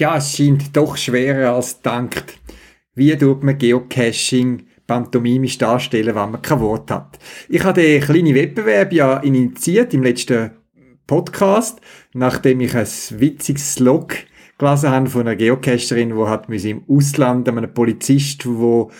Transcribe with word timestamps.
Tja, 0.00 0.16
es 0.16 0.34
scheint 0.34 0.74
doch 0.74 0.96
schwerer 0.96 1.52
als 1.52 1.76
gedacht. 1.76 2.38
Wie 2.94 3.14
tut 3.18 3.44
man 3.44 3.58
Geocaching 3.58 4.62
pantomimisch 4.86 5.58
darstellen, 5.58 6.14
wenn 6.14 6.30
man 6.30 6.40
kein 6.40 6.60
Wort 6.60 6.90
hat? 6.90 7.18
Ich 7.50 7.62
habe 7.64 7.82
den 7.82 8.00
kleinen 8.00 8.34
Wettbewerb 8.34 8.94
ja 8.94 9.18
initiiert 9.18 9.92
im 9.92 10.02
letzten 10.02 10.52
Podcast, 11.06 11.82
nachdem 12.14 12.62
ich 12.62 12.74
ein 12.74 12.88
witziges 13.20 13.78
Log 13.78 14.14
gelesen 14.56 14.88
habe 14.88 15.10
von 15.10 15.20
einer 15.20 15.36
Geocacherin, 15.36 16.16
die 16.16 16.24
hat 16.24 16.48
im 16.48 16.84
Ausland 16.88 17.46
einem 17.46 17.74
Polizist, 17.74 18.46
wo 18.46 18.90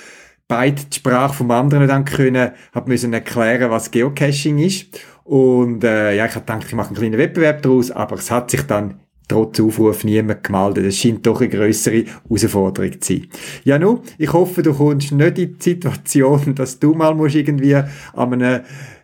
beide 0.48 0.84
die 0.84 0.97
Sprache 0.98 1.33
vom 1.33 1.51
anderen 1.51 1.89
dann 1.89 2.05
können, 2.05 2.51
hat 2.75 2.89
müssen 2.89 3.15
erklären, 3.15 3.71
was 3.71 3.91
Geocaching 3.91 4.59
ist. 4.59 5.01
Und 5.25 5.83
äh, 5.83 6.15
ja, 6.15 6.27
ich 6.27 6.34
habe 6.34 6.45
gedacht, 6.45 6.67
ich 6.69 6.75
mache 6.75 6.89
einen 6.89 6.97
kleinen 6.98 7.17
Wettbewerb 7.17 7.62
daraus, 7.62 7.91
aber 7.91 8.17
es 8.17 8.31
hat 8.31 8.51
sich 8.51 8.65
dann 8.65 9.01
trotz 9.31 9.61
Aufruf 9.61 10.05
niemand 10.05 10.45
gemeldet. 10.45 10.86
Das 10.86 10.97
scheint 10.97 11.27
doch 11.27 11.41
eine 11.41 11.48
größere 11.48 12.05
Herausforderung 12.28 13.00
zu 13.00 13.14
sein. 13.14 13.28
Ja, 13.64 13.78
nun, 13.78 14.00
ich 14.19 14.33
hoffe, 14.33 14.62
du 14.62 14.75
kommst 14.75 15.12
nicht 15.12 15.39
in 15.39 15.56
die 15.59 15.62
Situation, 15.62 16.55
dass 16.55 16.78
du 16.78 16.95
mal 16.95 17.14
musst 17.14 17.37
irgendwie 17.37 17.75
an 17.75 17.89
einem 18.14 18.61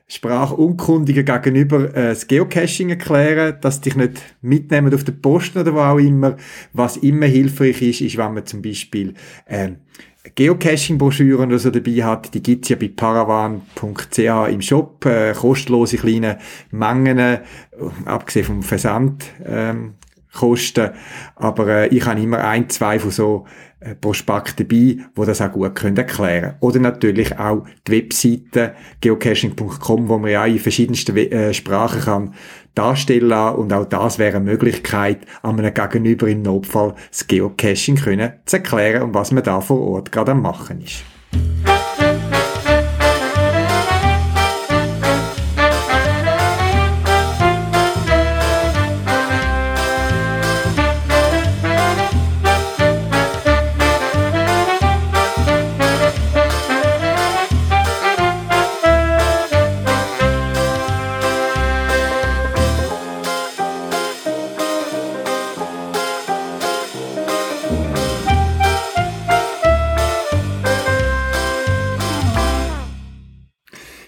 Sprachunkundigen 0.08 1.24
gegenüber 1.24 1.94
äh, 1.94 2.10
das 2.10 2.26
Geocaching 2.26 2.90
erklären, 2.90 3.56
dass 3.60 3.80
dich 3.80 3.96
nicht 3.96 4.22
mitnehmen 4.40 4.94
auf 4.94 5.02
den 5.02 5.20
Posten 5.20 5.58
oder 5.58 5.74
wo 5.74 5.80
auch 5.80 5.98
immer. 5.98 6.36
Was 6.72 6.96
immer 6.98 7.26
hilfreich 7.26 7.82
ist, 7.82 8.00
ist, 8.02 8.16
wenn 8.16 8.34
man 8.34 8.46
zum 8.46 8.62
Beispiel 8.62 9.14
äh, 9.46 9.70
Geocaching-Broschüren 10.34 11.48
oder 11.48 11.58
so 11.58 11.70
dabei 11.70 12.04
hat, 12.04 12.34
die 12.34 12.42
gibt's 12.42 12.68
ja 12.68 12.76
bei 12.76 12.88
paravan.ch 12.88 14.18
im 14.18 14.62
Shop, 14.62 15.04
äh, 15.06 15.32
kostenlose 15.32 15.96
kleine 15.96 16.38
Mengen, 16.70 17.18
äh, 17.18 17.40
abgesehen 18.04 18.46
vom 18.46 18.62
Versand, 18.62 19.24
ähm, 19.44 19.94
Kosten. 20.36 20.90
Aber 21.34 21.66
äh, 21.68 21.88
ich 21.88 22.04
habe 22.06 22.20
immer 22.20 22.44
ein, 22.44 22.68
zwei 22.68 22.98
von 22.98 23.10
so 23.10 23.46
äh, 23.80 23.94
Prospekt 23.94 24.60
dabei, 24.60 24.98
wo 25.14 25.24
das 25.24 25.40
auch 25.40 25.52
gut 25.52 25.74
können 25.74 25.96
erklären 25.96 26.54
Oder 26.60 26.80
natürlich 26.80 27.38
auch 27.38 27.66
die 27.86 27.92
Webseite 27.92 28.74
geocaching.com, 29.00 30.08
wo 30.08 30.18
man 30.18 30.30
ja 30.30 30.46
in 30.46 30.58
verschiedensten 30.58 31.16
äh, 31.16 31.52
Sprachen 31.52 32.00
kann 32.00 32.34
darstellen 32.74 33.30
kann. 33.30 33.56
Und 33.56 33.72
auch 33.72 33.86
das 33.86 34.18
wäre 34.18 34.36
eine 34.36 34.44
Möglichkeit, 34.44 35.20
an 35.42 35.58
einem 35.58 35.74
Gegenüber 35.74 36.28
im 36.28 36.42
Notfall 36.42 36.94
das 37.10 37.26
Geocaching 37.26 37.96
können 37.96 38.32
zu 38.44 38.56
erklären 38.56 39.02
und 39.02 39.14
was 39.14 39.32
man 39.32 39.42
da 39.42 39.60
vor 39.60 39.80
Ort 39.80 40.12
gerade 40.12 40.32
am 40.32 40.42
machen 40.42 40.82
ist. 40.82 41.02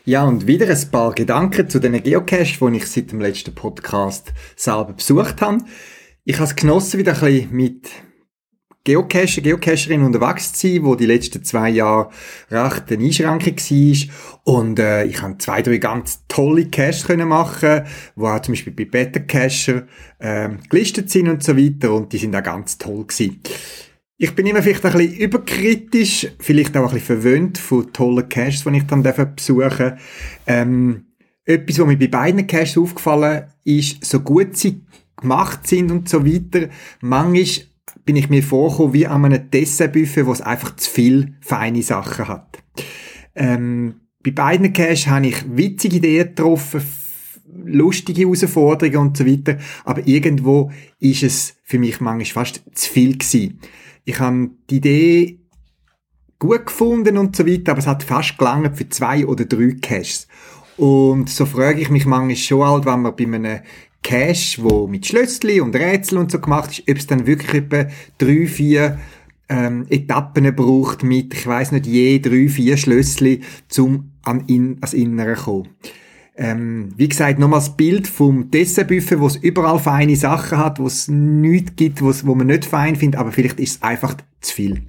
Ja, 0.09 0.25
und 0.25 0.47
wieder 0.47 0.67
ein 0.67 0.91
paar 0.91 1.13
Gedanken 1.13 1.69
zu 1.69 1.81
den 1.81 2.03
Geocaches, 2.03 2.61
die 2.61 2.77
ich 2.79 2.87
seit 2.87 3.13
dem 3.13 3.21
letzten 3.21 3.55
Podcast 3.55 4.33
selber 4.57 4.95
besucht 4.95 5.43
habe. 5.43 5.59
Ich 6.25 6.37
habe 6.37 6.47
es 6.47 6.57
genossen, 6.57 6.99
wieder 6.99 7.13
ein 7.13 7.21
bisschen 7.21 7.53
mit 7.55 7.91
Geocacher, 8.85 9.43
Geocacherinnen 9.43 10.07
unterwegs 10.07 10.55
zu 10.55 10.67
sein, 10.67 10.85
wo 10.85 10.95
die 10.95 11.05
letzten 11.05 11.45
zwei 11.45 11.69
Jahre 11.69 12.09
recht 12.51 12.91
eine 12.91 13.05
Einschränkung 13.05 13.55
war. 13.55 14.15
Und 14.45 14.79
äh, 14.79 15.05
ich 15.05 15.21
habe 15.21 15.37
zwei, 15.37 15.61
drei 15.61 15.77
ganz 15.77 16.25
tolle 16.27 16.71
Caches 16.71 17.07
machen, 17.07 17.83
wo 18.17 18.29
auch 18.29 18.41
zum 18.41 18.53
Beispiel 18.53 18.73
bei 18.73 18.87
Beta 18.87 19.21
Cacher 19.21 19.87
äh, 20.21 20.49
gelistet 20.71 21.11
sind 21.11 21.29
und 21.29 21.45
so 21.45 21.55
weiter. 21.55 21.93
Und 21.93 22.15
die 22.15 22.19
sind 22.19 22.35
auch 22.35 22.43
ganz 22.43 22.79
toll 22.79 23.05
gewesen. 23.05 23.43
Ich 24.21 24.35
bin 24.35 24.47
immer 24.47 24.63
vielleicht 24.63 24.85
ein 24.85 24.93
bisschen 24.93 25.15
überkritisch, 25.15 26.27
vielleicht 26.41 26.77
auch 26.77 26.89
ein 26.89 26.95
bisschen 26.95 27.23
verwöhnt 27.23 27.57
von 27.57 27.93
tollen 27.93 28.29
Caches, 28.29 28.65
die 28.65 28.77
ich 28.77 28.83
dann 28.83 29.05
besuchen 29.05 29.93
ähm, 30.45 31.05
Etwas, 31.45 31.79
was 31.79 31.87
mir 31.87 31.97
bei 31.97 32.09
beiden 32.09 32.47
Caches 32.49 32.77
aufgefallen 32.77 33.45
ist, 33.63 34.05
so 34.05 34.19
gut 34.19 34.57
sie 34.57 34.83
gemacht 35.17 35.69
sind 35.69 35.93
und 35.93 36.09
so 36.09 36.27
weiter, 36.27 36.69
manchmal 37.01 37.47
bin 38.05 38.17
ich 38.17 38.29
mir 38.29 38.43
vorgekommen 38.43 38.93
wie 38.93 39.07
an 39.07 39.25
einem 39.25 39.51
Dessertbuffet, 39.51 40.27
wo 40.27 40.33
es 40.33 40.41
einfach 40.41 40.75
zu 40.75 40.91
viel 40.91 41.37
feine 41.41 41.83
Sachen 41.83 42.27
hat. 42.27 42.59
Ähm, 43.37 44.01
bei 44.25 44.33
beiden 44.33 44.73
Caches 44.73 45.07
habe 45.07 45.29
ich 45.29 45.45
witzige 45.57 45.99
Ideen 45.99 46.35
getroffen, 46.35 46.83
lustige 47.65 48.23
Herausforderungen 48.23 49.09
und 49.09 49.17
so 49.17 49.25
weiter, 49.25 49.59
aber 49.85 50.05
irgendwo 50.09 50.73
ist 50.99 51.23
es 51.23 51.55
für 51.63 51.79
mich 51.79 52.01
manchmal 52.01 52.45
fast 52.45 52.63
zu 52.75 52.93
viel 52.93 53.17
gewesen 53.17 53.61
ich 54.09 54.21
habe 54.21 54.51
die 54.71 54.77
Idee 54.77 55.39
gut 56.39 56.65
gefunden 56.65 57.19
und 57.19 57.37
so 57.37 57.47
weiter, 57.47 57.73
aber 57.73 57.81
es 57.81 57.87
hat 57.87 58.03
fast 58.03 58.39
gelangt 58.39 58.79
für 58.79 58.89
zwei 58.89 59.27
oder 59.27 59.45
drei 59.45 59.77
Caches. 59.83 60.27
Und 60.79 61.29
so 61.29 61.45
frage 61.45 61.83
ich 61.83 61.91
mich 61.91 62.07
manchmal 62.07 62.37
schon 62.37 62.67
halt, 62.67 62.87
wenn 62.87 63.03
man 63.03 63.15
bei 63.15 63.25
einem 63.25 63.61
Cache, 64.03 64.63
wo 64.63 64.87
mit 64.87 65.05
Schlössli 65.05 65.61
und 65.61 65.77
Rätsel 65.77 66.17
und 66.17 66.31
so 66.31 66.41
gemacht 66.41 66.71
ist, 66.71 66.89
ob 66.89 66.97
es 66.97 67.07
dann 67.07 67.27
wirklich 67.27 67.53
etwa 67.53 67.87
drei, 68.17 68.47
vier 68.47 68.99
ähm, 69.51 69.85
Etappen 69.91 70.55
braucht 70.57 71.03
mit, 71.03 71.35
ich 71.35 71.47
weiß 71.47 71.73
nicht, 71.73 71.87
je 71.87 72.19
drei, 72.19 72.49
vier 72.49 72.79
Schlössli, 72.79 73.43
zum 73.69 74.13
an 74.23 74.45
in, 74.47 74.77
ans 74.81 74.95
Innere 74.95 75.35
kommen. 75.35 75.69
Ähm, 76.41 76.91
wie 76.97 77.09
gesagt, 77.09 77.39
nochmal 77.39 77.59
das 77.59 77.77
Bild 77.77 78.07
vom 78.07 78.51
Dessertbuffet, 78.51 79.19
wo 79.19 79.27
es 79.27 79.37
überall 79.37 79.81
feine 79.81 80.15
Sachen 80.15 80.59
hat, 80.59 80.79
wo 80.79 80.87
es 80.87 81.09
nichts 81.09 81.75
gibt, 81.75 82.01
wo 82.01 82.35
man 82.35 82.47
nicht 82.47 82.65
fein 82.65 82.95
findet, 82.95 83.21
aber 83.21 83.33
vielleicht 83.33 83.59
ist 83.59 83.77
es 83.77 83.83
einfach 83.83 84.15
zu 84.41 84.55
viel. 84.55 84.83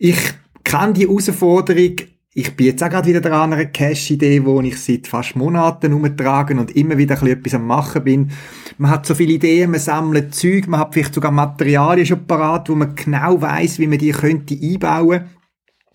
Ich 0.00 0.18
kann 0.64 0.92
die 0.92 1.06
Herausforderung 1.06 1.96
ich 2.32 2.54
bin 2.54 2.66
jetzt 2.66 2.82
auch 2.82 2.88
gerade 2.88 3.08
wieder 3.08 3.20
dran 3.20 3.52
an 3.52 3.52
einer 3.54 3.64
Cash-Idee, 3.64 4.44
wo 4.44 4.60
ich 4.60 4.78
seit 4.78 5.08
fast 5.08 5.34
Monaten 5.34 5.92
umtrage 5.92 6.54
und 6.54 6.76
immer 6.76 6.96
wieder 6.96 7.16
ein 7.16 7.20
bisschen 7.20 7.38
etwas 7.38 7.54
am 7.54 7.66
machen 7.66 8.04
bin. 8.04 8.30
Man 8.78 8.92
hat 8.92 9.04
so 9.04 9.16
viele 9.16 9.32
Ideen, 9.32 9.72
man 9.72 9.80
sammelt 9.80 10.32
Zeug, 10.32 10.68
man 10.68 10.78
hat 10.78 10.94
vielleicht 10.94 11.14
sogar 11.14 11.32
Materialien 11.32 12.06
schon 12.06 12.26
parat, 12.26 12.68
wo 12.68 12.76
man 12.76 12.94
genau 12.94 13.42
weiß, 13.42 13.80
wie 13.80 13.88
man 13.88 13.98
die 13.98 14.12
könnte 14.12 14.56
einbauen 14.62 15.24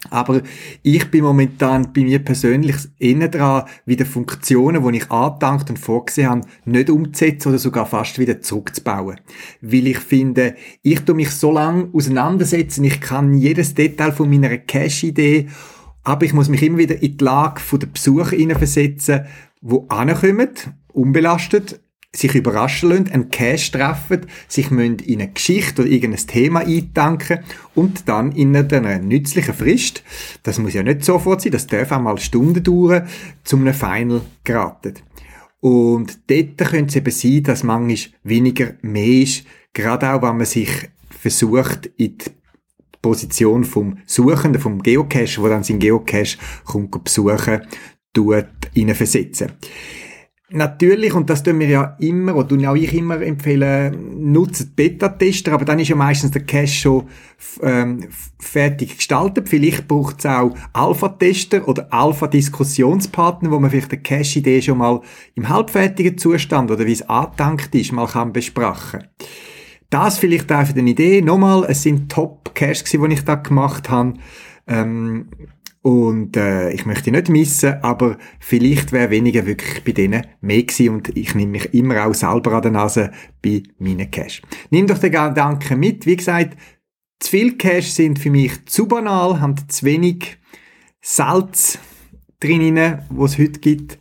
Aber 0.09 0.41
ich 0.83 1.09
bin 1.11 1.23
momentan 1.23 1.91
bei 1.93 2.01
mir 2.01 2.19
persönlich 2.19 2.75
innen 2.99 3.31
dran, 3.31 3.63
wieder 3.85 4.05
Funktionen, 4.05 4.83
die 4.89 4.97
ich 4.97 5.11
angedankt 5.11 5.69
und 5.69 5.79
vorgesehen 5.79 6.29
habe, 6.29 6.47
nicht 6.65 6.89
umzusetzen 6.89 7.49
oder 7.49 7.57
sogar 7.57 7.85
fast 7.85 8.19
wieder 8.19 8.41
zurückzubauen. 8.41 9.19
Weil 9.61 9.87
ich 9.87 9.99
finde, 9.99 10.55
ich 10.81 11.01
tue 11.01 11.15
mich 11.15 11.31
so 11.31 11.51
lange 11.51 11.89
auseinandersetzen, 11.93 12.83
ich 12.83 13.01
kann 13.01 13.33
jedes 13.33 13.73
Detail 13.73 14.11
von 14.11 14.29
meiner 14.29 14.57
Cache-Idee, 14.57 15.47
aber 16.03 16.25
ich 16.25 16.33
muss 16.33 16.49
mich 16.49 16.61
immer 16.61 16.77
wieder 16.77 17.01
in 17.01 17.17
die 17.17 17.23
Lage 17.23 17.61
der 17.77 17.87
Besucher 17.87 18.35
versetzen, 18.57 19.25
die 19.61 19.79
ankommen, 19.89 20.49
unbelastet, 20.93 21.79
sich 22.15 22.35
überraschen 22.35 22.89
lassen, 22.89 23.11
einen 23.11 23.29
Cash 23.29 23.71
treffen, 23.71 24.27
sich 24.47 24.71
in 24.71 24.79
eine 24.79 25.31
Geschichte 25.31 25.81
oder 25.81 25.91
irgendein 25.91 26.27
Thema 26.27 26.59
eintanken 26.61 27.39
und 27.73 28.07
dann 28.07 28.31
in 28.31 28.55
einer 28.55 28.99
nützlichen 28.99 29.53
Frist, 29.53 30.03
das 30.43 30.59
muss 30.59 30.73
ja 30.73 30.83
nicht 30.83 31.03
sofort 31.03 31.41
sein, 31.41 31.51
das 31.51 31.67
darf 31.67 31.91
auch 31.91 32.01
mal 32.01 32.17
Stunden 32.17 32.63
dauern, 32.63 33.07
zum 33.43 33.61
einem 33.61 33.73
Final 33.73 34.21
geraten. 34.43 34.93
Und 35.59 36.19
dort 36.29 36.57
könnte 36.57 36.89
es 36.89 36.95
eben 36.95 37.11
sein, 37.11 37.43
dass 37.43 37.63
manchmal 37.63 38.13
weniger 38.23 38.73
mehr 38.81 39.23
ist, 39.23 39.45
gerade 39.73 40.11
auch, 40.11 40.21
wenn 40.21 40.37
man 40.37 40.45
sich 40.45 40.69
versucht, 41.09 41.87
in 41.97 42.17
die 42.17 42.25
Position 43.01 43.63
vom 43.63 43.97
Suchenden, 44.05 44.61
vom 44.61 44.81
Geocache, 44.81 45.41
wo 45.41 45.47
dann 45.47 45.63
sein 45.63 45.79
Geocache 45.79 46.37
kommt 46.63 47.03
besuchen, 47.03 47.61
tut, 48.13 48.45
versetzen. 48.93 49.51
Natürlich, 50.55 51.13
und 51.13 51.29
das 51.29 51.43
tun 51.43 51.59
wir 51.59 51.67
ja 51.67 51.97
immer, 51.99 52.33
oder 52.33 52.47
tun 52.47 52.65
auch 52.65 52.75
ich 52.75 52.93
immer 52.93 53.21
empfehlen, 53.21 54.31
nutzt 54.31 54.73
Beta-Tester, 54.77 55.51
aber 55.51 55.65
dann 55.65 55.79
ist 55.79 55.89
ja 55.89 55.97
meistens 55.97 56.31
der 56.31 56.45
Cache 56.45 56.67
schon 56.67 57.03
ähm, 57.61 58.07
fertig 58.39 58.95
gestaltet. 58.95 59.49
Vielleicht 59.49 59.85
braucht 59.89 60.19
es 60.19 60.25
auch 60.25 60.55
Alpha-Tester 60.71 61.67
oder 61.67 61.91
Alpha-Diskussionspartner, 61.91 63.51
wo 63.51 63.59
man 63.59 63.69
vielleicht 63.69 63.91
eine 63.91 64.01
Cache-Idee 64.01 64.61
schon 64.61 64.77
mal 64.77 65.01
im 65.33 65.49
halbfertigen 65.49 66.17
Zustand 66.17 66.71
oder 66.71 66.85
wie 66.85 66.93
es 66.93 67.09
angedankt 67.09 67.75
ist, 67.75 67.91
mal 67.91 68.07
kann 68.07 68.31
besprechen. 68.31 69.03
Das 69.89 70.19
vielleicht 70.19 70.47
für 70.47 70.55
eine 70.55 70.89
Idee. 70.89 71.21
Nochmal, 71.21 71.65
es 71.67 71.83
sind 71.83 72.09
Top-Caches, 72.09 72.85
die 72.85 73.13
ich 73.13 73.25
da 73.25 73.35
gemacht 73.35 73.89
habe. 73.89 74.13
Ähm, 74.67 75.27
und 75.85 76.35
äh, 76.35 76.71
ich 76.71 76.87
möchte 76.87 77.11
nicht 77.11 77.29
missen, 77.29 77.75
aber 77.83 78.17
vielleicht 78.39 78.91
wäre 78.91 79.11
weniger 79.11 79.45
wirklich 79.45 79.83
bei 79.83 79.91
denen 79.91 80.25
mehr 80.41 80.63
gewesen 80.63 80.95
und 80.95 81.15
ich 81.15 81.35
nehme 81.35 81.51
mich 81.51 81.75
immer 81.75 82.07
auch 82.07 82.15
selber 82.15 82.53
an 82.53 82.63
der 82.63 82.71
Nase 82.71 83.11
bei 83.43 83.61
meinen 83.77 84.09
Cash. 84.09 84.41
Nimm 84.71 84.87
doch 84.87 84.97
den 84.97 85.11
Gedanken 85.11 85.79
mit. 85.79 86.07
Wie 86.07 86.15
gesagt, 86.15 86.57
zu 87.19 87.29
viel 87.29 87.55
Cash 87.57 87.89
sind 87.89 88.17
für 88.17 88.31
mich 88.31 88.65
zu 88.65 88.87
banal, 88.87 89.39
haben 89.39 89.57
zu 89.67 89.85
wenig 89.85 90.39
Salz 91.01 91.77
drinnen, 92.39 93.03
was 93.11 93.33
es 93.33 93.37
heute 93.37 93.59
gibt. 93.59 93.99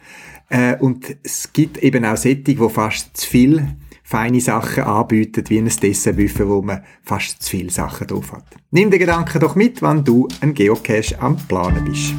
Äh, 0.49 0.79
und 0.79 1.19
es 1.23 1.53
gibt 1.53 1.77
eben 1.77 2.07
auch 2.07 2.17
Sättig, 2.17 2.61
wo 2.61 2.71
fast 2.71 3.15
zu 3.15 3.29
viel 3.29 3.77
feine 4.05 4.41
Sachen 4.41 4.85
anbietet, 4.85 5.49
wie 5.51 5.59
ein 5.59 5.65
Dessertbuffet, 5.65 6.47
wo 6.47 6.61
man 6.63 6.83
fast 7.03 7.43
zu 7.43 7.51
viele 7.51 7.71
Sachen 7.71 8.07
drauf 8.07 8.33
hat. 8.33 8.45
Nimm 8.71 8.91
den 8.91 9.01
Gedanken 9.01 9.41
doch 9.41 9.57
mit, 9.57 9.81
wenn 9.81 10.05
du 10.05 10.29
ein 10.41 10.53
Geocache 10.53 11.21
am 11.21 11.37
Planen 11.49 11.85
bist. 11.85 12.15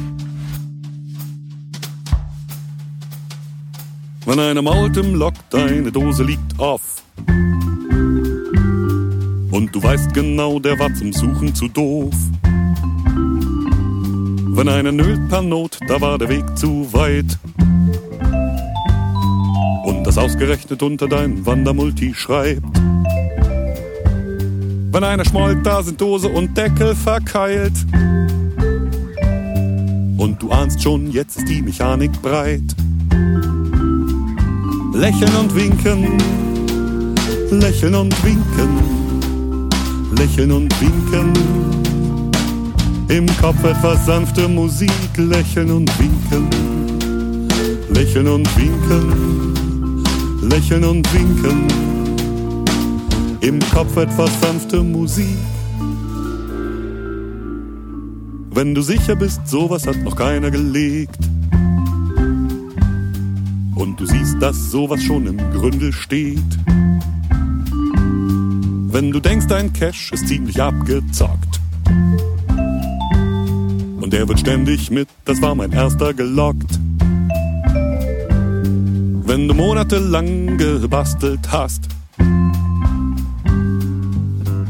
Wenn 4.26 4.40
einer 4.40 4.62
malt 4.62 4.96
im 4.96 5.14
Lok, 5.14 5.34
deine 5.50 5.92
Dose 5.92 6.24
liegt 6.24 6.58
auf. 6.58 7.04
Und 9.52 9.70
du 9.72 9.80
weißt 9.80 10.12
genau, 10.12 10.58
der 10.58 10.76
war 10.80 10.92
zum 10.92 11.12
Suchen 11.12 11.54
zu 11.54 11.68
doof. 11.68 12.14
Wenn 14.48 14.68
einer 14.68 14.90
nölt 14.90 15.28
per 15.28 15.42
Not, 15.42 15.78
da 15.86 16.00
war 16.00 16.18
der 16.18 16.28
Weg 16.28 16.58
zu 16.58 16.92
weit 16.92 17.38
das 20.06 20.18
ausgerechnet 20.18 20.84
unter 20.84 21.08
dein 21.08 21.44
Wandermulti 21.44 22.14
schreibt. 22.14 22.62
Wenn 24.92 25.02
einer 25.02 25.24
schmollt, 25.24 25.66
da 25.66 25.82
sind 25.82 26.00
Dose 26.00 26.28
und 26.28 26.56
Deckel 26.56 26.94
verkeilt. 26.94 27.72
Und 30.16 30.36
du 30.40 30.52
ahnst 30.52 30.80
schon, 30.80 31.10
jetzt 31.10 31.38
ist 31.38 31.48
die 31.48 31.60
Mechanik 31.60 32.12
breit. 32.22 32.62
Lächeln 34.94 35.34
und 35.40 35.54
winken, 35.56 36.18
lächeln 37.50 37.96
und 37.96 38.24
winken, 38.24 39.68
lächeln 40.16 40.52
und 40.52 40.80
winken. 40.80 41.32
Im 43.08 43.26
Kopf 43.38 43.62
etwas 43.64 44.06
sanfte 44.06 44.46
Musik, 44.46 44.92
lächeln 45.16 45.72
und 45.72 45.90
winken, 45.98 46.48
lächeln 47.90 48.28
und 48.28 48.56
winken 48.56 49.55
lächeln 50.48 50.84
und 50.84 51.12
winken. 51.12 51.66
Im 53.40 53.60
Kopf 53.72 53.96
etwas 53.96 54.30
sanfte 54.40 54.82
Musik. 54.82 55.36
Wenn 58.50 58.74
du 58.74 58.82
sicher 58.82 59.16
bist, 59.16 59.46
sowas 59.46 59.86
hat 59.86 59.98
noch 60.02 60.16
keiner 60.16 60.50
gelegt. 60.50 61.18
Und 63.74 64.00
du 64.00 64.06
siehst, 64.06 64.40
dass 64.40 64.70
sowas 64.70 65.02
schon 65.02 65.26
im 65.26 65.36
Gründel 65.52 65.92
steht. 65.92 66.58
Wenn 68.88 69.10
du 69.12 69.20
denkst, 69.20 69.46
dein 69.48 69.72
Cash 69.72 70.12
ist 70.12 70.28
ziemlich 70.28 70.62
abgezockt. 70.62 71.60
Und 74.00 74.14
er 74.14 74.26
wird 74.28 74.40
ständig 74.40 74.90
mit, 74.90 75.08
das 75.24 75.42
war 75.42 75.54
mein 75.54 75.72
erster 75.72 76.14
gelockt 76.14 76.75
wenn 79.26 79.48
du 79.48 79.54
monatelang 79.54 80.56
gebastelt 80.56 81.40
hast. 81.50 81.88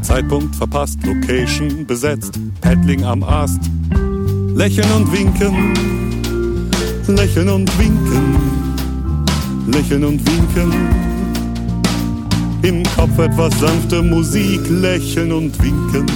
Zeitpunkt 0.01 0.55
verpasst, 0.55 0.97
Location 1.05 1.85
besetzt, 1.85 2.39
Paddling 2.61 3.03
am 3.03 3.23
Ast. 3.23 3.61
Lächeln 4.55 4.91
und 4.95 5.11
winken, 5.11 5.73
lächeln 7.07 7.49
und 7.49 7.79
winken, 7.79 8.35
lächeln 9.67 10.03
und 10.03 10.19
winken. 10.25 10.73
Im 12.63 12.83
Kopf 12.95 13.19
etwas 13.19 13.59
sanfte 13.59 14.01
Musik, 14.01 14.61
lächeln 14.69 15.31
und 15.31 15.61
winken, 15.61 16.07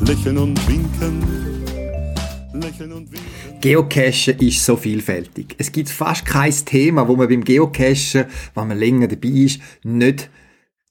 lächeln 0.00 0.38
und 0.38 0.68
winken, 0.68 1.20
lächeln 1.20 1.22
und 1.28 1.32
winken. 1.32 1.41
Geocachen 3.62 4.40
ist 4.40 4.64
so 4.64 4.74
vielfältig. 4.76 5.54
Es 5.56 5.70
gibt 5.70 5.88
fast 5.88 6.26
kein 6.26 6.50
Thema, 6.50 7.06
wo 7.06 7.14
man 7.14 7.28
beim 7.28 7.44
Geocachen, 7.44 8.24
wenn 8.56 8.68
man 8.68 8.76
länger 8.76 9.06
dabei 9.06 9.28
ist, 9.28 9.60
nicht 9.84 10.30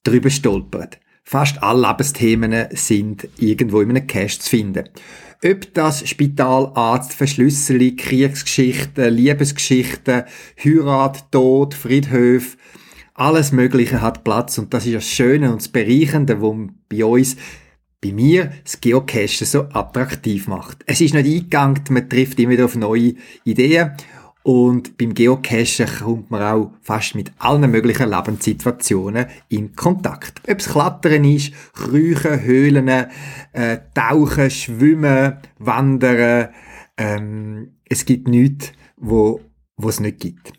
drüber 0.06 0.30
stolpert. 0.30 0.98
Fast 1.26 1.62
alle 1.62 1.86
Lebensthemen 1.86 2.68
sind 2.72 3.28
irgendwo 3.38 3.82
in 3.82 3.90
einem 3.90 4.08
Cache 4.08 4.40
zu 4.40 4.50
finden. 4.50 4.86
Ob 5.44 5.74
das 5.74 6.08
Spital, 6.08 6.72
Arzt, 6.74 7.14
Verschlüsselung, 7.14 7.98
Kriegsgeschichten, 7.98 9.14
Liebesgeschichten, 9.14 10.24
Heirat, 10.64 11.30
Tod, 11.30 11.74
Friedhöfe, 11.74 12.56
alles 13.14 13.52
Mögliche 13.52 14.02
hat 14.02 14.24
Platz 14.24 14.58
und 14.58 14.74
das 14.74 14.86
ist 14.86 14.96
das 14.96 15.10
Schöne 15.10 15.52
und 15.52 15.60
das 15.60 15.68
Bereichende, 15.68 16.40
wo 16.40 16.70
bei 16.88 17.04
uns 17.04 17.36
bei 18.02 18.12
mir 18.12 18.52
das 18.64 18.82
Geocachen 18.82 19.46
so 19.46 19.68
attraktiv 19.72 20.48
macht. 20.48 20.84
Es 20.88 21.02
ist 21.02 21.14
nicht 21.14 21.26
eingegangen, 21.26 21.84
man 21.90 22.10
trifft 22.10 22.40
immer 22.40 22.52
wieder 22.52 22.66
auf 22.66 22.76
neue 22.76 23.14
Ideen 23.44 23.92
und 24.44 24.98
beim 24.98 25.14
Geocachen 25.14 25.86
kommt 26.00 26.32
man 26.32 26.42
auch 26.42 26.72
fast 26.82 27.14
mit 27.14 27.32
allen 27.38 27.70
möglichen 27.70 28.10
Lebenssituationen 28.10 29.28
in 29.50 29.76
Kontakt. 29.76 30.42
Ob 30.50 30.60
es 30.60 30.70
Klettern 30.70 31.24
ist, 31.26 31.54
Kriechen, 31.74 32.42
Höhlen, 32.42 32.88
äh, 32.88 33.80
Tauchen, 33.94 34.50
Schwimmen, 34.50 35.38
Wandern, 35.60 36.50
ähm, 36.98 37.74
es 37.88 38.06
gibt 38.06 38.28
nichts, 38.28 38.72
wo, 38.98 39.42
wo 39.78 39.90
es 39.90 40.00
nicht 40.00 40.20
gibt. 40.20 40.54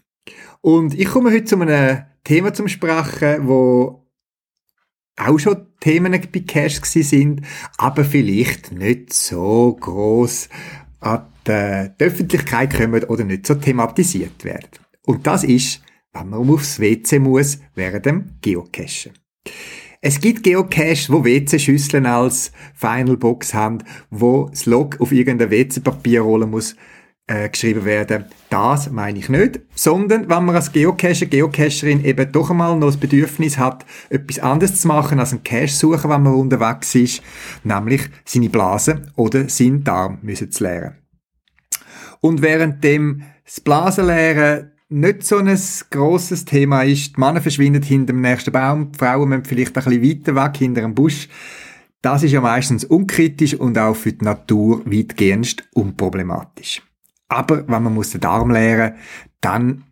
Und 0.61 0.95
ich 0.95 1.07
komme 1.07 1.33
heute 1.33 1.45
zu 1.45 1.61
einem 1.61 2.05
Thema 2.23 2.55
zum 2.55 2.69
Sprechen, 2.69 3.49
wo 3.49 4.01
auch 5.29 5.38
schon 5.38 5.67
Themen 5.81 6.12
bei 6.12 6.41
Cash 6.41 6.81
sind, 6.83 7.43
aber 7.76 8.05
vielleicht 8.05 8.73
nicht 8.73 9.12
so 9.12 9.76
groß 9.81 10.49
an 11.00 11.26
die 11.47 11.91
Öffentlichkeit 11.99 12.75
kommen 12.75 13.05
oder 13.05 13.25
nicht 13.25 13.47
so 13.47 13.55
thematisiert 13.55 14.45
werden. 14.45 14.69
Und 15.05 15.26
das 15.26 15.45
ist, 15.45 15.83
wenn 16.12 16.29
man 16.29 16.49
aufs 16.49 16.79
WC 16.79 17.19
muss 17.19 17.59
während 17.75 18.07
dem 18.07 18.25
Geocachen. 18.41 19.12
Es 20.00 20.21
gibt 20.21 20.43
Geocaches, 20.43 21.11
wo 21.11 21.25
WC-Schüsseln 21.25 22.07
als 22.07 22.50
Final 22.75 23.17
Box 23.17 23.55
haben, 23.55 23.79
wo 24.11 24.49
das 24.50 24.67
Log 24.67 25.00
auf 25.00 25.12
irgendein 25.12 25.50
WC-Papier 25.50 26.23
rollen 26.23 26.50
muss, 26.50 26.76
äh, 27.26 27.49
geschrieben 27.49 27.85
werden. 27.85 28.26
Das 28.50 28.91
meine 28.91 29.19
ich 29.19 29.29
nicht, 29.29 29.61
sondern 29.75 30.29
wenn 30.29 30.45
man 30.45 30.57
als 30.57 30.73
Geocacher, 30.73 31.26
Geocacherin 31.26 32.05
eben 32.05 32.31
doch 32.33 32.50
einmal 32.50 32.76
noch 32.76 32.88
das 32.88 32.97
Bedürfnis 32.97 33.59
hat, 33.59 33.87
etwas 34.11 34.38
anderes 34.38 34.81
zu 34.81 34.88
machen 34.88 35.19
als 35.19 35.33
einen 35.33 35.45
Cache 35.45 35.69
suchen, 35.69 36.11
wenn 36.11 36.23
man 36.23 36.35
unterwegs 36.35 36.95
ist, 36.95 37.23
nämlich 37.64 38.09
seine 38.25 38.50
Blase 38.50 39.02
oder 39.17 39.49
seinen 39.49 39.85
Darm 39.85 40.19
müssen 40.23 40.50
zu 40.50 40.64
leeren. 40.64 40.99
Und 42.21 42.43
während 42.43 42.85
dem 42.85 43.23
das 43.45 43.61
Blasenleeren 43.61 44.73
nicht 44.88 45.25
so 45.25 45.38
ein 45.38 45.59
grosses 45.91 46.45
Thema 46.45 46.83
ist, 46.83 47.17
die 47.17 47.21
Männer 47.21 47.41
verschwinden 47.41 47.83
hinter 47.83 48.12
dem 48.12 48.21
nächsten 48.21 48.52
Baum, 48.52 48.93
die 48.93 48.99
Frauen 48.99 49.31
müssen 49.31 49.45
vielleicht 49.45 49.76
ein 49.76 49.85
bisschen 49.85 50.02
weiter 50.02 50.35
weg, 50.35 50.57
hinter 50.59 50.85
einem 50.85 50.95
Busch, 50.95 51.29
das 52.02 52.23
ist 52.23 52.33
ja 52.33 52.41
meistens 52.41 52.85
unkritisch 52.85 53.55
und 53.55 53.79
auch 53.79 53.95
für 53.95 54.12
die 54.12 54.25
Natur 54.25 54.83
weitgehend 54.85 55.64
unproblematisch. 55.73 56.83
Aber 57.33 57.67
wenn 57.67 57.83
man 57.83 57.95
muss 57.95 58.11
den 58.11 58.21
Darm 58.21 58.51
leeren, 58.51 58.97
dann 59.41 59.85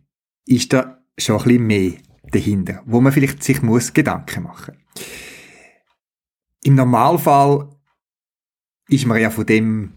ist 0.45 0.73
da 0.73 0.99
schon 1.17 1.37
ein 1.37 1.43
bisschen 1.43 1.67
mehr 1.67 1.91
dahinter, 2.31 2.83
wo 2.85 3.01
man 3.01 3.11
vielleicht 3.11 3.43
sich 3.43 3.63
muss 3.63 3.93
Gedanken 3.93 4.43
machen. 4.43 4.77
Im 6.63 6.75
Normalfall 6.75 7.67
ist 8.89 9.07
man 9.07 9.19
ja 9.19 9.31
von 9.31 9.47
dem 9.47 9.93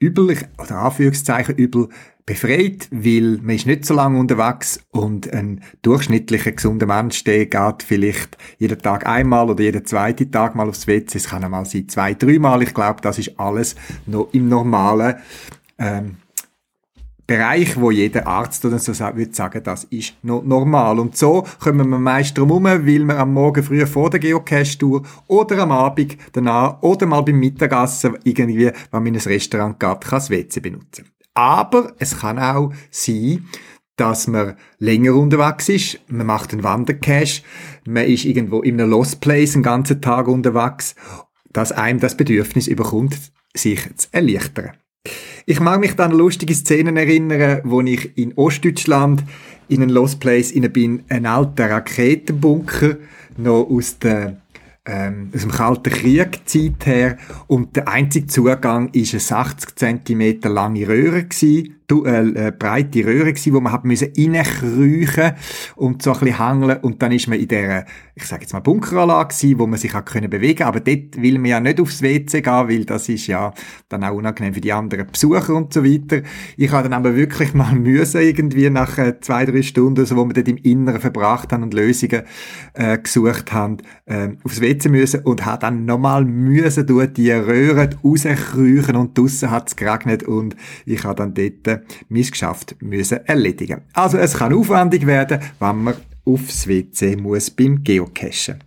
Übel, 0.00 0.36
oder 0.58 0.78
Anführungszeichen 0.78 1.54
Übel, 1.54 1.88
befreit, 2.26 2.88
weil 2.90 3.38
man 3.40 3.54
ist 3.54 3.66
nicht 3.66 3.84
so 3.84 3.94
lange 3.94 4.18
unterwegs 4.18 4.80
und 4.90 5.32
ein 5.32 5.62
durchschnittlicher 5.82 6.52
gesunder 6.52 6.86
Mensch, 6.86 7.22
der 7.22 7.46
geht 7.46 7.84
vielleicht 7.84 8.36
jeden 8.58 8.78
Tag 8.80 9.06
einmal 9.06 9.48
oder 9.48 9.62
jeden 9.62 9.84
zweiten 9.84 10.32
Tag 10.32 10.56
mal 10.56 10.68
aufs 10.68 10.88
WC. 10.88 11.18
Es 11.18 11.28
kann 11.28 11.44
einmal 11.44 11.66
sein 11.66 11.88
zwei, 11.88 12.14
dreimal. 12.14 12.62
Ich 12.62 12.74
glaube, 12.74 13.00
das 13.00 13.18
ist 13.18 13.38
alles 13.38 13.76
noch 14.06 14.28
im 14.32 14.48
normalen 14.48 15.16
ähm, 15.78 16.16
Bereich, 17.30 17.80
wo 17.80 17.92
jeder 17.92 18.26
Arzt 18.26 18.64
oder 18.64 18.80
so 18.80 18.92
würde 18.92 19.32
sagen, 19.32 19.62
das 19.62 19.84
ist 19.84 20.14
noch 20.24 20.42
normal. 20.42 20.98
Und 20.98 21.16
so 21.16 21.46
kommen 21.60 21.88
wir 21.88 21.98
meist 22.00 22.36
drum 22.36 22.48
herum, 22.48 22.64
weil 22.64 22.84
wir 22.84 23.16
am 23.16 23.34
Morgen 23.34 23.62
früh 23.62 23.86
vor 23.86 24.10
der 24.10 24.18
Geocache-Tour 24.18 25.02
oder 25.28 25.58
am 25.58 25.70
Abend 25.70 26.16
danach 26.32 26.82
oder 26.82 27.06
mal 27.06 27.20
beim 27.20 27.38
Mittagessen 27.38 28.18
irgendwie, 28.24 28.66
wenn 28.66 28.74
man 28.90 29.06
in 29.06 29.14
ein 29.14 29.20
Restaurant 29.20 29.78
geht, 29.78 30.00
kann 30.00 30.10
das 30.10 30.30
WC 30.30 30.58
benutzen. 30.58 31.04
Aber 31.32 31.92
es 32.00 32.18
kann 32.18 32.40
auch 32.40 32.72
sein, 32.90 33.46
dass 33.94 34.26
man 34.26 34.56
länger 34.80 35.14
unterwegs 35.14 35.68
ist, 35.68 36.00
man 36.08 36.26
macht 36.26 36.52
einen 36.52 36.64
Wandercache, 36.64 37.42
man 37.86 38.06
ist 38.06 38.24
irgendwo 38.24 38.60
in 38.62 38.80
einem 38.80 38.90
Lost 38.90 39.20
Place 39.20 39.54
einen 39.54 39.62
ganzen 39.62 40.02
Tag 40.02 40.26
unterwegs, 40.26 40.96
dass 41.52 41.70
einem 41.70 42.00
das 42.00 42.16
Bedürfnis 42.16 42.66
überkommt, 42.66 43.16
sich 43.54 43.88
zu 43.96 44.08
erleichtern. 44.10 44.72
Ich 45.46 45.60
mag 45.60 45.80
mich 45.80 45.98
an 45.98 46.12
lustige 46.12 46.54
Szenen 46.54 46.96
erinnern, 46.96 47.62
wo 47.64 47.80
ich 47.80 48.16
in 48.18 48.34
Ostdeutschland 48.34 49.24
in 49.68 49.82
einen 49.82 49.90
Lost 49.90 50.20
Place 50.20 50.50
in 50.50 50.70
bin, 50.70 51.04
ein 51.08 51.26
alter 51.26 51.70
Raketenbunker 51.70 52.96
noch 53.38 53.66
aus 53.70 53.98
der 53.98 54.40
ähm, 54.86 55.30
aus 55.34 55.42
dem 55.42 55.50
Kalten 55.50 55.92
Krieg 55.92 56.40
Zeit 56.46 56.86
her. 56.86 57.18
Und 57.46 57.76
der 57.76 57.88
einzige 57.88 58.26
Zugang 58.26 58.90
ist 58.92 59.14
eine 59.14 59.40
80 59.40 59.76
cm 59.76 60.40
lange 60.52 60.88
Röhre 60.88 61.24
gewesen, 61.24 61.79
äh, 61.90 62.48
äh, 62.48 62.52
breite 62.52 63.04
Röhre 63.04 63.32
gewesen, 63.32 63.52
wo 63.52 63.60
man 63.60 63.72
hat 63.72 63.84
müssen 63.84 64.12
reinkriechen 64.16 65.32
und 65.76 66.02
so 66.02 66.12
ein 66.12 66.20
bisschen 66.20 66.38
hangeln 66.38 66.78
und 66.82 67.02
dann 67.02 67.12
ist 67.12 67.28
man 67.28 67.38
in 67.38 67.48
der, 67.48 67.86
ich 68.14 68.24
sage 68.24 68.42
jetzt 68.42 68.52
mal 68.52 68.60
Bunkeranlage 68.60 69.34
gewesen, 69.34 69.58
wo 69.58 69.66
man 69.66 69.78
sich 69.78 69.94
auch 69.94 70.04
können 70.04 70.30
bewegen, 70.30 70.62
aber 70.64 70.80
dort 70.80 71.20
will 71.20 71.38
man 71.38 71.50
ja 71.50 71.60
nicht 71.60 71.80
aufs 71.80 72.02
WC 72.02 72.42
gehen, 72.42 72.68
weil 72.68 72.84
das 72.84 73.08
ist 73.08 73.26
ja 73.26 73.52
dann 73.88 74.04
auch 74.04 74.14
unangenehm 74.14 74.54
für 74.54 74.60
die 74.60 74.72
anderen 74.72 75.06
Besucher 75.06 75.54
und 75.54 75.72
so 75.72 75.84
weiter. 75.84 76.22
Ich 76.56 76.70
habe 76.70 76.88
dann 76.88 76.92
aber 76.92 77.16
wirklich 77.16 77.54
mal 77.54 77.74
müssen 77.74 78.20
irgendwie 78.20 78.70
nach 78.70 78.98
äh, 78.98 79.20
zwei, 79.20 79.44
drei 79.44 79.62
Stunden, 79.62 80.06
so, 80.06 80.16
wo 80.16 80.24
wir 80.26 80.34
dort 80.34 80.48
im 80.48 80.56
Inneren 80.58 81.00
verbracht 81.00 81.52
haben 81.52 81.62
und 81.62 81.74
Lösungen 81.74 82.22
äh, 82.74 82.98
gesucht 82.98 83.52
haben, 83.52 83.78
äh, 84.06 84.30
aufs 84.44 84.60
WC 84.60 84.88
müssen 84.88 85.20
und 85.20 85.44
habe 85.44 85.60
dann 85.60 85.84
nochmal 85.84 86.24
müssen 86.24 86.86
durch 86.86 87.12
die 87.12 87.30
Röhre 87.30 87.90
rauskriechen 88.04 88.96
und 88.96 89.16
draussen 89.16 89.50
hat 89.50 89.68
es 89.68 89.76
geregnet 89.76 90.22
und 90.22 90.56
ich 90.86 91.04
habe 91.04 91.14
dann 91.14 91.34
dort 91.34 91.79
mein 92.08 92.22
Geschäft 92.22 92.76
müssen 92.80 93.24
erledigen. 93.26 93.82
Also 93.92 94.18
es 94.18 94.34
kann 94.34 94.52
aufwendig 94.52 95.06
werden, 95.06 95.40
wenn 95.58 95.82
man 95.82 95.94
aufs 96.24 96.66
WC 96.66 97.16
muss 97.16 97.50
beim 97.50 97.82
Geocachen. 97.82 98.62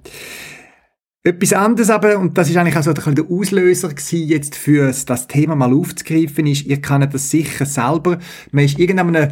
Etwas 1.25 1.53
anderes 1.53 1.89
aber, 1.89 2.19
und 2.19 2.37
das 2.37 2.49
ist 2.49 2.57
eigentlich 2.57 2.75
auch 2.75 2.83
so 2.83 2.91
der 2.91 3.31
Auslöser 3.31 3.87
gewesen, 3.87 4.27
jetzt 4.27 4.55
für 4.55 4.93
das 5.05 5.27
Thema 5.27 5.55
mal 5.55 5.73
aufzugreifen, 5.73 6.45
ist, 6.47 6.65
ihr 6.65 6.81
kennt 6.81 7.13
das 7.13 7.31
sicher 7.31 7.65
selber, 7.65 8.19
man 8.51 8.65
ist 8.65 8.77
irgendeinem 8.77 9.31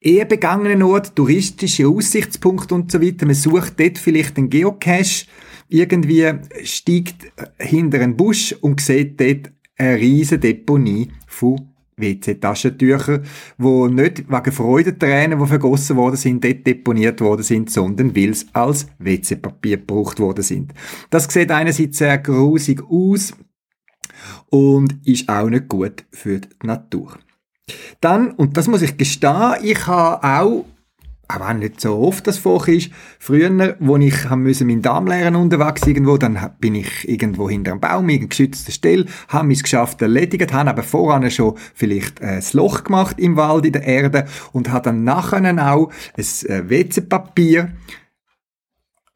eher 0.00 0.24
begangenen 0.24 0.82
Ort, 0.82 1.14
touristische 1.14 1.86
Aussichtspunkte 1.86 2.74
und 2.74 2.90
so 2.90 3.00
weiter, 3.00 3.26
man 3.26 3.36
sucht 3.36 3.78
dort 3.78 3.98
vielleicht 3.98 4.36
einen 4.36 4.50
Geocache, 4.50 5.26
irgendwie 5.68 6.32
steigt 6.64 7.32
hinter 7.58 8.00
einen 8.00 8.16
Busch 8.16 8.52
und 8.60 8.80
sieht 8.80 9.20
dort 9.20 9.52
eine 9.76 9.96
riesige 9.96 10.40
Deponie 10.40 11.12
von 11.28 11.71
WC-Taschentücher, 12.02 13.22
wo 13.56 13.88
nicht 13.88 14.28
wegen 14.28 14.52
Freudentränen, 14.52 15.38
die 15.38 15.46
vergossen 15.46 15.96
worden 15.96 16.16
sind, 16.16 16.44
dort 16.44 16.66
deponiert 16.66 17.20
worden 17.22 17.42
sind, 17.42 17.70
sondern 17.70 18.14
weil 18.14 18.30
es 18.30 18.46
als 18.52 18.86
WC-Papier 18.98 19.78
gebraucht 19.78 20.20
worden 20.20 20.42
sind. 20.42 20.74
Das 21.08 21.24
sieht 21.24 21.50
einerseits 21.50 21.98
sehr 21.98 22.18
grusig 22.18 22.82
aus 22.82 23.32
und 24.50 24.98
ist 25.06 25.28
auch 25.28 25.48
nicht 25.48 25.68
gut 25.68 26.04
für 26.10 26.40
die 26.40 26.66
Natur. 26.66 27.18
Dann, 28.00 28.32
und 28.32 28.56
das 28.56 28.68
muss 28.68 28.82
ich 28.82 28.96
gestehen, 28.96 29.54
ich 29.62 29.86
habe 29.86 30.22
auch 30.22 30.66
auch 31.28 31.48
wenn 31.48 31.60
nicht 31.60 31.80
so 31.80 31.98
oft 31.98 32.26
das 32.26 32.38
Fach 32.38 32.68
ist. 32.68 32.90
Früher, 33.18 33.76
wo 33.80 33.96
ich 33.96 34.28
müssen 34.30 34.66
meinen 34.66 34.82
Darm 34.82 35.06
leeren 35.06 35.36
unterwegs 35.36 35.86
irgendwo, 35.86 36.16
dann 36.16 36.38
bin 36.60 36.74
ich 36.74 37.08
irgendwo 37.08 37.48
hinter 37.48 37.72
einem 37.72 37.80
Baum, 37.80 38.08
in 38.08 38.28
geschützter 38.28 38.72
Stelle, 38.72 39.06
habe 39.28 39.48
mein 39.48 39.56
Geschäft 39.56 40.02
erledigt, 40.02 40.52
habe 40.52 40.70
aber 40.70 40.82
voran 40.82 41.30
schon 41.30 41.56
vielleicht 41.74 42.20
äh, 42.20 42.36
ein 42.36 42.44
Loch 42.52 42.84
gemacht 42.84 43.18
im 43.18 43.36
Wald, 43.36 43.64
in 43.66 43.72
der 43.72 43.84
Erde 43.84 44.26
und 44.52 44.70
habe 44.70 44.84
dann 44.84 45.04
nachher 45.04 45.42
auch 45.72 45.90
ein 46.16 46.24
äh, 46.50 46.68
WC-Papier 46.68 47.72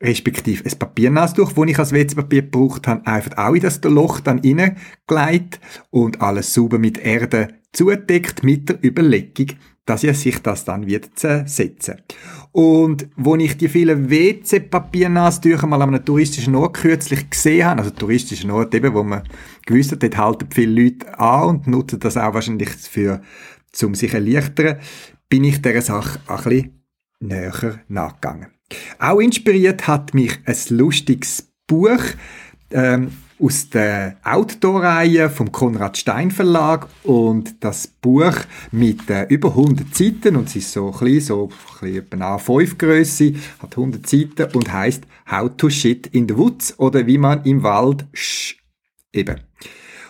respektive 0.03 0.65
ein 0.65 0.79
Papiernasstuch, 0.79 1.53
das 1.53 1.67
ich 1.67 1.79
als 1.79 1.93
WC-Papier 1.93 2.43
gebraucht 2.43 2.87
habe, 2.87 3.07
einfach 3.07 3.37
auch 3.39 3.55
in 3.55 3.63
das 3.63 3.83
Loch 3.83 4.21
dann 4.21 4.41
reingelegt 4.41 5.61
und 5.91 6.21
alles 6.21 6.53
sauber 6.53 6.79
mit 6.79 6.99
Erde 6.99 7.49
zudeckt 7.73 8.43
mit 8.43 8.69
der 8.69 8.83
Überlegung, 8.85 9.57
dass 9.87 10.05
er 10.05 10.15
sich 10.15 10.41
das 10.41 10.65
dann 10.65 10.87
wird 10.87 11.11
zersetzen. 11.15 12.03
Und 12.53 13.09
wo 13.17 13.37
ich 13.37 13.57
die 13.57 13.69
vielen 13.69 14.11
WC-Papiernastücher 14.11 15.67
mal 15.67 15.81
an 15.81 15.95
einem 15.95 16.05
touristischen 16.05 16.55
Ort 16.57 16.75
kürzlich 16.75 17.31
gesehen 17.31 17.67
habe, 17.67 17.81
also 17.81 17.91
touristischen 17.93 18.51
Ort 18.51 18.75
eben, 18.75 18.93
wo 18.93 19.03
man 19.03 19.23
gewusst 19.65 19.93
hat, 19.93 20.03
dort 20.03 20.17
halten 20.17 20.49
viele 20.53 20.83
Leute 20.83 21.19
an 21.19 21.49
und 21.49 21.67
nutzen 21.67 22.01
das 22.01 22.17
auch 22.17 22.35
wahrscheinlich 22.35 22.71
für, 22.71 23.23
zum 23.73 23.95
sich 23.95 24.13
erleichtern, 24.13 24.79
bin 25.29 25.45
ich 25.45 25.63
dieser 25.63 25.83
Sache 25.83 26.21
ein 26.27 26.37
bisschen 26.37 26.83
näher 27.21 27.81
nachgegangen. 27.89 28.49
Auch 28.99 29.21
inspiriert 29.21 29.87
hat 29.87 30.15
mich 30.15 30.39
ein 30.45 30.57
lustiges 30.71 31.53
Buch, 31.67 32.03
ähm, 32.71 33.13
aus 33.39 33.69
der 33.69 34.17
Outdoor-Reihe 34.25 35.29
vom 35.29 35.53
Konrad 35.53 35.99
Stein 35.99 36.31
Verlag 36.31 36.89
und 37.03 37.63
das 37.63 37.87
Buch 37.87 38.35
mit 38.73 39.11
äh, 39.11 39.25
über 39.25 39.51
100 39.51 39.95
Seiten 39.95 40.37
und 40.37 40.49
es 40.49 40.57
ist 40.57 40.73
so 40.73 40.91
klein, 40.91 41.21
so 41.21 41.51
bisschen 41.81 42.23
A5 42.23 42.79
Größe, 42.79 43.35
hat 43.59 43.77
100 43.77 44.07
Seiten 44.07 44.57
und 44.57 44.73
heißt 44.73 45.05
How 45.31 45.51
to 45.57 45.69
Shit 45.69 46.07
in 46.09 46.29
the 46.29 46.37
Woods 46.37 46.79
oder 46.79 47.07
wie 47.07 47.19
man 47.19 47.45
im 47.45 47.63
Wald 47.63 48.07
sch 48.15 48.57
eben. 49.13 49.37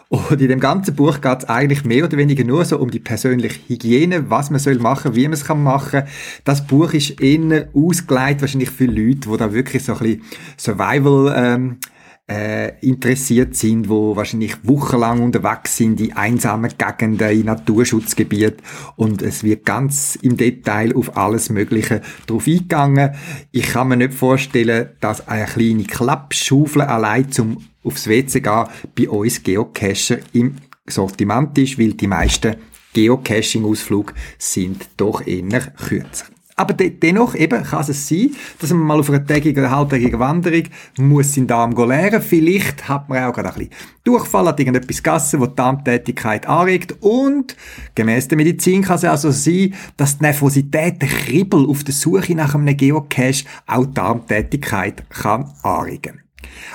Und 0.09 0.41
in 0.41 0.49
dem 0.49 0.61
ganzen 0.61 0.95
Buch 0.95 1.21
geht 1.21 1.39
es 1.39 1.49
eigentlich 1.49 1.85
mehr 1.85 2.05
oder 2.05 2.17
weniger 2.17 2.45
nur 2.45 2.65
so 2.65 2.79
um 2.79 2.93
die 2.93 3.01
persönliche 3.01 3.59
Hygiene, 3.69 4.31
was 4.31 4.51
man 4.51 4.61
soll 4.61 4.79
machen, 4.79 5.17
wie 5.17 5.25
man 5.25 5.33
es 5.33 5.45
kann 5.45 5.65
machen. 5.65 6.05
Das 6.45 6.65
Buch 6.65 6.93
ist 6.93 7.21
eher 7.21 7.69
ausgelegt 7.75 8.41
wahrscheinlich 8.41 8.71
für 8.71 8.87
Leute, 8.87 9.29
die 9.29 9.37
da 9.37 9.53
wirklich 9.53 9.83
so 9.83 9.95
ein 9.95 9.99
bisschen 9.99 10.23
Survival 10.57 11.35
ähm, 11.37 11.79
äh, 12.29 12.79
interessiert 12.81 13.55
sind, 13.55 13.89
wo 13.89 14.17
wahrscheinlich 14.17 14.57
wochenlang 14.65 15.23
unterwegs 15.23 15.77
sind 15.77 16.01
in 16.01 16.17
einsamen 16.17 16.73
Gegenden, 16.77 17.31
in 17.31 17.47
Naturschutzgebiet 17.47 18.57
und 18.97 19.23
es 19.23 19.45
wird 19.45 19.65
ganz 19.65 20.17
im 20.23 20.37
Detail 20.37 20.95
auf 20.97 21.17
alles 21.17 21.51
Mögliche 21.51 22.03
drauf 22.27 22.47
eingegangen. 22.47 23.15
Ich 23.53 23.69
kann 23.69 23.89
mir 23.89 23.97
nicht 23.97 24.15
vorstellen, 24.15 24.91
dass 25.01 25.29
eine 25.29 25.47
kleine 25.47 25.85
Klappschaufel 25.85 26.83
allein 26.83 27.31
zum 27.31 27.59
aufs 27.85 28.09
WC 28.09 28.41
gehen 28.41 28.65
bei 28.99 29.09
uns 29.09 29.43
Geocacher 29.43 30.19
im 30.33 30.57
Sortiment 30.89 31.57
ist, 31.59 31.79
weil 31.79 31.93
die 31.93 32.09
meisten 32.09 32.57
Geocaching-Ausflüge 32.93 34.15
sind 34.39 34.89
doch 34.97 35.25
eher 35.25 35.61
kürzer. 35.77 36.27
Aber 36.59 36.73
de 36.73 36.89
dennoch 36.89 37.35
eben 37.35 37.63
kann 37.63 37.85
es 37.87 38.09
sein, 38.09 38.31
dass 38.59 38.71
man 38.71 38.81
mal 38.81 38.99
auf 38.99 39.11
einer 39.11 39.25
tägigen 39.25 39.63
oder 39.63 39.77
halbtägigen 39.77 40.19
Wanderung 40.19 40.63
muss 40.97 41.35
seinen 41.35 41.47
Darm 41.47 41.73
leeren. 41.73 42.23
Vielleicht 42.23 42.89
hat 42.89 43.11
man 43.11 43.25
auch 43.25 43.35
gerade 43.35 43.51
ein 43.51 43.55
bisschen 43.55 43.75
Durchfall, 44.05 44.47
hat 44.47 44.59
irgendetwas 44.59 45.03
gegessen, 45.03 45.41
das 45.41 45.51
die 45.51 45.55
Darmtätigkeit 45.55 46.47
anregt. 46.47 46.97
Und 47.01 47.57
gemäss 47.95 48.29
der 48.29 48.39
Medizin 48.39 48.81
kann 48.81 48.97
es 48.97 49.05
also 49.05 49.31
sein, 49.33 49.75
dass 49.99 50.17
die 50.17 50.25
Nervosität, 50.25 51.03
der 51.03 51.09
Kribbel 51.09 51.69
auf 51.69 51.85
der 51.85 51.93
Suche 51.93 52.35
nach 52.35 52.55
einem 52.55 52.75
Geocache 52.75 53.45
auch 53.67 53.85
die 53.85 53.93
Darmtätigkeit 53.93 55.05
kann 55.11 55.53
anregen. 55.63 56.23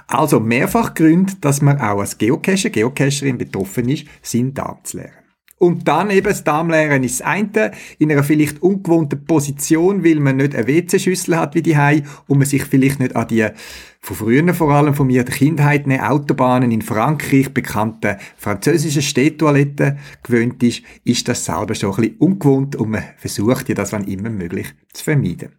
Also 0.06 0.40
mehrfach 0.40 0.94
Gründe, 0.94 1.34
dass 1.42 1.62
man 1.62 1.80
auch 1.82 2.02
als 2.02 2.20
Geocacher, 2.20 2.70
Geocacherin 2.70 3.40
betroffen 3.40 3.90
ist, 3.90 4.06
seinen 4.22 4.54
Darm 4.54 4.78
zu 4.84 4.98
leeren. 4.98 5.21
Und 5.62 5.88
dann 5.88 6.10
eben 6.10 6.26
das 6.26 6.44
Darmleeren 6.44 7.04
ist 7.04 7.20
das 7.20 7.28
eine, 7.28 7.72
in 8.00 8.12
einer 8.12 8.24
vielleicht 8.24 8.64
ungewohnten 8.64 9.24
Position, 9.26 10.04
weil 10.04 10.16
man 10.16 10.38
nicht 10.38 10.56
eine 10.56 10.66
WC-Schüssel 10.66 11.38
hat 11.38 11.54
wie 11.54 11.62
die 11.62 11.78
Hai 11.78 12.02
und 12.26 12.40
man 12.40 12.48
sich 12.48 12.64
vielleicht 12.64 13.00
nicht 13.00 13.16
an 13.16 13.28
die 13.28 13.48
von 14.00 14.16
früher 14.18 14.52
vor 14.56 14.72
allem 14.72 14.96
von 14.96 15.06
mir 15.06 15.24
der 15.24 15.36
Kindheit 15.36 15.86
ne 15.86 16.10
Autobahnen 16.10 16.72
in 16.72 16.82
Frankreich 16.82 17.54
bekannten 17.54 18.16
französischen 18.38 19.04
Städtoiletten 19.04 20.00
gewöhnt 20.24 20.64
ist, 20.64 20.82
ist 21.04 21.28
das 21.28 21.46
selber 21.46 21.76
schon 21.76 21.92
ein 21.92 21.96
bisschen 21.98 22.18
ungewohnt 22.18 22.76
und 22.76 22.90
man 22.90 23.04
versucht 23.18 23.70
ja 23.70 23.76
das, 23.76 23.94
wann 23.94 24.06
immer 24.06 24.32
möglich, 24.32 24.74
zu 24.94 25.04
vermeiden. 25.04 25.50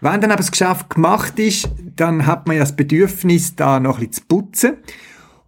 Wenn 0.00 0.20
dann 0.20 0.30
aber 0.30 0.42
das 0.42 0.52
Geschäft 0.52 0.90
gemacht 0.90 1.40
ist, 1.40 1.68
dann 1.96 2.24
hat 2.24 2.46
man 2.46 2.54
ja 2.54 2.62
das 2.62 2.76
Bedürfnis, 2.76 3.56
da 3.56 3.80
noch 3.80 3.98
ein 3.98 4.06
bisschen 4.06 4.12
zu 4.12 4.22
putzen. 4.28 4.76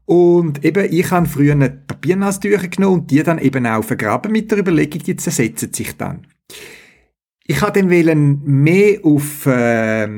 Und 0.07 0.65
eben, 0.65 0.87
ich 0.91 1.11
habe 1.11 1.27
früher 1.27 1.57
Papiernastücher 1.57 2.69
genommen 2.69 3.01
und 3.01 3.11
die 3.11 3.23
dann 3.23 3.39
eben 3.39 3.67
auch 3.67 3.83
vergraben 3.83 4.33
mit 4.33 4.51
der 4.51 4.59
Überlegung, 4.59 5.03
die 5.03 5.17
zersetzen 5.17 5.73
sich 5.73 5.97
dann. 5.97 6.27
Ich 7.49 7.61
habe 7.61 7.81
dann 7.81 7.91
wollen 7.91 8.43
mehr 8.45 9.05
auf, 9.05 9.47
äh, 9.47 10.09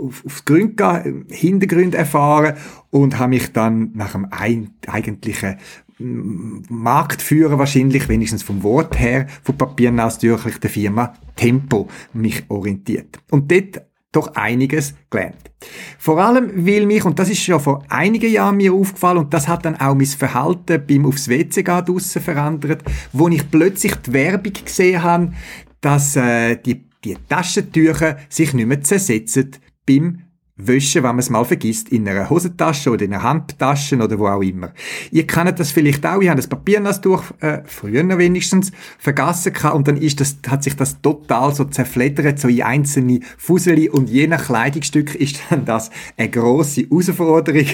auf, 0.00 0.24
auf 0.24 0.44
Grund 0.44 0.76
gehen, 0.76 1.26
Hintergründe 1.28 1.96
erfahren 1.96 2.54
und 2.90 3.18
habe 3.18 3.30
mich 3.30 3.52
dann 3.52 3.90
nach 3.94 4.12
dem 4.12 4.26
eigentlichen 4.26 5.56
Marktführer 5.98 7.58
wahrscheinlich, 7.58 8.08
wenigstens 8.08 8.42
vom 8.42 8.62
Wort 8.62 8.98
her, 8.98 9.26
von 9.42 9.56
Papiernastüchlich 9.56 10.58
der 10.58 10.70
Firma 10.70 11.14
Tempo 11.36 11.88
mich 12.12 12.44
orientiert. 12.48 13.18
Und 13.30 13.50
dort 13.50 13.82
doch 14.16 14.34
einiges 14.34 14.94
gelernt. 15.10 15.50
Vor 15.98 16.18
allem 16.18 16.64
will 16.64 16.86
mich, 16.86 17.04
und 17.04 17.18
das 17.18 17.28
ist 17.28 17.42
schon 17.42 17.60
vor 17.60 17.82
einigen 17.88 18.32
Jahren 18.32 18.56
mir 18.56 18.72
aufgefallen, 18.72 19.18
und 19.18 19.34
das 19.34 19.48
hat 19.48 19.64
dann 19.64 19.76
auch 19.76 19.94
mein 19.94 20.06
Verhalten 20.06 20.82
beim 20.86 21.06
aufs 21.06 21.28
WC 21.28 21.62
gehen 21.62 21.84
draussen 21.84 22.22
verändert, 22.22 22.82
wo 23.12 23.28
ich 23.28 23.50
plötzlich 23.50 23.94
die 23.96 24.12
Werbung 24.12 24.52
gesehen 24.64 25.02
habe, 25.02 25.32
dass 25.80 26.16
äh, 26.16 26.56
die, 26.56 26.84
die 27.04 27.16
Taschentücher 27.28 28.16
sich 28.28 28.54
nicht 28.54 28.66
mehr 28.66 28.82
zersetzen 28.82 29.52
beim 29.86 30.25
Wäsche, 30.58 31.02
wenn 31.02 31.10
man 31.10 31.18
es 31.18 31.28
mal 31.28 31.44
vergisst, 31.44 31.90
in 31.90 32.08
einer 32.08 32.30
Hosentasche 32.30 32.90
oder 32.90 33.04
in 33.04 33.12
einer 33.12 33.22
Handtasche 33.22 33.96
oder 33.96 34.18
wo 34.18 34.26
auch 34.26 34.40
immer. 34.40 34.72
Ihr 35.10 35.26
kennt 35.26 35.58
das 35.60 35.70
vielleicht 35.70 36.06
auch, 36.06 36.22
ich 36.22 36.30
habe 36.30 36.38
das 36.38 36.46
Papiernastuch 36.46 37.24
äh, 37.40 37.60
früher 37.66 38.06
wenigstens 38.16 38.72
vergessen 38.98 39.52
gehabt 39.52 39.74
und 39.74 39.86
dann 39.86 39.98
ist 39.98 40.18
das, 40.18 40.38
hat 40.48 40.62
sich 40.62 40.74
das 40.74 41.02
total 41.02 41.54
so 41.54 41.64
zerfleddert, 41.64 42.38
so 42.38 42.48
in 42.48 42.62
einzelne 42.62 43.20
Fuseli 43.36 43.90
und 43.90 44.08
je 44.08 44.26
nach 44.26 44.46
Kleidungsstück 44.46 45.14
ist 45.14 45.40
dann 45.50 45.66
das 45.66 45.90
eine 46.16 46.30
grosse 46.30 46.82
Herausforderung, 46.82 47.66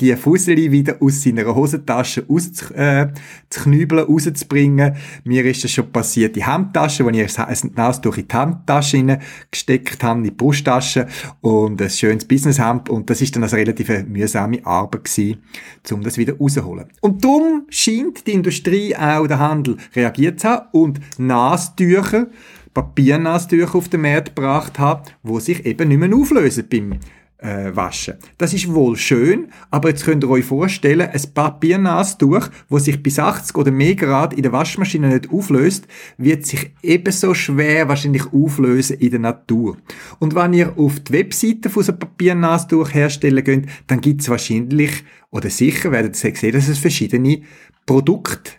die 0.00 0.14
Fuseli 0.14 0.70
wieder 0.70 0.96
aus 1.00 1.22
seiner 1.24 1.52
Hosentasche 1.52 2.24
auszuknübeln, 2.28 4.06
äh, 4.06 4.12
rauszubringen. 4.12 4.94
Mir 5.24 5.44
ist 5.44 5.64
das 5.64 5.72
schon 5.72 5.90
passiert, 5.90 6.36
die 6.36 6.44
Handtasche, 6.44 7.04
wo 7.04 7.08
ich 7.08 7.38
ein 7.38 7.72
Nastuch 7.74 8.16
in 8.16 8.28
die 8.28 8.34
Handtasche 8.36 9.18
gesteckt 9.50 10.04
habe, 10.04 10.18
in 10.18 10.24
die 10.24 10.30
Brusttasche 10.30 11.08
und 11.40 11.82
ein 11.82 11.90
schönes 11.90 12.27
Business 12.28 12.58
haben 12.58 12.88
und 12.88 13.10
das 13.10 13.20
ist 13.20 13.34
dann 13.34 13.42
also 13.42 13.56
relativ 13.56 13.90
eine 13.90 14.04
mühsame 14.04 14.64
Arbeit 14.64 15.04
gewesen, 15.04 15.42
um 15.90 16.02
das 16.02 16.18
wieder 16.18 16.36
rauszuholen. 16.36 16.86
Und 17.00 17.24
darum 17.24 17.64
scheint 17.70 18.26
die 18.26 18.32
Industrie 18.32 18.94
auch 18.94 19.26
der 19.26 19.38
Handel 19.38 19.76
reagiert 19.96 20.40
zu 20.40 20.48
haben 20.48 20.68
und 20.72 21.00
Nastücher, 21.18 22.28
Papiernastücher 22.74 23.74
auf 23.74 23.88
den 23.88 24.02
Markt 24.02 24.36
gebracht 24.36 24.78
haben, 24.78 25.02
wo 25.22 25.40
sich 25.40 25.64
eben 25.66 25.88
nicht 25.88 25.98
mehr 25.98 26.14
auflösen 26.14 26.66
beim 26.70 27.00
äh, 27.38 27.74
waschen. 27.74 28.14
Das 28.36 28.52
ist 28.52 28.72
wohl 28.72 28.96
schön, 28.96 29.48
aber 29.70 29.90
jetzt 29.90 30.04
könnt 30.04 30.24
ihr 30.24 30.30
euch 30.30 30.44
vorstellen, 30.44 31.08
ein 31.08 31.22
Papiernasstuch, 31.34 32.48
wo 32.68 32.78
sich 32.78 33.02
bis 33.02 33.18
80 33.18 33.56
oder 33.56 33.70
mehr 33.70 33.94
Grad 33.94 34.34
in 34.34 34.42
der 34.42 34.52
Waschmaschine 34.52 35.08
nicht 35.08 35.30
auflöst, 35.30 35.86
wird 36.16 36.46
sich 36.46 36.72
ebenso 36.82 37.34
schwer 37.34 37.88
wahrscheinlich 37.88 38.32
auflösen 38.32 38.98
in 38.98 39.10
der 39.10 39.20
Natur. 39.20 39.76
Und 40.18 40.34
wenn 40.34 40.52
ihr 40.52 40.78
auf 40.78 41.00
die 41.00 41.12
Webseite 41.12 41.70
von 41.70 41.82
so 41.82 41.92
einem 41.92 42.00
Papiernasstuch 42.00 42.92
herstellen 42.92 43.44
geht, 43.44 43.66
dann 43.86 44.00
gibt 44.00 44.22
es 44.22 44.28
wahrscheinlich 44.28 45.04
oder 45.30 45.50
sicher 45.50 45.92
werdet 45.92 46.22
ihr 46.24 46.34
sehen, 46.34 46.52
dass 46.52 46.68
es 46.68 46.78
verschiedene 46.78 47.42
Produkte 47.86 48.52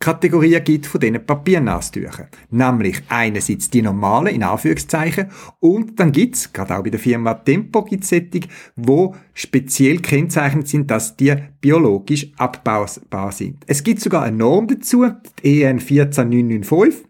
Kategorien 0.00 0.62
gibt 0.62 0.86
von 0.86 1.00
diesen 1.00 1.26
Papiernastüchern. 1.26 2.28
Nämlich 2.50 3.02
einerseits 3.08 3.68
die 3.68 3.82
normalen, 3.82 4.34
in 4.34 4.44
Anführungszeichen, 4.44 5.26
und 5.58 5.98
dann 5.98 6.12
gibt's, 6.12 6.52
gerade 6.52 6.76
auch 6.76 6.84
bei 6.84 6.90
der 6.90 7.00
Firma 7.00 7.34
Tempo 7.34 7.82
gibt's 7.82 8.10
solche, 8.10 8.42
wo 8.76 9.16
speziell 9.34 9.98
kennzeichnet 9.98 10.68
sind, 10.68 10.90
dass 10.90 11.16
die 11.16 11.34
biologisch 11.60 12.30
abbaubar 12.36 13.32
sind. 13.32 13.64
Es 13.66 13.82
gibt 13.82 14.00
sogar 14.00 14.22
eine 14.22 14.36
Norm 14.36 14.68
dazu, 14.68 15.06
die 15.42 15.62
EN 15.62 15.80
14995, 15.80 17.07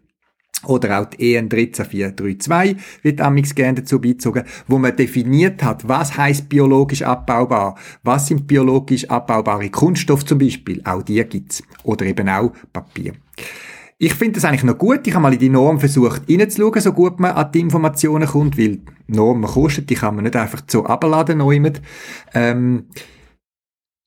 oder 0.69 1.01
auch 1.01 1.07
die 1.07 1.35
EN 1.35 1.49
13432 1.49 2.77
wird 3.03 3.21
amix 3.21 3.55
gerne 3.55 3.81
dazu 3.81 4.01
beizogen, 4.01 4.45
wo 4.67 4.79
man 4.79 4.95
definiert 4.95 5.63
hat, 5.63 5.89
was 5.89 6.17
heißt 6.17 6.49
biologisch 6.49 7.03
abbaubar, 7.03 7.77
was 8.03 8.29
sind 8.29 8.47
biologisch 8.47 9.09
abbaubare 9.09 9.71
Kunststoffe 9.71 10.25
zum 10.25 10.39
Beispiel, 10.39 10.81
auch 10.85 11.03
die 11.03 11.25
gibt's 11.25 11.63
oder 11.83 12.07
eben 12.07 12.29
auch 12.29 12.53
Papier. 12.73 13.15
Ich 14.01 14.15
finde 14.15 14.35
das 14.35 14.45
eigentlich 14.45 14.63
noch 14.63 14.79
gut. 14.79 15.05
Ich 15.09 15.15
habe 15.15 15.25
mal 15.25 15.33
in 15.33 15.41
die 15.41 15.49
Norm 15.49 15.81
versucht 15.81 16.23
reinzuschauen, 16.29 16.81
so 16.81 16.93
gut 16.93 17.19
man 17.19 17.33
an 17.33 17.51
die 17.51 17.59
Informationen 17.59 18.29
kommt, 18.29 18.57
weil 18.57 18.79
Normen 19.09 19.51
kostet, 19.51 19.91
die 19.91 19.97
kann 19.97 20.15
man 20.15 20.25
nicht 20.25 20.37
einfach 20.37 20.63
so 20.69 20.85
abladen 20.85 21.43
ähm, 22.35 22.85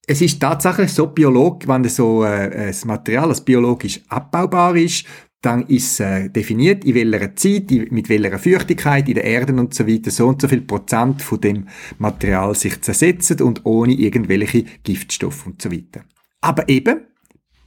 es 0.07 0.21
ist 0.21 0.39
tatsächlich 0.39 0.93
so 0.93 1.07
biologisch, 1.07 1.67
wenn 1.67 1.83
so 1.85 2.23
äh, 2.23 2.67
das 2.67 2.85
Material 2.85 3.29
als 3.29 3.41
biologisch 3.41 4.01
abbaubar 4.09 4.75
ist, 4.75 5.05
dann 5.41 5.65
ist 5.67 5.99
äh, 5.99 6.29
definiert, 6.29 6.85
in 6.85 6.95
welcher 6.95 7.35
Zeit, 7.35 7.71
mit 7.91 8.09
welcher 8.09 8.37
Feuchtigkeit 8.37 9.07
in 9.07 9.15
der 9.15 9.23
Erde 9.23 9.53
und 9.53 9.73
so 9.73 9.87
weiter, 9.87 10.11
so 10.11 10.27
und 10.27 10.41
so 10.41 10.47
viel 10.47 10.61
Prozent 10.61 11.21
von 11.21 11.41
dem 11.41 11.67
Material 11.97 12.53
sich 12.53 12.79
zersetzen 12.81 13.41
und 13.41 13.65
ohne 13.65 13.93
irgendwelche 13.93 14.65
Giftstoffe 14.83 15.47
und 15.47 15.61
so 15.61 15.71
weiter. 15.71 16.01
Aber 16.41 16.69
eben, 16.69 17.01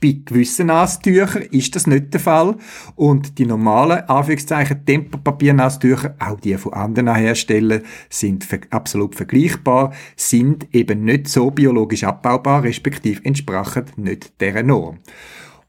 bei 0.00 0.20
gewissen 0.24 0.66
Nastüchern 0.66 1.44
ist 1.50 1.74
das 1.74 1.86
nicht 1.86 2.12
der 2.12 2.20
Fall 2.20 2.56
und 2.94 3.38
die 3.38 3.46
normalen, 3.46 4.06
Anführungszeichen, 4.06 4.84
Tempopapiernastücher, 4.84 6.16
auch 6.18 6.38
die 6.38 6.58
von 6.58 6.74
anderen 6.74 7.14
Herstellern, 7.14 7.82
sind 8.10 8.44
ver 8.44 8.60
absolut 8.68 9.14
vergleichbar, 9.14 9.94
sind 10.14 10.74
eben 10.74 11.04
nicht 11.04 11.28
so 11.28 11.50
biologisch 11.50 12.04
abbaubar, 12.04 12.64
respektive 12.64 13.24
entsprechen 13.24 13.86
nicht 13.96 14.40
dieser 14.40 14.62
Norm. 14.62 14.98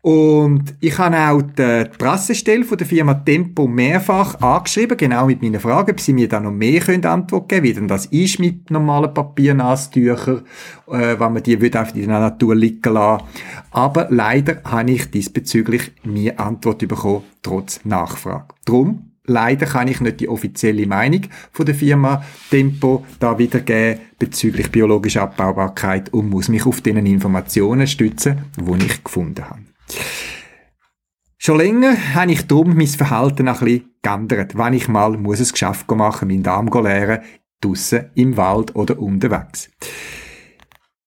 Und 0.06 0.76
ich 0.82 1.00
habe 1.00 1.18
auch 1.18 1.42
die 1.42 1.90
Pressestelle 1.98 2.64
von 2.64 2.78
der 2.78 2.86
Firma 2.86 3.16
Tempo 3.16 3.68
mehrfach 3.68 4.40
angeschrieben, 4.40 4.98
genau 4.98 5.26
mit 5.26 5.42
meinen 5.42 5.60
Fragen, 5.60 5.94
ob 5.94 6.00
sie 6.00 6.14
mir 6.14 6.30
da 6.30 6.40
noch 6.40 6.52
mehr 6.52 6.80
können 6.80 7.04
Antwort 7.04 7.50
geben 7.50 7.64
können, 7.64 7.64
wie 7.64 7.74
denn 7.74 7.88
das 7.88 8.06
ist 8.06 8.38
mit 8.40 8.70
normalen 8.70 9.12
Papiernastüchern, 9.12 10.44
äh, 10.90 11.20
wenn 11.20 11.34
man 11.34 11.42
die 11.42 11.60
würde 11.60 11.80
einfach 11.80 11.96
in 11.96 12.08
der 12.08 12.20
Natur 12.20 12.54
liegen 12.54 12.94
lassen. 12.94 13.24
Aber 13.72 14.06
leider 14.12 14.62
habe 14.64 14.92
ich 14.92 15.10
diesbezüglich 15.10 15.92
nie 16.04 16.32
Antwort 16.38 16.88
bekommen, 16.88 17.24
trotz 17.42 17.84
Nachfrage. 17.84 18.54
Drum 18.64 19.10
Leider 19.28 19.66
kann 19.66 19.88
ich 19.88 20.02
nicht 20.02 20.20
die 20.20 20.30
offizielle 20.30 20.86
Meinung 20.86 21.22
von 21.52 21.66
der 21.66 21.74
Firma 21.74 22.24
Tempo 22.52 23.04
da 23.20 23.40
wiedergeben 23.40 24.02
bezüglich 24.20 24.70
biologischer 24.70 25.24
Abbaubarkeit 25.24 26.14
und 26.14 26.30
muss 26.30 26.48
mich 26.48 26.68
auf 26.68 26.82
den 26.82 27.04
Informationen 27.08 27.88
stützen, 27.88 28.44
die 28.56 28.86
ich 28.86 29.04
gefunden 29.04 29.50
habe. 29.50 29.75
Schon 31.38 31.58
länger 31.58 32.16
habe 32.16 32.32
ich 32.32 32.48
darum 32.48 32.76
mein 32.76 32.88
Verhalten 32.88 33.48
ein 33.48 33.60
bisschen 33.60 33.92
geändert, 34.02 34.58
wenn 34.58 34.74
ich 34.74 34.88
mal 34.88 35.18
muss 35.18 35.40
es 35.40 35.52
geschafft 35.52 35.90
machen, 35.92 36.28
meinen 36.28 36.44
Darm 36.44 36.68
leeren, 36.68 37.20
draussen 37.62 38.10
im 38.16 38.36
Wald 38.38 38.76
oder 38.76 39.00
unterwegs. 39.00 39.70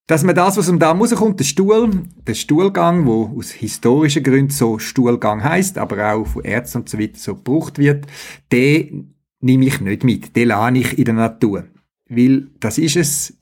Dass 0.07 0.23
man 0.23 0.33
das, 0.33 0.57
was 0.57 0.69
um 0.69 0.79
da 0.79 0.91
rauskommt, 0.91 1.39
der 1.39 1.43
Stuhl, 1.43 1.91
der 2.25 2.33
Stuhlgang, 2.33 3.05
wo 3.05 3.35
aus 3.37 3.51
historischen 3.51 4.23
Gründen 4.23 4.49
so 4.49 4.79
Stuhlgang 4.79 5.43
heißt, 5.43 5.77
aber 5.77 6.13
auch 6.13 6.25
von 6.25 6.43
Ärzten 6.43 6.79
und 6.79 6.89
so 6.89 6.97
weiter 6.97 7.19
so 7.19 7.35
gebraucht 7.35 7.77
wird, 7.77 8.07
den 8.51 9.13
nehme 9.39 9.65
ich 9.65 9.81
nicht 9.81 10.03
mit, 10.03 10.35
den 10.35 10.47
lade 10.47 10.79
ich 10.79 10.97
in 10.97 11.05
der 11.05 11.13
Natur. 11.13 11.65
Weil 12.07 12.47
das 12.59 12.79
ist 12.79 12.95
es, 12.95 13.37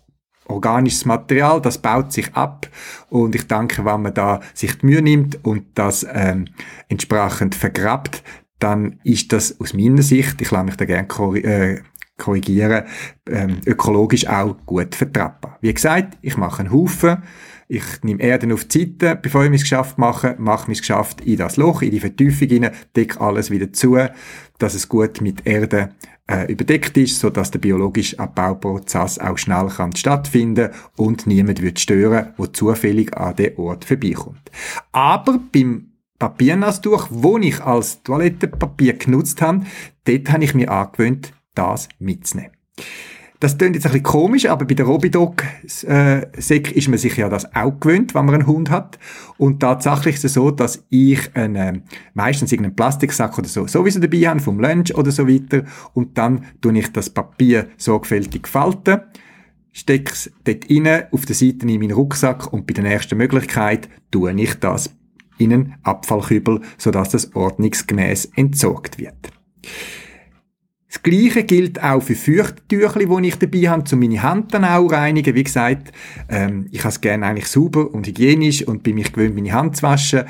organisches 0.47 1.05
Material, 1.05 1.61
das 1.61 1.77
baut 1.77 2.11
sich 2.11 2.33
ab 2.33 2.67
und 3.09 3.35
ich 3.35 3.47
denke, 3.47 3.85
wenn 3.85 4.01
man 4.01 4.13
da 4.13 4.39
sich 4.53 4.77
die 4.77 4.85
Mühe 4.85 5.01
nimmt 5.01 5.43
und 5.45 5.65
das 5.75 6.05
ähm, 6.11 6.45
entsprechend 6.89 7.55
vergrabt, 7.55 8.23
dann 8.59 8.99
ist 9.03 9.33
das 9.33 9.59
aus 9.59 9.73
meiner 9.73 10.01
Sicht, 10.01 10.41
ich 10.41 10.51
lasse 10.51 10.65
mich 10.65 10.77
da 10.77 10.85
gerne 10.85 11.07
äh, 11.43 11.81
korrigieren, 12.17 12.83
ähm, 13.29 13.57
ökologisch 13.65 14.27
auch 14.27 14.57
gut 14.65 14.95
vertretbar. 14.95 15.57
Wie 15.61 15.73
gesagt, 15.73 16.17
ich 16.21 16.37
mache 16.37 16.61
einen 16.61 16.71
Haufen, 16.71 17.23
ich 17.67 17.83
nehme 18.01 18.21
Erden 18.23 18.51
auf 18.53 18.65
die 18.65 18.79
Seite, 18.79 19.19
bevor 19.21 19.43
ich 19.43 19.49
mein 19.49 19.59
Geschäft 19.59 19.97
mache, 19.97 20.35
mache 20.39 20.67
mein 20.67 20.77
Geschäft 20.77 21.21
in 21.21 21.37
das 21.37 21.57
Loch, 21.57 21.81
in 21.81 21.91
die 21.91 21.99
Vertiefung 21.99 22.47
hinein, 22.47 22.71
decke 22.95 23.19
alles 23.21 23.51
wieder 23.51 23.71
zu, 23.73 23.97
dass 24.57 24.73
es 24.73 24.89
gut 24.89 25.21
mit 25.21 25.45
Erde 25.45 25.89
äh, 26.27 26.51
überdeckt 26.51 26.97
ist, 26.97 27.19
so 27.19 27.29
dass 27.29 27.51
der 27.51 27.59
biologische 27.59 28.19
Abbauprozess 28.19 29.19
auch 29.19 29.37
schnell 29.37 29.67
kann 29.67 29.95
stattfinden 29.95 30.69
und 30.95 31.27
niemand 31.27 31.61
wird 31.61 31.79
stören, 31.79 32.33
wo 32.37 32.47
zufällig 32.47 33.15
an 33.15 33.35
den 33.35 33.57
Ort 33.57 33.85
vorbeikommt. 33.85 34.51
Aber 34.91 35.39
beim 35.51 35.91
Papiernassduch, 36.19 37.07
wo 37.11 37.37
ich 37.37 37.61
als 37.61 38.03
Toilettenpapier 38.03 38.93
genutzt 38.93 39.41
habe, 39.41 39.65
dort 40.05 40.31
habe 40.31 40.43
ich 40.43 40.53
mir 40.53 40.71
angewöhnt, 40.71 41.33
das 41.53 41.89
mitzunehmen. 41.99 42.51
Das 43.39 43.57
klingt 43.57 43.75
jetzt 43.75 43.85
ein 43.85 43.91
bisschen 43.91 44.03
komisch, 44.03 44.47
aber 44.47 44.65
bei 44.65 44.73
der 44.73 44.87
Robidog 44.87 45.43
äh, 45.87 46.25
ist 46.37 46.87
man 46.87 46.97
sich 46.97 47.17
ja 47.17 47.29
das 47.29 47.53
auch 47.53 47.79
gewöhnt, 47.79 48.15
wenn 48.15 48.25
man 48.25 48.35
einen 48.35 48.47
Hund 48.47 48.71
hat. 48.71 48.97
Und 49.37 49.59
tatsächlich 49.59 50.15
ist 50.15 50.25
es 50.25 50.33
so, 50.33 50.49
dass 50.49 50.83
ich 50.89 51.35
einen, 51.35 51.83
meistens 52.15 52.51
irgendeinen 52.51 52.75
Plastiksack 52.75 53.37
oder 53.37 53.47
so 53.47 53.67
sowieso 53.67 53.99
dabei 53.99 54.21
habe, 54.27 54.39
vom 54.39 54.59
Lunch 54.59 54.95
oder 54.95 55.11
so 55.11 55.27
weiter. 55.27 55.63
Und 55.93 56.17
dann 56.17 56.45
tue 56.61 56.79
ich 56.79 56.91
das 56.91 57.11
Papier 57.11 57.67
sorgfältig 57.77 58.47
falten, 58.47 59.01
stecke 59.71 60.11
es 60.11 60.31
dort 60.43 60.65
rein, 60.71 61.03
auf 61.11 61.27
der 61.27 61.35
Seite 61.35 61.67
in 61.67 61.79
meinen 61.79 61.91
Rucksack 61.91 62.51
und 62.51 62.65
bei 62.65 62.73
der 62.73 62.85
nächsten 62.85 63.17
Möglichkeit 63.17 63.87
tue 64.09 64.33
ich 64.33 64.55
das 64.55 64.89
in 65.37 65.53
einen 65.53 65.75
Abfallkübel, 65.83 66.61
sodass 66.79 67.09
das 67.09 67.35
ordnungsgemäß 67.35 68.31
entsorgt 68.35 68.97
wird. 68.97 69.31
Das 70.97 71.03
Gleiche 71.03 71.43
gilt 71.43 71.83
auch 71.83 72.01
für 72.01 72.15
Feuchttücher, 72.15 72.99
die 72.99 73.27
ich 73.27 73.35
dabei 73.35 73.69
habe, 73.69 73.83
um 73.93 73.99
meine 73.99 74.23
Hand 74.23 74.51
dann 74.55 74.65
auch 74.65 74.91
reinigen. 74.91 75.35
Wie 75.35 75.43
gesagt, 75.43 75.91
ähm, 76.27 76.65
ich 76.71 76.79
habe 76.79 76.89
es 76.89 77.01
gerne 77.01 77.27
eigentlich 77.27 77.47
sauber 77.47 77.93
und 77.93 78.07
hygienisch 78.07 78.63
und 78.67 78.81
bin 78.81 78.95
mich 78.95 79.13
gewöhnt, 79.13 79.35
meine 79.35 79.53
Hand 79.53 79.77
zu 79.77 79.83
waschen. 79.83 80.23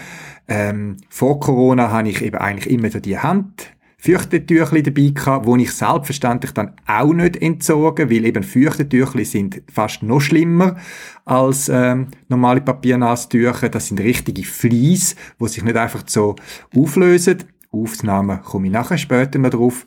Ähm, 0.50 0.98
vor 1.08 1.40
Corona 1.40 1.90
habe 1.90 2.10
ich 2.10 2.22
eben 2.22 2.38
eigentlich 2.38 2.70
immer 2.70 2.92
so 2.92 3.00
die 3.00 3.18
Hand 3.18 3.72
Feuchtetüchli 3.98 4.84
dabei 4.84 5.12
gehabt, 5.16 5.46
wo 5.46 5.56
ich 5.56 5.72
selbstverständlich 5.72 6.52
dann 6.52 6.74
auch 6.86 7.14
nicht 7.14 7.42
entsorgen, 7.42 8.12
weil 8.12 8.26
eben 8.26 8.44
Feuchtetüchli 8.44 9.24
sind 9.24 9.62
fast 9.74 10.04
noch 10.04 10.20
schlimmer 10.20 10.76
als 11.24 11.70
ähm, 11.70 12.08
normale 12.28 12.60
Papiernasstücher. 12.60 13.70
Das 13.70 13.88
sind 13.88 14.02
richtige 14.02 14.44
Flies, 14.44 15.16
wo 15.40 15.48
sich 15.48 15.64
nicht 15.64 15.78
einfach 15.78 16.04
so 16.08 16.36
auflösen. 16.76 17.46
Aufnahmen 17.72 18.42
komme 18.42 18.68
ich 18.68 18.74
nachher 18.74 18.98
später 18.98 19.40
noch 19.40 19.50
drauf. 19.50 19.86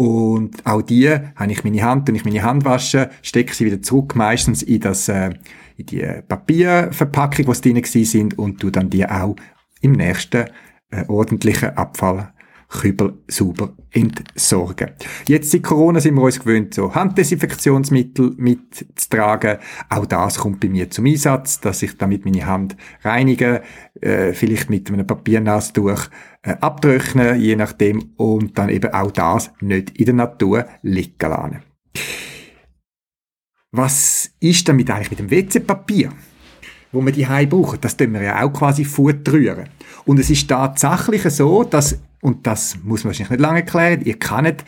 Und 0.00 0.64
auch 0.64 0.80
die 0.80 1.10
habe 1.10 1.52
ich 1.52 1.62
meine 1.62 1.82
Hand, 1.82 2.08
und 2.08 2.14
ich 2.14 2.24
meine 2.24 2.42
Hand 2.42 2.64
wasche, 2.64 3.10
stecke 3.20 3.54
sie 3.54 3.66
wieder 3.66 3.82
zurück, 3.82 4.16
meistens 4.16 4.62
in 4.62 4.80
das, 4.80 5.10
äh, 5.10 5.34
in 5.76 5.84
die 5.84 6.06
Papierverpackung, 6.26 7.46
was 7.48 7.60
drin 7.60 7.84
sind, 7.84 8.38
und 8.38 8.60
tu 8.60 8.70
dann 8.70 8.88
die 8.88 9.06
auch 9.06 9.36
im 9.82 9.92
nächsten 9.92 10.46
äh, 10.90 11.04
ordentlichen 11.06 11.76
Abfall 11.76 12.32
Kübel 12.70 13.14
sauber 13.26 13.74
entsorgen. 13.90 14.90
Jetzt 15.26 15.52
in 15.54 15.62
Corona 15.62 16.00
sind 16.00 16.14
wir 16.14 16.22
uns 16.22 16.38
gewöhnt, 16.38 16.72
so 16.72 16.94
Handdesinfektionsmittel 16.94 18.34
mitzutragen. 18.36 19.58
Auch 19.88 20.06
das 20.06 20.38
kommt 20.38 20.60
bei 20.60 20.68
mir 20.68 20.88
zum 20.88 21.06
Einsatz, 21.06 21.60
dass 21.60 21.82
ich 21.82 21.98
damit 21.98 22.24
meine 22.24 22.46
Hand 22.46 22.76
reinige, 23.02 23.62
äh, 24.00 24.32
vielleicht 24.32 24.70
mit 24.70 24.90
einem 24.90 25.06
Papiernasstuch 25.06 26.06
äh, 26.42 26.56
abtrockne, 26.60 27.36
je 27.36 27.56
nachdem, 27.56 28.12
und 28.16 28.56
dann 28.56 28.68
eben 28.68 28.92
auch 28.94 29.10
das 29.10 29.50
nicht 29.60 29.98
in 29.98 30.06
der 30.06 30.14
Natur 30.14 30.66
liegen 30.82 31.14
lassen. 31.20 31.62
Was 33.72 34.30
ist 34.40 34.68
damit 34.68 34.90
eigentlich 34.90 35.10
mit 35.10 35.18
dem 35.18 35.30
WC-Papier? 35.30 36.12
wo 36.92 37.04
wir 37.04 37.12
die 37.12 37.24
brauchen, 37.46 37.78
das 37.80 37.96
tun 37.96 38.12
wir 38.14 38.22
ja 38.22 38.42
auch 38.42 38.52
quasi 38.52 38.84
rühren. 38.98 39.68
Und 40.06 40.18
es 40.18 40.30
ist 40.30 40.48
tatsächlich 40.48 41.22
so, 41.32 41.62
dass 41.62 41.98
und 42.20 42.46
das 42.46 42.78
muss 42.82 43.04
man 43.04 43.10
wahrscheinlich 43.10 43.30
nicht 43.30 43.40
lange 43.40 43.60
erklären, 43.60 44.02
ihr 44.04 44.18
kennt 44.18 44.64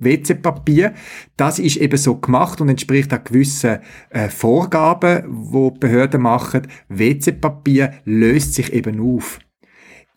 WC-Papier, 0.00 0.94
das 1.36 1.58
ist 1.58 1.76
eben 1.76 1.96
so 1.96 2.16
gemacht 2.16 2.60
und 2.60 2.68
entspricht 2.68 3.12
auch 3.14 3.22
gewissen 3.22 3.78
äh, 4.10 4.28
Vorgaben, 4.28 5.24
wo 5.28 5.70
Behörden 5.70 6.22
machen. 6.22 6.66
WC-Papier 6.88 7.94
löst 8.04 8.54
sich 8.54 8.72
eben 8.72 9.00
auf. 9.00 9.38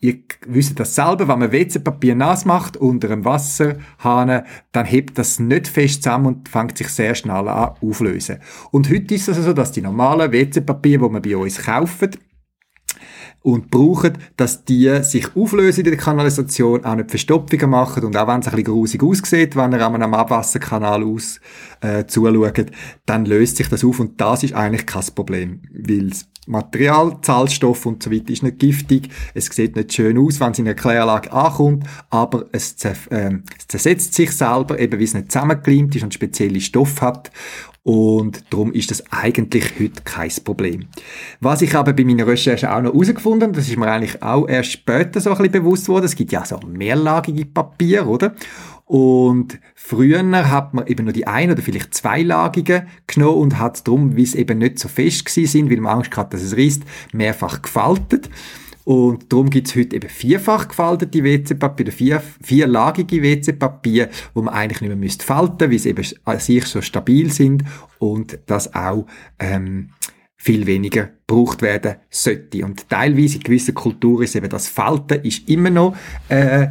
Ihr 0.00 0.18
wisst 0.46 0.78
das 0.78 0.94
selber, 0.94 1.28
wenn 1.28 1.38
man 1.38 1.52
WC-Papier 1.52 2.14
nass 2.14 2.44
macht 2.44 2.76
unter 2.76 3.10
einem 3.10 3.24
Wasserhahn, 3.24 4.42
dann 4.72 4.84
hebt 4.86 5.16
das 5.16 5.38
nicht 5.38 5.68
fest 5.68 6.02
zusammen 6.02 6.26
und 6.26 6.48
fängt 6.48 6.76
sich 6.76 6.88
sehr 6.88 7.14
schnell 7.14 7.48
an 7.48 7.74
auflösen. 7.80 8.38
Und 8.70 8.90
heute 8.90 9.14
ist 9.14 9.28
es 9.28 9.36
also 9.36 9.50
so, 9.50 9.52
dass 9.54 9.72
die 9.72 9.80
normalen 9.80 10.32
WC-Papier, 10.32 10.98
die 10.98 11.08
man 11.08 11.22
bei 11.22 11.36
uns 11.36 11.62
kauft, 11.62 12.18
und 13.44 13.70
brauchen, 13.70 14.14
dass 14.38 14.64
die 14.64 15.02
sich 15.02 15.36
auflösen 15.36 15.80
in 15.84 15.90
der 15.90 15.98
Kanalisation, 15.98 16.82
auch 16.86 16.94
nicht 16.94 17.10
Verstopfungen 17.10 17.68
machen 17.68 18.02
und 18.04 18.16
auch 18.16 18.26
wenn 18.26 18.40
es 18.40 18.46
ein 18.46 18.52
bisschen 18.52 18.64
grusig 18.64 19.02
aussieht, 19.02 19.54
wenn 19.54 19.70
ihr 19.72 19.86
an 19.86 19.94
einem 19.94 20.14
Abwasserkanal 20.14 21.04
aus 21.04 21.40
äh, 21.82 22.06
zuschaut, 22.06 22.70
dann 23.04 23.26
löst 23.26 23.58
sich 23.58 23.68
das 23.68 23.84
auf 23.84 24.00
und 24.00 24.18
das 24.18 24.44
ist 24.44 24.54
eigentlich 24.54 24.86
kein 24.86 25.04
Problem, 25.14 25.60
weil 25.70 26.10
Material, 26.46 27.18
Zahlstoff 27.22 27.86
und 27.86 28.02
so 28.02 28.10
weiter 28.10 28.30
ist 28.30 28.42
nicht 28.42 28.58
giftig, 28.58 29.08
es 29.34 29.46
sieht 29.46 29.76
nicht 29.76 29.92
schön 29.92 30.18
aus, 30.18 30.40
wenn 30.40 30.52
es 30.52 30.58
in 30.58 30.66
einer 30.66 30.74
Kläranlage 30.74 31.32
ankommt, 31.32 31.84
aber 32.10 32.46
es, 32.52 32.76
äh, 32.84 32.94
es 33.58 33.68
zersetzt 33.68 34.14
sich 34.14 34.32
selber, 34.32 34.78
eben 34.78 34.92
weil 34.94 35.04
es 35.04 35.14
nicht 35.14 35.32
zusammengekleimt 35.32 35.94
ist 35.96 36.02
und 36.02 36.14
spezielle 36.14 36.60
Stoff 36.60 37.00
hat 37.00 37.30
und 37.84 38.44
darum 38.50 38.72
ist 38.72 38.90
das 38.90 39.04
eigentlich 39.12 39.78
heute 39.78 40.02
kein 40.04 40.32
Problem. 40.42 40.86
Was 41.40 41.60
ich 41.60 41.74
aber 41.74 41.92
bei 41.92 42.04
meiner 42.04 42.26
Recherche 42.26 42.74
auch 42.74 42.80
noch 42.80 42.94
herausgefunden 42.94 43.48
habe, 43.48 43.58
das 43.58 43.68
ist 43.68 43.76
mir 43.76 43.86
eigentlich 43.86 44.22
auch 44.22 44.48
erst 44.48 44.72
später 44.72 45.20
so 45.20 45.30
ein 45.30 45.36
bisschen 45.36 45.52
bewusst 45.52 45.88
worden, 45.88 46.06
es 46.06 46.16
gibt 46.16 46.32
ja 46.32 46.46
so 46.46 46.58
mehrlagige 46.66 47.44
Papier, 47.44 48.06
oder? 48.06 48.34
Und 48.86 49.58
früher 49.74 50.22
hat 50.50 50.74
man 50.74 50.86
eben 50.86 51.04
nur 51.04 51.14
die 51.14 51.26
ein 51.26 51.50
oder 51.50 51.62
vielleicht 51.62 51.94
zweilagige 51.94 52.86
genommen 53.06 53.38
und 53.38 53.58
hat 53.58 53.86
darum, 53.86 54.16
wie 54.16 54.22
es 54.22 54.34
eben 54.34 54.58
nicht 54.58 54.78
so 54.78 54.88
fest 54.88 55.24
gewesen 55.24 55.50
sind, 55.50 55.70
weil 55.70 55.80
man 55.80 55.98
Angst 55.98 56.16
hat, 56.16 56.34
dass 56.34 56.42
es 56.42 56.56
reißt, 56.56 56.82
mehrfach 57.12 57.62
gefaltet. 57.62 58.28
Und 58.84 59.32
darum 59.32 59.48
gibt's 59.48 59.74
heute 59.74 59.96
eben 59.96 60.10
vierfach 60.10 60.68
gefaltete 60.68 61.24
WC-Papier, 61.24 61.90
vier, 61.90 62.22
vierlagige 62.42 63.22
WC-Papier, 63.22 64.10
wo 64.34 64.42
man 64.42 64.52
eigentlich 64.52 64.82
nicht 64.82 64.90
mehr 64.90 64.96
müsste 64.98 65.24
falten, 65.24 65.70
weil 65.70 65.78
sie 65.78 65.88
eben 65.88 66.06
an 66.24 66.38
sich 66.38 66.66
so 66.66 66.82
stabil 66.82 67.32
sind 67.32 67.64
und 67.98 68.38
das 68.44 68.74
auch 68.74 69.06
ähm, 69.38 69.88
viel 70.36 70.66
weniger 70.66 71.08
gebraucht 71.26 71.62
werden 71.62 71.96
sollte. 72.10 72.62
Und 72.62 72.90
teilweise 72.90 73.36
in 73.36 73.42
gewissen 73.42 73.74
Kulturen 73.74 74.24
ist 74.24 74.36
eben 74.36 74.50
das 74.50 74.68
Falten 74.68 75.22
ist 75.22 75.48
immer 75.48 75.70
noch 75.70 75.96
äh, 76.28 76.68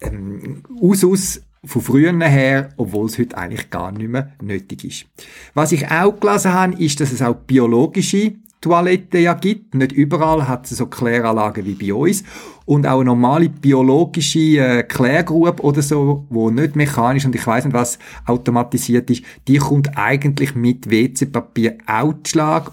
ähm, 0.00 0.62
Usus 0.80 1.42
von 1.64 1.82
früher 1.82 2.16
her, 2.24 2.70
obwohl 2.76 3.06
es 3.06 3.18
heute 3.18 3.36
eigentlich 3.36 3.70
gar 3.70 3.92
nicht 3.92 4.08
mehr 4.08 4.32
nötig 4.40 4.84
ist. 4.84 5.06
Was 5.54 5.72
ich 5.72 5.90
auch 5.90 6.18
gelesen 6.18 6.52
habe, 6.52 6.82
ist, 6.82 7.00
dass 7.00 7.12
es 7.12 7.22
auch 7.22 7.34
biologische 7.34 8.34
Toilette 8.60 9.18
ja 9.18 9.34
gibt. 9.34 9.74
Nicht 9.74 9.92
überall 9.92 10.48
hat 10.48 10.70
es 10.70 10.78
so 10.78 10.86
Kläranlagen 10.86 11.64
wie 11.64 11.74
bei 11.74 11.94
uns. 11.94 12.24
Und 12.64 12.86
auch 12.86 12.96
eine 12.96 13.06
normale 13.06 13.48
biologische 13.48 14.58
äh, 14.58 14.82
Klärgrube 14.82 15.62
oder 15.62 15.80
so, 15.80 16.26
wo 16.28 16.50
nicht 16.50 16.76
mechanisch 16.76 17.24
und 17.24 17.34
ich 17.34 17.46
weiß 17.46 17.64
nicht 17.64 17.74
was 17.74 17.98
automatisiert 18.26 19.10
ist, 19.10 19.24
die 19.46 19.58
kommt 19.58 19.96
eigentlich 19.96 20.54
mit 20.54 20.90
WC-Papier 20.90 21.78
Outschlag 21.86 22.72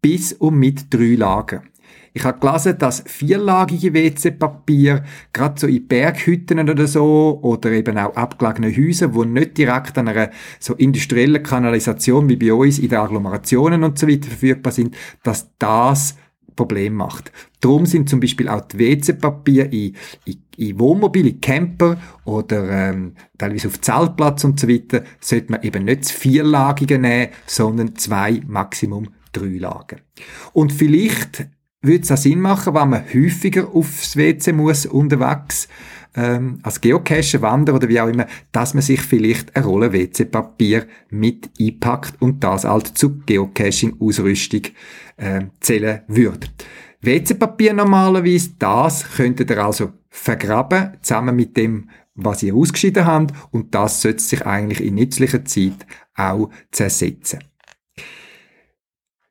bis 0.00 0.34
und 0.34 0.58
mit 0.58 0.92
drei 0.92 1.14
Lagen. 1.14 1.62
Ich 2.16 2.22
habe 2.22 2.38
gelesen, 2.38 2.78
dass 2.78 3.02
vierlagige 3.06 3.92
WC-Papier 3.92 5.02
gerade 5.32 5.60
so 5.60 5.66
in 5.66 5.88
Berghütten 5.88 6.70
oder 6.70 6.86
so 6.86 7.40
oder 7.42 7.72
eben 7.72 7.98
auch 7.98 8.14
abgelegene 8.14 8.74
Häuser, 8.74 9.14
wo 9.14 9.24
nicht 9.24 9.58
direkt 9.58 9.98
an 9.98 10.06
einer 10.06 10.30
so 10.60 10.74
industriellen 10.74 11.42
Kanalisation 11.42 12.28
wie 12.28 12.36
bei 12.36 12.54
uns 12.54 12.78
in 12.78 12.88
den 12.88 13.00
Agglomerationen 13.00 13.82
und 13.82 13.98
so 13.98 14.06
weiter 14.06 14.28
verfügbar 14.28 14.72
sind, 14.72 14.96
dass 15.24 15.50
das 15.58 16.16
Problem 16.54 16.94
macht. 16.94 17.32
Darum 17.60 17.84
sind 17.84 18.08
zum 18.08 18.20
Beispiel 18.20 18.48
auch 18.48 18.60
die 18.60 18.78
WC-Papier 18.78 19.72
in, 19.72 19.96
in, 20.24 20.42
in 20.56 20.78
Wohnmobil, 20.78 21.26
in 21.26 21.40
Camper 21.40 21.96
oder 22.24 22.70
ähm, 22.70 23.14
teilweise 23.38 23.66
auf 23.66 23.80
Zeltplatz 23.80 24.44
und 24.44 24.60
so 24.60 24.68
weiter, 24.68 25.02
sollte 25.18 25.50
man 25.50 25.62
eben 25.62 25.84
nicht 25.84 26.08
Vierlagige 26.10 27.00
nehmen, 27.00 27.32
sondern 27.46 27.96
zwei, 27.96 28.40
Maximum 28.46 29.08
drei 29.32 29.58
Lagen. 29.58 30.00
Und 30.52 30.72
vielleicht 30.72 31.48
würde 31.84 32.02
es 32.02 32.12
auch 32.12 32.16
Sinn 32.16 32.40
machen, 32.40 32.74
wenn 32.74 32.88
man 32.88 33.04
häufiger 33.12 33.68
aufs 33.74 34.16
WC 34.16 34.52
muss 34.52 34.86
unterwegs, 34.86 35.68
ähm, 36.16 36.58
als 36.62 36.80
Geocacher, 36.80 37.42
Wander 37.42 37.74
oder 37.74 37.88
wie 37.88 38.00
auch 38.00 38.08
immer, 38.08 38.26
dass 38.52 38.74
man 38.74 38.82
sich 38.82 39.00
vielleicht 39.00 39.54
eine 39.56 39.64
Rolle 39.64 39.92
WC-Papier 39.92 40.86
mit 41.10 41.50
einpackt 41.60 42.20
und 42.20 42.42
das 42.44 42.64
halt 42.64 42.96
zur 42.96 43.18
Geocaching-Ausrüstung 43.26 44.62
äh, 45.16 45.46
zählen 45.60 46.02
würde. 46.06 46.46
WC-Papier 47.00 47.74
normalerweise, 47.74 48.50
das 48.58 49.04
könntet 49.16 49.50
ihr 49.50 49.64
also 49.64 49.92
vergraben, 50.08 50.96
zusammen 51.02 51.36
mit 51.36 51.56
dem, 51.56 51.90
was 52.14 52.42
ihr 52.42 52.54
ausgeschieden 52.54 53.04
habt, 53.04 53.34
und 53.50 53.74
das 53.74 54.00
sollte 54.00 54.22
sich 54.22 54.46
eigentlich 54.46 54.80
in 54.80 54.94
nützlicher 54.94 55.44
Zeit 55.44 55.86
auch 56.14 56.50
zersetzen. 56.70 57.40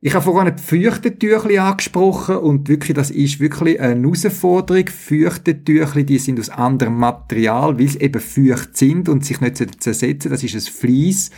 Ich 0.05 0.13
habe 0.13 0.25
vorhin 0.25 0.53
die 0.53 0.61
Feuchtetüchli 0.61 1.59
angesprochen 1.59 2.35
und 2.35 2.67
wirklich, 2.67 2.93
das 2.93 3.09
ist 3.09 3.39
wirklich 3.39 3.79
eine 3.79 4.01
Herausforderung. 4.01 4.87
Feuchtetüchli, 4.89 6.03
die 6.03 6.17
sind 6.17 6.41
aus 6.41 6.49
anderem 6.49 6.97
Material, 6.97 7.79
weil 7.79 7.87
sie 7.87 8.01
eben 8.01 8.19
feucht 8.19 8.75
sind 8.75 9.07
und 9.07 9.23
sich 9.23 9.39
nicht 9.39 9.81
zersetzen. 9.81 10.29
Das 10.29 10.43
ist 10.43 10.55
ein 10.55 10.73
Vlies. 10.73 11.31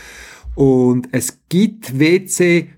Und 0.55 1.09
es 1.11 1.37
gibt 1.47 1.99
WC 1.99 2.69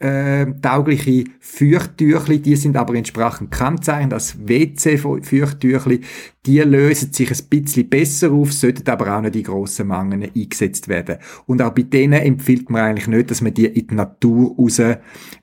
äh, 0.00 0.46
taugliche 0.62 1.24
Feuchttüchli, 1.40 2.40
die 2.40 2.56
sind 2.56 2.76
aber 2.76 2.94
entsprechend 2.94 3.50
kennzeichnet 3.50 4.14
als 4.14 4.48
WC-Feuchttüchli. 4.48 6.00
Die 6.46 6.58
lösen 6.60 7.12
sich 7.12 7.30
ein 7.30 7.48
bisschen 7.50 7.88
besser 7.88 8.32
auf, 8.32 8.52
sollten 8.52 8.88
aber 8.88 9.14
auch 9.14 9.20
nicht 9.20 9.36
in 9.36 9.42
grossen 9.42 9.88
Mengen 9.88 10.22
eingesetzt 10.34 10.88
werden. 10.88 11.18
Und 11.46 11.60
auch 11.60 11.74
bei 11.74 11.82
denen 11.82 12.22
empfiehlt 12.22 12.70
man 12.70 12.82
eigentlich 12.82 13.08
nicht, 13.08 13.30
dass 13.30 13.42
man 13.42 13.52
die 13.52 13.66
in 13.66 13.88
die 13.88 13.94
Natur 13.94 14.56
raus 14.56 14.80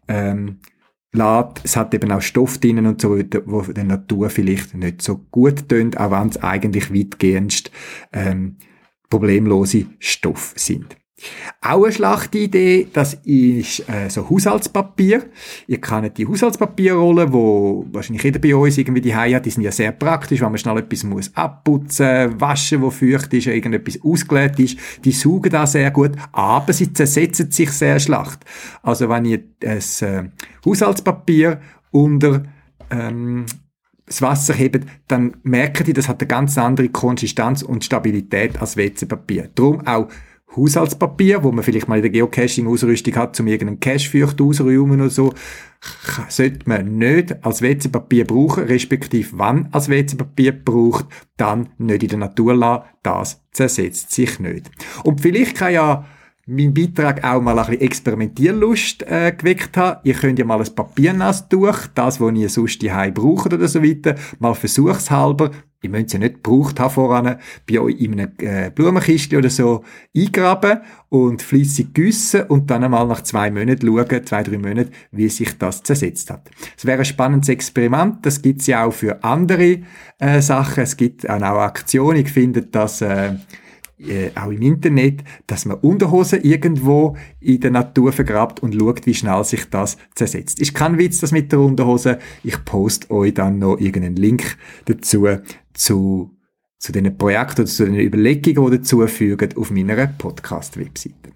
ähm, 0.08 0.58
lässt. 1.14 1.62
Es 1.64 1.78
hat 1.78 1.94
eben 1.94 2.12
auch 2.12 2.22
Stoff 2.22 2.58
drinnen 2.58 2.88
und 2.88 3.00
so 3.00 3.16
weiter, 3.16 3.44
wo 3.46 3.62
der 3.62 3.84
Natur 3.84 4.32
vielleicht 4.32 4.74
nicht 4.74 5.04
so 5.04 5.18
gut 5.30 5.70
tönt, 5.70 6.00
auch 6.00 6.10
wenn 6.10 6.30
es 6.30 6.42
eigentlich 6.42 6.92
weitgehend 6.92 7.72
ähm, 8.12 8.58
problemlose 9.08 9.86
Stoffe 10.00 10.58
sind. 10.58 10.98
Auch 11.62 11.84
eine 11.84 11.92
Schlachtidee, 11.92 12.88
das 12.94 13.16
ist 13.24 13.90
äh, 13.90 14.08
so 14.08 14.30
Haushaltspapier. 14.30 15.26
Ihr 15.66 15.82
kennt 15.82 16.16
die 16.18 16.28
Haushaltspapierrollen, 16.28 17.34
wo 17.34 17.88
wahrscheinlich 17.92 18.22
jeder 18.22 18.38
bei 18.38 18.56
uns 18.56 18.78
irgendwie 18.78 19.02
die 19.02 19.16
hat. 19.16 19.46
Die 19.46 19.50
sind 19.50 19.64
ja 19.64 19.72
sehr 19.72 19.92
praktisch, 19.94 20.42
wenn 20.42 20.50
man 20.50 20.60
schnell 20.60 20.78
etwas 20.78 21.04
muss 21.04 21.36
abputzen, 21.36 22.40
waschen, 22.40 22.84
wo 22.84 22.92
feucht 22.92 23.34
ist, 23.34 23.48
irgendetwas 23.48 24.00
ausgelegt 24.04 24.60
ist. 24.60 24.78
Die 25.04 25.12
saugen 25.12 25.50
da 25.50 25.66
sehr 25.66 25.90
gut, 25.90 26.12
aber 26.32 26.72
sie 26.72 26.94
zersetzen 26.94 27.50
sich 27.50 27.72
sehr 27.72 28.00
schlacht. 28.00 28.46
Also 28.84 29.10
wenn 29.10 29.26
ihr 29.26 29.40
ein 29.66 29.80
äh, 29.80 30.24
Haushaltspapier 30.64 31.60
unter 31.90 32.44
ähm, 32.92 33.48
das 34.06 34.22
Wasser 34.22 34.54
hebt, 34.54 34.86
dann 35.08 35.36
merken 35.42 35.84
die, 35.84 35.94
das 35.94 36.08
hat 36.08 36.22
eine 36.22 36.28
ganz 36.28 36.60
andere 36.60 36.90
Konsistenz 36.90 37.64
und 37.64 37.84
Stabilität 37.84 38.62
als 38.62 38.78
WC-Papier. 38.78 39.50
Darum 39.56 39.86
auch 39.86 40.08
Haushaltspapier, 40.56 41.44
wo 41.44 41.52
man 41.52 41.64
vielleicht 41.64 41.88
mal 41.88 41.98
in 41.98 42.02
der 42.02 42.12
Geocaching-Ausrüstung 42.12 43.16
hat, 43.16 43.40
um 43.40 43.48
irgendeinen 43.48 43.80
Cache-Feucht 43.80 44.42
auszuräumen 44.42 45.02
oder 45.02 45.10
so, 45.10 45.34
sollte 46.30 46.68
man 46.68 46.98
nicht 46.98 47.46
als 47.46 47.62
WC-Papier 47.62 48.26
brauchen, 48.26 48.64
respektive 48.64 49.30
wann 49.34 49.70
als 49.72 49.90
WC-Papier 49.90 50.54
braucht, 50.54 51.06
dann 51.36 51.70
nicht 51.78 52.04
in 52.04 52.10
der 52.10 52.20
Natur 52.20 52.56
lassen, 52.56 52.86
das 53.04 53.42
zersetzt 53.52 54.12
sich 54.12 54.40
nicht. 54.40 54.72
Und 55.04 55.22
vielleicht 55.22 55.56
kann 55.56 55.74
ja 55.74 56.06
mein 56.48 56.74
Beitrag 56.74 57.24
auch 57.26 57.42
mal 57.42 57.60
ein 57.60 57.66
bisschen 57.66 57.82
Experimentierlust 57.82 59.04
äh, 59.04 59.34
geweckt 59.38 59.76
haben. 59.76 60.00
Ihr 60.04 60.14
könnt 60.14 60.40
ja 60.40 60.46
mal 60.46 60.60
ein 60.60 60.76
Papiernass 60.76 61.50
durch, 61.50 61.88
das, 61.94 62.22
was 62.22 62.34
ihr 62.34 62.50
sonst 62.50 62.82
die 62.82 63.12
braucht 63.14 63.54
oder 63.54 63.68
so 63.68 63.84
weiter, 63.84 64.16
mal 64.40 64.56
versuchshalber. 64.56 65.52
Ihr 65.82 65.90
müsst 65.92 66.14
ja 66.14 66.20
nicht 66.20 66.36
gebraucht 66.36 66.80
haben 66.80 66.90
voran, 66.90 67.36
bei 67.70 67.80
euch 67.80 68.00
in 68.00 68.14
einem 68.14 68.32
äh, 68.40 68.72
Blumenkistchen 68.72 69.38
oder 69.38 69.50
so 69.50 69.84
eingraben 70.16 70.80
und 71.10 71.42
fließig 71.44 71.94
güssen 71.94 72.44
und 72.44 72.72
dann 72.72 72.84
einmal 72.84 73.06
nach 73.06 73.22
zwei 73.22 73.52
Monaten 73.52 73.86
schauen, 73.86 74.26
zwei, 74.26 74.42
drei 74.42 74.58
Monaten, 74.58 74.92
wie 75.12 75.30
sich 75.30 75.56
das 75.58 75.84
zersetzt 75.84 76.32
hat. 76.32 76.50
Es 76.76 76.86
wäre 76.86 77.00
ein 77.00 77.06
spannendes 77.06 77.50
Experiment, 77.50 78.26
das 78.26 78.42
gibt 78.42 78.62
es 78.62 78.68
ja 78.68 78.86
auch 78.86 78.94
für 78.94 79.24
andere 79.24 79.82
äh, 80.18 80.42
Sachen, 80.42 80.82
es 80.82 80.98
gibt 80.98 81.30
auch, 81.30 81.42
Aktionen, 81.42 82.22
ich 82.22 82.32
finde 82.32 82.64
das 82.64 83.02
äh, 83.02 83.34
äh, 84.00 84.30
auch 84.36 84.52
im 84.52 84.62
Internet, 84.62 85.24
dass 85.48 85.66
man 85.66 85.78
Unterhosen 85.78 86.42
irgendwo 86.44 87.18
in 87.40 87.60
der 87.60 87.72
Natur 87.72 88.12
vergrabt 88.12 88.62
und 88.62 88.76
schaut, 88.76 89.06
wie 89.06 89.14
schnell 89.14 89.44
sich 89.44 89.70
das 89.70 89.98
zersetzt. 90.14 90.60
Ist 90.60 90.76
kein 90.76 90.98
Witz, 90.98 91.20
das 91.20 91.32
mit 91.32 91.52
der 91.52 91.60
Unterhose. 91.60 92.20
Ich 92.44 92.64
poste 92.64 93.10
euch 93.12 93.34
dann 93.34 93.60
noch 93.60 93.80
irgendeinen 93.80 94.16
Link 94.16 94.58
dazu 94.86 95.28
zu, 95.74 96.32
zu 96.78 96.92
diesen 96.92 97.18
Projekten 97.18 97.62
oder 97.62 97.66
zu 97.66 97.86
den 97.86 97.96
Überlegungen, 97.96 98.72
die 98.72 98.78
dazu 98.78 99.06
fügen, 99.08 99.58
auf 99.58 99.72
meiner 99.72 100.08
Podcast-Webseite. 100.08 101.32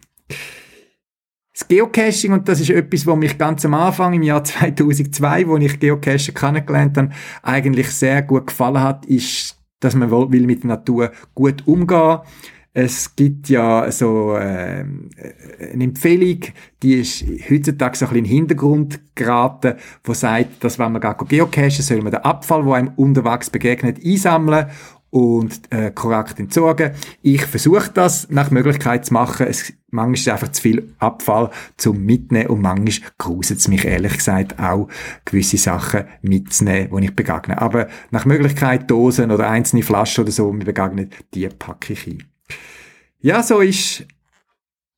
Das 1.53 1.67
Geocaching, 1.67 2.33
und 2.33 2.47
das 2.47 2.61
ist 2.61 2.69
etwas, 2.69 3.05
was 3.05 3.17
mich 3.17 3.37
ganz 3.37 3.65
am 3.65 3.73
Anfang 3.73 4.13
im 4.13 4.23
Jahr 4.23 4.43
2002, 4.43 5.47
wo 5.47 5.57
ich 5.57 5.79
Geocaching 5.79 6.35
kennengelernt 6.35 6.97
habe, 6.97 7.09
eigentlich 7.43 7.89
sehr 7.89 8.21
gut 8.21 8.47
gefallen 8.47 8.81
hat, 8.81 9.05
ist 9.05 9.60
dass 9.81 9.95
man 9.95 10.09
will 10.09 10.47
mit 10.47 10.63
der 10.63 10.69
Natur 10.69 11.11
gut 11.35 11.67
umgehen. 11.67 12.19
Es 12.73 13.17
gibt 13.17 13.49
ja 13.49 13.91
so 13.91 14.37
äh, 14.37 14.85
eine 15.73 15.83
Empfehlung, 15.83 16.39
die 16.81 17.01
ist 17.01 17.25
heutzutage 17.49 17.97
so 17.97 18.05
ein 18.05 18.13
bisschen 18.13 18.17
in 18.17 18.23
den 18.23 18.31
Hintergrund 18.31 19.01
geraten, 19.13 19.73
wo 20.05 20.13
sagt, 20.13 20.63
dass 20.63 20.79
wenn 20.79 20.93
man 20.93 21.01
geht 21.01 21.27
geocachen, 21.27 21.71
soll 21.71 22.01
man 22.01 22.13
den 22.13 22.21
Abfall, 22.21 22.63
der 22.63 22.73
einem 22.73 22.93
unterwegs 22.95 23.49
begegnet, 23.49 23.97
einsammeln 24.05 24.67
und 25.09 25.59
äh, 25.71 25.91
korrekt 25.91 26.39
entsorgen. 26.39 26.91
Ich 27.21 27.45
versuche 27.45 27.91
das 27.93 28.29
nach 28.29 28.51
Möglichkeit 28.51 29.05
zu 29.05 29.13
machen. 29.13 29.47
Es, 29.47 29.73
manchmal 29.91 30.13
ist 30.15 30.21
es 30.21 30.27
einfach 30.29 30.51
zu 30.51 30.61
viel 30.61 30.93
Abfall 30.99 31.51
zum 31.77 32.03
Mitnehmen 32.03 32.47
und 32.47 32.61
manchmal 32.61 33.11
gruselt 33.17 33.59
es 33.59 33.67
mich 33.67 33.85
ehrlich 33.85 34.13
gesagt 34.13 34.59
auch, 34.59 34.87
gewisse 35.25 35.57
Sachen 35.57 36.05
mitzunehmen, 36.21 36.89
die 36.99 37.05
ich 37.05 37.15
begegne. 37.15 37.61
Aber 37.61 37.87
nach 38.09 38.25
Möglichkeit 38.25 38.89
Dosen 38.89 39.31
oder 39.31 39.49
einzelne 39.49 39.83
Flaschen 39.83 40.23
oder 40.23 40.31
so, 40.31 40.51
mir 40.51 40.65
begegnet, 40.65 41.13
die 41.33 41.47
packe 41.47 41.93
ich 41.93 42.07
ein. 42.07 42.23
Ja, 43.19 43.43
so 43.43 43.59
ist 43.59 44.05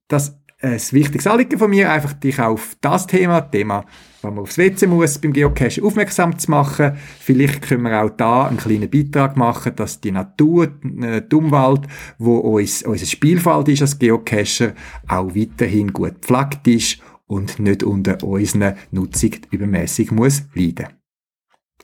das 0.07 0.39
ein 0.61 0.79
wichtiges 0.91 1.27
Anliegen 1.27 1.59
von 1.59 1.69
mir, 1.69 1.91
einfach 1.91 2.13
dich 2.13 2.39
auf 2.39 2.77
das 2.79 3.05
Thema, 3.07 3.41
Thema, 3.41 3.85
wenn 4.23 4.35
man 4.35 4.43
aufs 4.43 4.57
WC 4.57 4.87
muss, 4.87 5.17
beim 5.19 5.33
Geocache 5.33 5.83
aufmerksam 5.83 6.37
zu 6.37 6.49
machen. 6.49 6.93
Vielleicht 7.19 7.61
können 7.61 7.83
wir 7.83 8.03
auch 8.03 8.09
da 8.09 8.47
einen 8.47 8.57
kleinen 8.57 8.89
Beitrag 8.89 9.37
machen, 9.37 9.75
dass 9.75 10.01
die 10.01 10.11
Natur, 10.11 10.71
äh, 11.01 11.21
die 11.21 11.35
Umwelt, 11.35 11.81
wo 12.17 12.37
uns, 12.37 12.83
unser 12.83 13.05
Spielfeld 13.05 13.69
ist 13.69 13.81
als 13.81 13.99
Geocacher, 13.99 14.73
auch 15.07 15.35
weiterhin 15.35 15.91
gut 15.91 16.21
gepflegt 16.21 16.67
ist 16.67 16.99
und 17.27 17.59
nicht 17.59 17.83
unter 17.83 18.23
unseren 18.23 18.75
Nutzung 18.91 19.31
übermäßig 19.51 20.11
muss 20.11 20.43
leiden. 20.53 20.87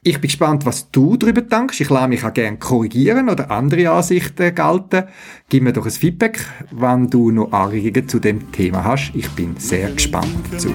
Ich 0.02 0.22
bin 0.22 0.30
gespannt, 0.30 0.66
was 0.66 0.92
du 0.92 1.18
darüber 1.18 1.42
denkst. 1.42 1.82
Ich 1.82 1.90
lasse 1.90 2.08
mich 2.08 2.24
auch 2.24 2.34
gerne 2.34 2.58
korrigieren 2.58 3.28
oder 3.28 3.52
andere 3.52 3.90
Ansichten 3.92 4.56
gelten. 4.56 5.04
Gib 5.50 5.64
mir 5.64 5.74
doch 5.74 5.86
ein 5.86 5.92
Feedback, 5.92 6.40
wenn 6.72 7.10
du 7.10 7.32
noch 7.32 7.52
Anregungen 7.52 8.08
zu 8.08 8.20
dem 8.20 8.50
Thema 8.54 8.86
hast. 8.86 9.12
Ich 9.14 9.30
bin 9.32 9.58
sehr 9.58 9.92
gespannt 9.92 10.38
dazu. 10.52 10.70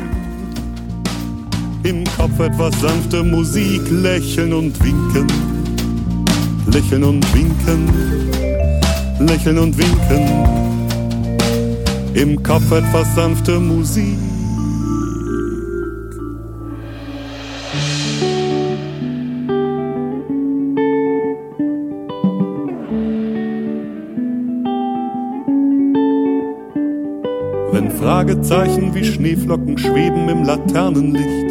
Im 1.85 2.03
Kopf 2.17 2.41
etwas 2.41 2.81
sanfte 2.81 3.23
Musik, 3.23 3.83
lächeln 3.91 4.55
und 4.55 4.83
winken. 4.83 5.27
Lächeln 6.67 7.05
und 7.05 7.35
winken. 7.35 7.89
Lächeln 9.21 9.59
und 9.59 9.77
winken. 9.77 10.25
Im 12.15 12.43
Kopf 12.43 12.73
etwas 12.73 13.15
sanfte 13.15 13.61
Musik. 13.61 14.19
Fragezeichen 28.05 28.95
wie 28.95 29.05
Schneeflocken 29.05 29.79
schweben 29.79 30.29
im 30.29 30.45
Laternenlicht. 30.45 31.44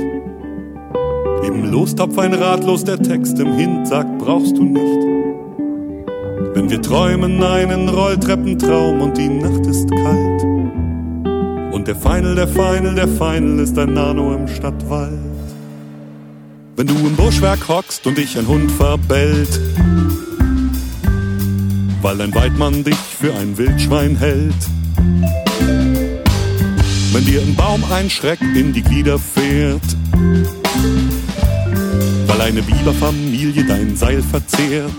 Im 1.54 1.72
Lostopf 1.72 2.18
ein 2.18 2.34
ratlos 2.34 2.84
der 2.84 3.02
Text 3.02 3.40
im 3.40 3.54
Hint 3.56 3.88
sagt, 3.88 4.18
brauchst 4.18 4.58
du 4.58 4.64
nicht. 4.64 6.08
Wenn 6.56 6.70
wir 6.70 6.82
träumen 6.82 7.44
einen 7.44 7.90
Rolltreppentraum 7.90 9.02
und 9.02 9.18
die 9.18 9.30
Nacht 9.30 9.66
ist 9.68 9.90
kalt. 9.90 10.44
Und 11.74 11.88
der 11.88 11.96
Final, 11.96 12.36
der 12.36 12.48
Final, 12.48 12.96
der 12.96 13.08
Final 13.08 13.60
ist 13.60 13.78
ein 13.78 13.94
Nano 13.94 14.34
im 14.34 14.48
Stadtwald. 14.48 15.14
Wenn 16.76 16.88
du 16.88 16.96
im 16.96 17.16
Buschwerk 17.16 17.68
hockst 17.68 18.06
und 18.08 18.18
dich 18.18 18.38
ein 18.38 18.48
Hund 18.48 18.72
verbellt, 18.72 19.60
weil 22.02 22.20
ein 22.22 22.34
Weidmann 22.34 22.84
dich 22.84 22.96
für 22.96 23.34
ein 23.34 23.58
Wildschwein 23.58 24.16
hält 24.16 24.54
wenn 27.14 27.26
dir 27.26 27.42
ein 27.42 27.56
Baum 27.56 27.84
ein 27.92 28.10
Schreck 28.10 28.42
in 28.42 28.74
die 28.74 28.82
Glieder 28.82 29.20
fährt, 29.20 29.82
eine 32.54 32.62
Biberfamilie 32.62 33.66
dein 33.66 33.96
Seil 33.96 34.22
verzehrt. 34.22 34.92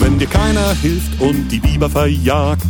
Wenn 0.00 0.18
dir 0.18 0.26
keiner 0.26 0.74
hilft 0.82 1.20
und 1.20 1.48
die 1.52 1.60
Biber 1.60 1.88
verjagt, 1.88 2.66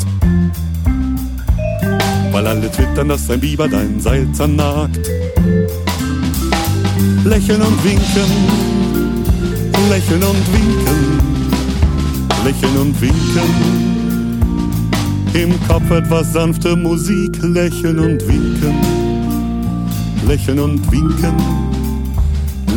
weil 2.31 2.47
alle 2.47 2.71
twittern, 2.71 3.09
dass 3.09 3.31
ein 3.31 3.41
Biber 3.41 3.67
dein 3.67 3.99
Seil 3.99 4.31
zernagt. 4.33 5.01
lächeln 7.25 7.63
und 7.63 7.83
winken, 7.83 8.31
lächeln 9.89 10.23
und 10.23 10.53
winken, 10.53 11.19
lächeln 12.45 12.77
und 12.77 13.01
winken. 13.01 13.51
Im 15.33 15.67
Kopf 15.67 15.91
etwas 15.91 16.35
sanfte 16.35 16.77
Musik, 16.77 17.39
lächeln 17.43 17.99
und 17.99 18.21
winken, 18.29 18.75
lächeln 20.27 20.59
und 20.59 20.93
winken, 20.93 21.68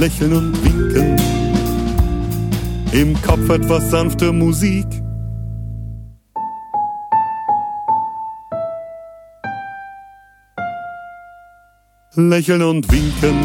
lächeln 0.02 0.34
und 0.34 0.66
winken. 0.66 1.16
Im 2.92 3.22
Kopf 3.22 3.48
etwas 3.50 3.92
sanfte 3.92 4.32
Musik. 4.34 4.88
Lächeln 12.16 12.64
und 12.64 12.92
winken, 12.92 13.38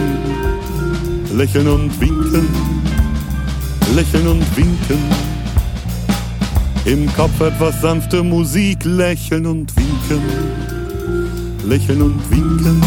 lächeln 1.37 1.69
und 1.69 2.01
winken, 2.01 2.49
lächeln 3.95 4.27
und 4.27 4.57
winken. 4.57 5.03
Im 6.87 7.07
Kopf 7.15 7.39
etwas 7.39 7.83
sanfte 7.83 8.23
Musik, 8.23 8.79
lächeln 8.85 9.45
und 9.45 9.77
winken, 9.77 10.23
lächeln 11.69 12.01
und 12.01 12.31
winken, 12.31 12.81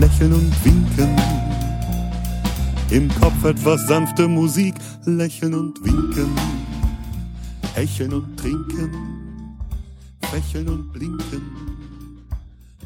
lächeln 0.00 0.32
und 0.32 0.64
winken. 0.64 1.51
Im 2.92 3.08
Kopf 3.20 3.44
etwas 3.44 3.86
sanfte 3.86 4.28
Musik, 4.28 4.74
lächeln 5.06 5.54
und 5.54 5.82
winken, 5.84 6.30
hecheln 7.74 8.12
und 8.12 8.36
trinken, 8.38 8.90
fächeln 10.30 10.68
und 10.68 10.92
blinken 10.92 11.72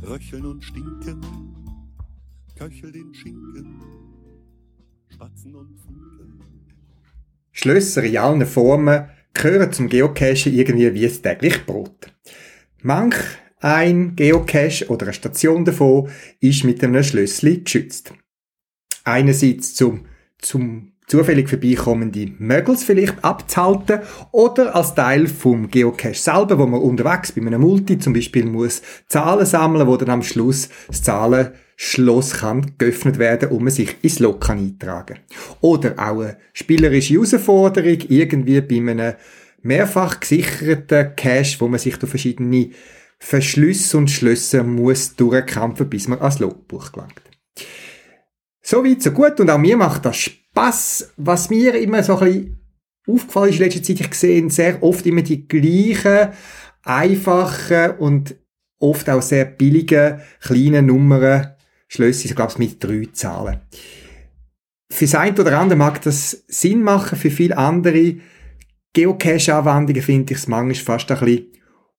röcheln 0.08 0.46
und 0.46 0.62
stinken, 0.62 1.20
köchel 2.56 2.92
den 2.92 3.14
Schinken, 3.14 3.80
spatzen 5.12 5.54
und 5.54 5.76
funken. 5.78 6.40
Schlösser 7.52 8.04
in 8.04 8.18
allen 8.18 8.46
Formen 8.46 9.08
gehören 9.32 9.72
zum 9.72 9.88
Geocachen 9.88 10.54
irgendwie 10.54 10.94
wie 10.94 11.02
das 11.02 11.22
tägliche 11.22 11.60
Brot. 11.60 12.12
Manch 12.82 13.16
ein 13.60 14.14
Geocache 14.14 14.88
oder 14.88 15.06
eine 15.06 15.14
Station 15.14 15.64
davon 15.64 16.08
ist 16.40 16.64
mit 16.64 16.84
einem 16.84 17.02
Schlössli 17.02 17.62
geschützt. 17.62 18.12
Einerseits 19.06 19.74
zum, 19.76 20.06
zum 20.38 20.92
zufällig 21.06 21.48
vorbeikommende 21.48 22.32
Mögels 22.38 22.82
vielleicht 22.82 23.22
abzuhalten 23.24 24.00
oder 24.32 24.74
als 24.74 24.96
Teil 24.96 25.28
vom 25.28 25.70
Geocache 25.70 26.14
selber, 26.14 26.58
wo 26.58 26.66
man 26.66 26.80
unterwegs 26.80 27.30
bei 27.30 27.40
einem 27.42 27.60
Multi 27.60 28.00
zum 28.00 28.12
Beispiel 28.12 28.46
muss 28.46 28.82
Zahlen 29.08 29.46
sammeln, 29.46 29.86
wo 29.86 29.96
dann 29.96 30.10
am 30.10 30.24
Schluss 30.24 30.68
das 30.88 31.04
Zahlenschloss 31.04 32.32
kann 32.32 32.72
geöffnet 32.78 33.18
werden 33.18 33.50
und 33.50 33.62
man 33.62 33.72
sich 33.72 33.96
ins 34.02 34.18
Log 34.18 34.40
kann 34.40 34.58
eintragen. 34.58 35.20
Oder 35.60 35.94
auch 35.98 36.22
eine 36.22 36.38
spielerische 36.52 37.14
Herausforderung 37.14 37.98
irgendwie 38.08 38.60
bei 38.60 38.90
einem 38.90 39.14
mehrfach 39.62 40.18
gesicherten 40.18 41.14
Cache, 41.14 41.60
wo 41.60 41.68
man 41.68 41.78
sich 41.78 41.96
durch 41.96 42.10
verschiedene 42.10 42.70
Verschlüsse 43.20 43.96
und 43.98 44.10
Schlösser 44.10 44.64
muss 44.64 45.14
durchkämpfen, 45.14 45.88
bis 45.88 46.08
man 46.08 46.18
ans 46.18 46.40
Logbuch 46.40 46.90
gelangt. 46.90 47.25
So 48.68 48.84
weit, 48.84 49.00
so 49.00 49.12
gut. 49.12 49.38
Und 49.38 49.48
auch 49.48 49.58
mir 49.58 49.76
macht 49.76 50.04
das 50.06 50.16
Spaß. 50.16 51.12
Was 51.18 51.50
mir 51.50 51.76
immer 51.76 52.02
so 52.02 52.18
ein 52.18 52.24
bisschen 52.26 52.60
aufgefallen 53.06 53.50
ist 53.50 53.60
in 53.60 53.64
letzter 53.64 53.82
Zeit, 53.84 54.00
ich 54.00 54.14
sehe 54.14 54.50
sehr 54.50 54.82
oft 54.82 55.06
immer 55.06 55.22
die 55.22 55.46
gleichen, 55.46 56.30
einfachen 56.82 57.92
und 57.98 58.34
oft 58.80 59.08
auch 59.08 59.22
sehr 59.22 59.44
billigen, 59.44 60.20
kleinen 60.40 60.86
Nummern, 60.86 61.54
Schlösser, 61.86 62.24
ich 62.24 62.34
glaube 62.34 62.54
mit 62.58 62.82
drei 62.82 63.08
Zahlen. 63.12 63.60
Für 64.90 65.04
das 65.04 65.14
eine 65.14 65.40
oder 65.40 65.60
andere 65.60 65.78
mag 65.78 66.02
das 66.02 66.44
Sinn 66.48 66.82
machen, 66.82 67.16
für 67.16 67.30
viele 67.30 67.56
andere 67.56 68.16
Geocache-Anwendungen 68.94 70.02
finde 70.02 70.32
ich 70.32 70.40
es 70.40 70.48
manchmal 70.48 70.98
fast 70.98 71.12
ein 71.12 71.20
bisschen 71.20 71.52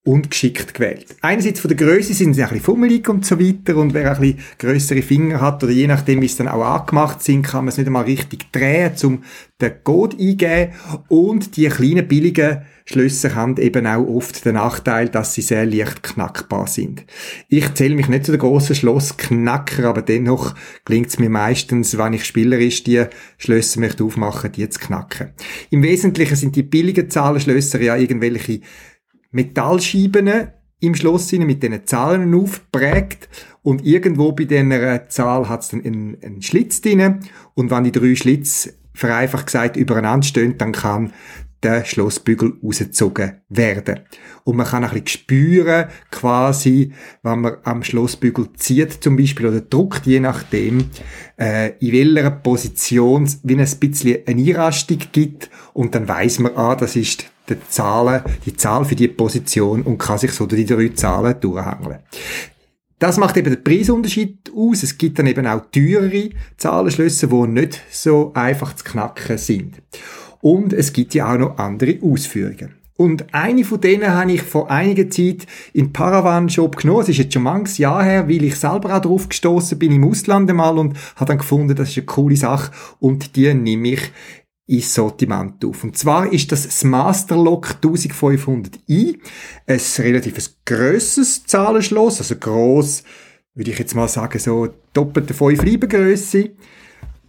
ungeschickt 0.07 0.73
gewählt. 0.73 1.05
Einerseits 1.21 1.59
von 1.59 1.67
der 1.67 1.77
Größe 1.77 2.13
sind 2.13 2.33
sie 2.33 2.41
ein 2.41 2.49
bisschen 2.49 2.63
fummelig 2.63 3.07
und 3.09 3.25
so 3.25 3.39
weiter 3.39 3.75
und 3.75 3.93
wer 3.93 4.15
ein 4.15 4.21
bisschen 4.21 4.39
grössere 4.57 5.01
Finger 5.01 5.41
hat 5.41 5.63
oder 5.63 5.73
je 5.73 5.87
nachdem, 5.87 6.21
wie 6.21 6.27
es 6.27 6.37
dann 6.37 6.47
auch 6.47 6.63
angemacht 6.63 7.21
sind, 7.21 7.43
kann 7.43 7.65
man 7.65 7.69
es 7.69 7.77
nicht 7.77 7.87
einmal 7.87 8.05
richtig 8.05 8.51
drehen, 8.51 8.93
um 9.03 9.23
den 9.61 9.73
Code 9.83 10.17
eingeben 10.17 10.73
und 11.09 11.57
die 11.57 11.67
kleinen 11.67 12.07
billigen 12.07 12.61
Schlösser 12.85 13.35
haben 13.35 13.57
eben 13.57 13.85
auch 13.85 14.07
oft 14.07 14.45
den 14.45 14.55
Nachteil, 14.55 15.09
dass 15.09 15.33
sie 15.33 15.41
sehr 15.41 15.65
leicht 15.65 16.03
knackbar 16.03 16.67
sind. 16.67 17.05
Ich 17.49 17.73
zähle 17.73 17.95
mich 17.95 18.07
nicht 18.07 18.25
zu 18.25 18.31
den 18.31 18.39
grossen 18.39 18.75
Schlossknacker, 18.75 19.83
aber 19.89 20.01
dennoch 20.01 20.55
gelingt 20.85 21.09
es 21.09 21.19
mir 21.19 21.29
meistens, 21.29 21.97
wenn 21.97 22.13
ich 22.13 22.23
spielerisch 22.23 22.83
die 22.83 23.03
Schlösser 23.37 23.81
möchte 23.81 24.05
aufmachen, 24.05 24.53
die 24.53 24.69
zu 24.69 24.79
knacken. 24.79 25.31
Im 25.69 25.83
Wesentlichen 25.83 26.37
sind 26.37 26.55
die 26.55 26.63
billigen 26.63 27.09
Zahlenschlösser 27.09 27.81
ja 27.81 27.97
irgendwelche 27.97 28.61
Metallscheiben 29.31 30.51
im 30.79 30.95
Schloss 30.95 31.31
mit 31.31 31.63
diesen 31.63 31.85
Zahlen 31.85 32.33
aufgeprägt. 32.33 33.29
Und 33.63 33.85
irgendwo 33.85 34.31
bei 34.31 34.45
dieser 34.45 35.09
Zahl 35.09 35.49
hat 35.49 35.61
es 35.61 35.73
einen, 35.73 36.17
einen 36.21 36.41
Schlitz 36.41 36.81
drin. 36.81 37.19
Und 37.55 37.71
wenn 37.71 37.83
die 37.83 37.91
drei 37.91 38.15
Schlitz 38.15 38.73
vereinfacht 38.93 39.47
gesagt 39.47 39.77
übereinander 39.77 40.25
stehen, 40.25 40.57
dann 40.57 40.71
kann 40.71 41.13
der 41.63 41.85
Schlossbügel 41.85 42.53
rausgezogen 42.63 43.41
werden. 43.49 44.01
Und 44.43 44.57
man 44.57 44.67
kann 44.67 44.83
ein 44.83 44.91
bisschen 44.91 45.07
spüren, 45.07 45.87
quasi, 46.11 46.93
wenn 47.23 47.41
man 47.41 47.57
am 47.63 47.83
Schlossbügel 47.83 48.53
zieht 48.53 49.03
zum 49.03 49.17
Beispiel 49.17 49.47
oder 49.47 49.61
druckt, 49.61 50.05
je 50.05 50.19
nachdem, 50.19 50.91
äh, 51.39 51.73
in 51.79 52.15
welcher 52.15 52.31
Position 52.31 53.27
wie 53.43 53.55
ein 53.55 53.79
bisschen 53.79 54.19
eine 54.27 54.41
Einrastung 54.41 54.99
gibt. 55.11 55.49
Und 55.73 55.95
dann 55.95 56.07
weiß 56.07 56.39
man, 56.39 56.55
ah, 56.55 56.75
das 56.75 56.95
ist 56.95 57.25
die 57.49 57.55
Zahlen, 57.69 58.21
die 58.45 58.55
Zahl 58.55 58.85
für 58.85 58.95
die 58.95 59.07
Position 59.07 59.83
und 59.83 59.97
kann 59.97 60.17
sich 60.17 60.31
so 60.31 60.45
durch 60.45 60.65
die 60.65 60.73
drei 60.73 60.89
Zahlen 60.89 61.39
durchhangeln. 61.39 61.99
Das 62.99 63.17
macht 63.17 63.37
eben 63.37 63.53
den 63.53 63.63
Preisunterschied 63.63 64.51
aus. 64.55 64.81
Es 64.81 64.97
gibt 64.97 65.19
dann 65.19 65.27
eben 65.27 65.45
auch 65.45 65.61
teurere 65.71 66.31
Zahlenschlösser, 66.57 67.27
die 67.27 67.47
nicht 67.47 67.81
so 67.91 68.31
einfach 68.33 68.75
zu 68.75 68.83
knacken 68.83 69.37
sind. 69.37 69.75
Und 70.41 70.73
es 70.73 70.93
gibt 70.93 71.13
ja 71.13 71.31
auch 71.33 71.37
noch 71.37 71.57
andere 71.57 71.99
Ausführungen. 72.01 72.75
Und 72.97 73.31
eine 73.31 73.63
von 73.63 73.79
denen 73.79 74.11
habe 74.11 74.31
ich 74.31 74.41
vor 74.41 74.71
einiger 74.71 75.07
Zeit 75.09 75.45
in 75.71 75.93
Paravan 75.93 76.49
Shop 76.49 76.77
genommen. 76.77 77.01
Es 77.01 77.09
ist 77.09 77.17
jetzt 77.17 77.33
schon 77.33 77.43
manches 77.43 77.77
Jahr 77.77 78.03
her, 78.03 78.27
weil 78.27 78.43
ich 78.43 78.55
selber 78.55 78.95
auch 78.95 79.01
drauf 79.01 79.29
gestoßen 79.29 79.77
bin 79.77 79.91
im 79.91 80.03
Ausland 80.03 80.49
einmal 80.49 80.79
und 80.79 80.97
habe 81.15 81.27
dann 81.27 81.37
gefunden, 81.37 81.75
das 81.75 81.89
ist 81.89 81.97
eine 81.97 82.07
coole 82.07 82.35
Sache 82.35 82.71
und 82.99 83.35
die 83.35 83.53
nehme 83.53 83.89
ich 83.89 84.01
ins 84.67 84.93
Sortiment 84.93 85.63
auf. 85.65 85.83
Und 85.83 85.97
zwar 85.97 86.31
ist 86.31 86.51
das 86.51 86.63
das 86.63 86.83
Masterlock 86.83 87.77
1500i, 87.81 89.17
ein 89.65 89.81
relativ 89.99 90.51
grosses 90.65 91.45
Zahlenschloss, 91.45 92.19
also 92.19 92.35
gross, 92.35 93.03
würde 93.55 93.71
ich 93.71 93.79
jetzt 93.79 93.95
mal 93.95 94.07
sagen, 94.07 94.37
so 94.39 94.69
doppelte 94.93 95.33
5 95.33 95.63
Leibengrösse. 95.63 96.51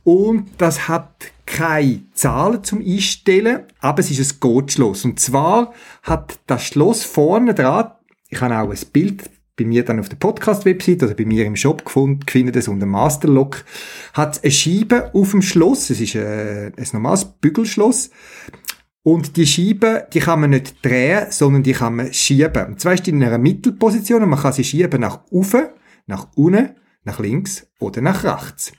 Und 0.04 0.48
das 0.58 0.88
hat 0.88 1.32
keine 1.46 2.02
Zahlen 2.12 2.64
zum 2.64 2.80
Einstellen, 2.80 3.60
aber 3.80 4.00
es 4.00 4.10
ist 4.10 4.34
ein 4.34 4.40
Codeschloss. 4.40 5.04
Und 5.04 5.20
zwar 5.20 5.72
hat 6.02 6.38
das 6.46 6.64
Schloss 6.64 7.04
vorne 7.04 7.54
dran, 7.54 7.92
ich 8.28 8.40
habe 8.40 8.58
auch 8.58 8.70
ein 8.70 8.78
Bild 8.92 9.30
bei 9.58 9.64
mir 9.64 9.84
dann 9.84 10.00
auf 10.00 10.08
der 10.08 10.16
Podcast-Website 10.16 11.02
oder 11.02 11.14
bei 11.14 11.24
mir 11.24 11.44
im 11.44 11.56
Shop 11.56 11.84
gefunden, 11.84 12.20
findet 12.28 12.56
es 12.56 12.68
unter 12.68 12.86
Masterlock, 12.86 13.64
hat 14.14 14.42
eine 14.42 14.52
Scheibe 14.52 15.12
auf 15.14 15.32
dem 15.32 15.42
Schloss, 15.42 15.90
es 15.90 16.00
ist 16.00 16.16
ein, 16.16 16.22
äh, 16.22 16.72
ein 16.76 16.86
normales 16.92 17.24
Bügelschloss, 17.24 18.10
und 19.02 19.36
die 19.36 19.46
Scheibe, 19.46 20.06
die 20.12 20.20
kann 20.20 20.40
man 20.40 20.50
nicht 20.50 20.84
drehen, 20.84 21.30
sondern 21.30 21.62
die 21.62 21.72
kann 21.72 21.96
man 21.96 22.12
schieben. 22.12 22.66
Und 22.66 22.80
zwar 22.80 22.92
ist 22.92 23.06
die 23.06 23.10
in 23.10 23.24
einer 23.24 23.38
Mittelposition 23.38 24.22
und 24.22 24.28
man 24.28 24.38
kann 24.38 24.52
sie 24.52 24.64
schieben 24.64 25.00
nach 25.00 25.20
oben, 25.30 25.68
nach 26.06 26.28
unten, 26.34 26.74
nach 27.04 27.18
links 27.18 27.66
oder 27.78 28.02
nach 28.02 28.24
rechts. 28.24 28.72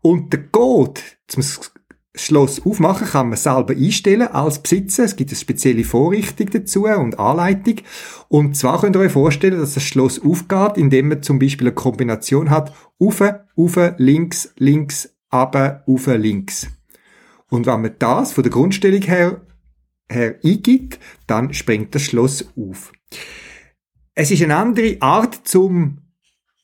Und 0.00 0.32
der 0.32 0.46
Code 0.48 1.00
zum 1.26 1.42
Schloss 2.16 2.64
aufmachen 2.64 3.06
kann 3.06 3.28
man 3.28 3.38
selber 3.38 3.74
einstellen 3.74 4.28
als 4.28 4.58
Besitzer. 4.58 5.04
Es 5.04 5.16
gibt 5.16 5.30
eine 5.30 5.38
spezielle 5.38 5.84
Vorrichtung 5.84 6.50
dazu 6.50 6.86
und 6.86 7.18
Anleitung. 7.18 7.76
Und 8.28 8.56
zwar 8.56 8.80
könnt 8.80 8.96
ihr 8.96 9.00
euch 9.00 9.12
vorstellen, 9.12 9.60
dass 9.60 9.74
das 9.74 9.82
Schloss 9.82 10.20
aufgeht, 10.20 10.76
indem 10.76 11.08
man 11.08 11.22
zum 11.22 11.38
Beispiel 11.38 11.68
eine 11.68 11.74
Kombination 11.74 12.50
hat, 12.50 12.72
ufe, 12.98 13.46
ufe, 13.56 13.94
links, 13.98 14.52
links, 14.56 15.14
aber, 15.28 15.82
ufe, 15.86 16.16
links. 16.16 16.68
Und 17.50 17.66
wenn 17.66 17.82
man 17.82 17.94
das 17.98 18.32
von 18.32 18.42
der 18.42 18.52
Grundstellung 18.52 19.02
her, 19.02 19.42
her 20.10 20.36
eingibt, 20.42 20.98
dann 21.26 21.52
springt 21.52 21.94
das 21.94 22.02
Schloss 22.02 22.46
auf. 22.56 22.92
Es 24.14 24.30
ist 24.30 24.42
eine 24.42 24.56
andere 24.56 24.96
Art 25.00 25.46
zum 25.46 25.98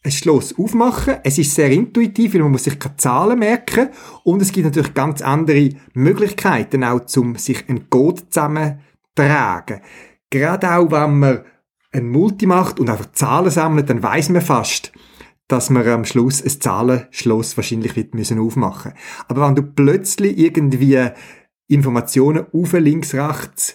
ein 0.04 0.10
Schloss 0.10 0.58
aufmachen. 0.58 1.16
Es 1.22 1.38
ist 1.38 1.54
sehr 1.54 1.70
intuitiv, 1.70 2.34
weil 2.34 2.42
man 2.42 2.52
muss 2.52 2.64
sich 2.64 2.78
keine 2.78 2.96
Zahlen 2.96 3.38
merken 3.38 3.90
und 4.24 4.42
es 4.42 4.52
gibt 4.52 4.64
natürlich 4.64 4.94
ganz 4.94 5.22
andere 5.22 5.70
Möglichkeiten 5.94 6.84
auch, 6.84 7.02
um 7.16 7.36
sich 7.36 7.68
einen 7.68 7.88
Code 7.88 8.28
zusammentragen. 8.28 9.80
Gerade 10.30 10.74
auch, 10.74 10.90
wenn 10.90 11.18
man 11.18 11.44
ein 11.92 12.08
Multi 12.08 12.46
macht 12.46 12.80
und 12.80 12.90
einfach 12.90 13.12
Zahlen 13.12 13.50
sammelt, 13.50 13.90
dann 13.90 14.02
weiß 14.02 14.30
man 14.30 14.42
fast, 14.42 14.92
dass 15.46 15.70
man 15.70 15.86
am 15.86 16.04
Schluss 16.04 16.42
ein 16.42 16.60
Zahlenschloss 16.60 17.56
wahrscheinlich 17.56 17.94
wird 17.94 18.14
müssen 18.14 18.38
aufmachen. 18.38 18.94
Aber 19.28 19.46
wenn 19.46 19.54
du 19.54 19.62
plötzlich 19.62 20.38
irgendwie 20.38 21.10
Informationen 21.68 22.46
auf 22.52 22.72
links, 22.72 23.14
rechts, 23.14 23.74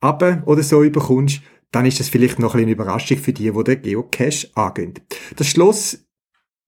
ab 0.00 0.42
oder 0.46 0.62
so 0.62 0.82
überkommst, 0.82 1.40
dann 1.76 1.84
ist 1.84 2.00
das 2.00 2.08
vielleicht 2.08 2.38
noch 2.38 2.54
eine 2.54 2.70
Überraschung 2.70 3.18
für 3.18 3.34
die, 3.34 3.52
die 3.52 3.64
den 3.64 3.82
Geocache 3.82 4.48
angehen. 4.54 4.94
Das 5.36 5.46
Schloss 5.46 5.98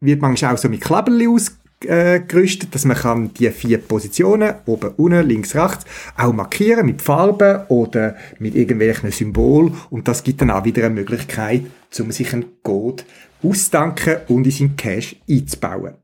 wird 0.02 0.20
manchmal 0.20 0.54
auch 0.54 0.58
so 0.58 0.68
mit 0.68 0.82
Klappelli 0.82 1.26
ausgerüstet, 1.26 2.74
dass 2.74 2.84
man 2.84 2.94
kann 2.94 3.32
die 3.32 3.50
vier 3.50 3.78
Positionen, 3.78 4.56
oben, 4.66 4.90
unten, 4.98 5.26
links, 5.26 5.54
rechts, 5.54 5.86
auch 6.14 6.34
markieren 6.34 6.84
mit 6.84 7.00
Farben 7.00 7.62
oder 7.68 8.16
mit 8.38 8.54
irgendwelchen 8.54 9.10
Symbolen 9.10 9.74
und 9.88 10.06
das 10.06 10.22
gibt 10.22 10.42
dann 10.42 10.50
auch 10.50 10.66
wieder 10.66 10.84
eine 10.84 10.94
Möglichkeit, 10.94 11.62
um 11.98 12.12
sich 12.12 12.34
einen 12.34 12.62
Code 12.62 13.02
auszudanken 13.42 14.18
und 14.28 14.44
in 14.44 14.50
seinen 14.50 14.76
Cache 14.76 15.16
einzubauen. 15.26 15.94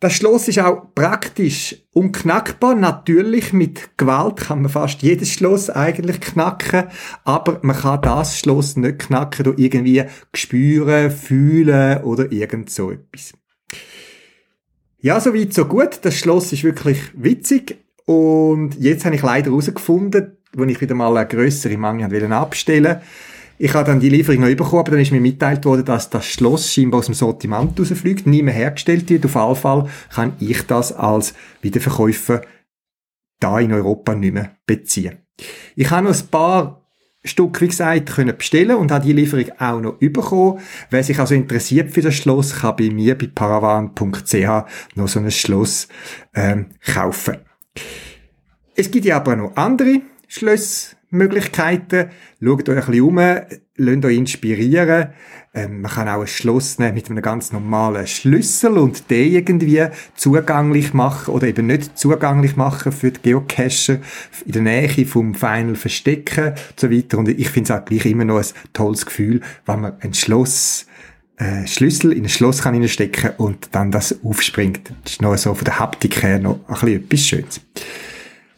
Das 0.00 0.12
Schloss 0.12 0.46
ist 0.46 0.60
auch 0.60 0.94
praktisch 0.94 1.74
unknackbar. 1.92 2.76
Natürlich, 2.76 3.52
mit 3.52 3.98
Gewalt 3.98 4.36
kann 4.36 4.62
man 4.62 4.70
fast 4.70 5.02
jedes 5.02 5.32
Schloss 5.32 5.70
eigentlich 5.70 6.20
knacken, 6.20 6.84
aber 7.24 7.58
man 7.62 7.74
kann 7.74 8.02
das 8.02 8.38
Schloss 8.38 8.76
nicht 8.76 9.00
knacken 9.00 9.42
durch 9.42 9.58
irgendwie 9.58 10.04
spüren, 10.32 11.10
fühlen 11.10 12.04
oder 12.04 12.30
irgend 12.30 12.70
so 12.70 12.92
etwas. 12.92 13.32
Ja, 15.00 15.18
so 15.18 15.34
weit, 15.34 15.52
so 15.52 15.64
gut. 15.64 15.98
Das 16.02 16.16
Schloss 16.16 16.52
ist 16.52 16.62
wirklich 16.62 17.00
witzig 17.14 17.84
und 18.04 18.76
jetzt 18.78 19.04
habe 19.04 19.16
ich 19.16 19.22
leider 19.22 19.50
herausgefunden, 19.50 20.36
als 20.56 20.70
ich 20.70 20.80
wieder 20.80 20.94
mal 20.94 21.16
eine 21.16 21.26
grössere 21.26 21.76
Menge 21.76 22.36
abstellen 22.36 22.84
wollte, 22.84 23.02
ich 23.58 23.74
habe 23.74 23.84
dann 23.84 24.00
die 24.00 24.08
Lieferung 24.08 24.40
noch 24.40 24.48
bekommen, 24.48 24.80
aber 24.80 24.92
dann 24.92 25.00
ist 25.00 25.10
mir 25.10 25.20
mitteilt 25.20 25.64
worden, 25.64 25.84
dass 25.84 26.10
das 26.10 26.26
Schloss 26.26 26.72
scheinbar 26.72 27.00
aus 27.00 27.06
dem 27.06 27.14
Sortiment 27.14 27.78
rausfliegt, 27.78 28.26
nie 28.26 28.42
mehr 28.42 28.54
hergestellt 28.54 29.10
wird. 29.10 29.24
Auf 29.26 29.34
jeden 29.34 29.56
Fall 29.56 29.88
kann 30.14 30.32
ich 30.38 30.62
das 30.62 30.92
als 30.92 31.34
Wiederverkäufer 31.60 32.42
da 33.40 33.58
in 33.58 33.72
Europa 33.72 34.14
nicht 34.14 34.34
mehr 34.34 34.56
beziehen. 34.66 35.18
Ich 35.76 35.90
habe 35.90 36.08
noch 36.08 36.16
ein 36.16 36.26
paar 36.28 36.88
Stück, 37.24 37.60
wie 37.60 37.68
gesagt, 37.68 38.10
können 38.10 38.36
bestellen 38.36 38.76
und 38.76 38.90
habe 38.90 39.04
die 39.04 39.12
Lieferung 39.12 39.50
auch 39.58 39.80
noch 39.80 39.98
bekommen. 39.98 40.60
Wer 40.90 41.02
sich 41.02 41.18
also 41.18 41.34
interessiert 41.34 41.90
für 41.90 42.00
das 42.00 42.14
Schloss, 42.14 42.60
kann 42.60 42.76
bei 42.76 42.90
mir 42.90 43.18
bei 43.18 43.26
paravan.ch 43.26 44.64
noch 44.94 45.08
so 45.08 45.18
ein 45.18 45.30
Schloss 45.30 45.88
ähm, 46.34 46.66
kaufen. 46.84 47.38
Es 48.76 48.90
gibt 48.90 49.04
ja 49.04 49.16
aber 49.16 49.34
noch 49.34 49.56
andere 49.56 50.00
Schlösser, 50.28 50.97
Möglichkeiten. 51.10 52.10
Schaut 52.42 52.68
euch 52.68 52.76
ein 52.76 52.86
bisschen 52.86 53.00
um, 53.02 53.18
lasst 53.18 54.04
euch 54.04 54.16
inspirieren. 54.16 55.08
Ähm, 55.54 55.80
man 55.80 55.90
kann 55.90 56.08
auch 56.08 56.20
ein 56.20 56.26
Schloss 56.26 56.78
nehmen 56.78 56.94
mit 56.94 57.10
einem 57.10 57.22
ganz 57.22 57.52
normalen 57.52 58.06
Schlüssel 58.06 58.76
und 58.76 59.10
den 59.10 59.32
irgendwie 59.32 59.86
zugänglich 60.14 60.92
machen 60.92 61.32
oder 61.32 61.46
eben 61.46 61.66
nicht 61.66 61.98
zugänglich 61.98 62.56
machen 62.56 62.92
für 62.92 63.10
die 63.10 63.22
Geocacher 63.22 63.98
in 64.44 64.52
der 64.52 64.62
Nähe 64.62 65.06
vom 65.06 65.34
Final 65.34 65.74
verstecken 65.74 66.48
und 66.48 66.80
so 66.80 66.90
weiter. 66.90 67.18
Und 67.18 67.28
ich 67.28 67.48
finde 67.48 67.72
es 67.72 67.78
auch 67.78 67.84
gleich 67.84 68.04
immer 68.04 68.24
noch 68.24 68.38
ein 68.38 68.46
tolles 68.72 69.06
Gefühl, 69.06 69.40
wenn 69.64 69.80
man 69.80 69.94
ein 70.00 70.12
Schloss 70.12 70.86
äh, 71.38 71.66
Schlüssel 71.66 72.12
in 72.12 72.24
ein 72.24 72.28
Schloss 72.28 72.62
kann 72.62 72.86
stecken 72.88 73.30
und 73.38 73.68
dann 73.72 73.90
das 73.90 74.22
aufspringt. 74.22 74.92
Das 75.04 75.12
ist 75.12 75.22
noch 75.22 75.36
so 75.36 75.54
von 75.54 75.64
der 75.64 75.78
Haptik 75.78 76.22
her 76.22 76.38
noch 76.38 76.60
ein 76.68 76.74
bisschen 76.74 77.04
etwas 77.04 77.20
Schönes. 77.26 77.60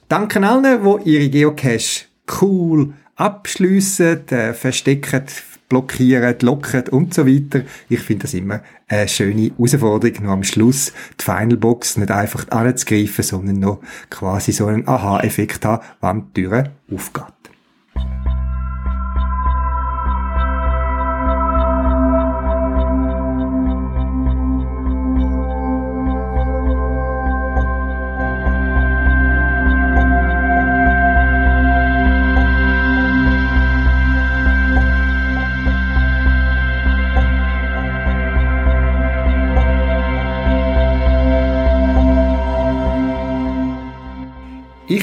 Danke 0.08 0.42
allen, 0.42 0.80
die 1.04 1.10
ihre 1.10 1.28
Geocache 1.28 2.09
cool 2.40 2.92
abschliessen, 3.16 4.26
äh, 4.28 4.54
verstecken, 4.54 5.24
blockieren, 5.68 6.36
locken 6.40 6.88
und 6.88 7.14
so 7.14 7.26
weiter. 7.26 7.62
Ich 7.88 8.00
finde 8.00 8.22
das 8.22 8.34
immer 8.34 8.60
eine 8.88 9.08
schöne 9.08 9.52
Herausforderung, 9.56 10.24
noch 10.24 10.32
am 10.32 10.44
Schluss 10.44 10.92
die 11.18 11.24
Final 11.24 11.56
Box 11.56 11.96
nicht 11.96 12.10
einfach 12.10 12.48
anzugreifen, 12.48 13.24
sondern 13.24 13.60
noch 13.60 13.80
quasi 14.10 14.52
so 14.52 14.66
einen 14.66 14.88
Aha-Effekt 14.88 15.64
haben, 15.64 15.84
wenn 16.00 16.24
die 16.34 16.42
Tür 16.42 16.64
aufgeht. 16.92 17.39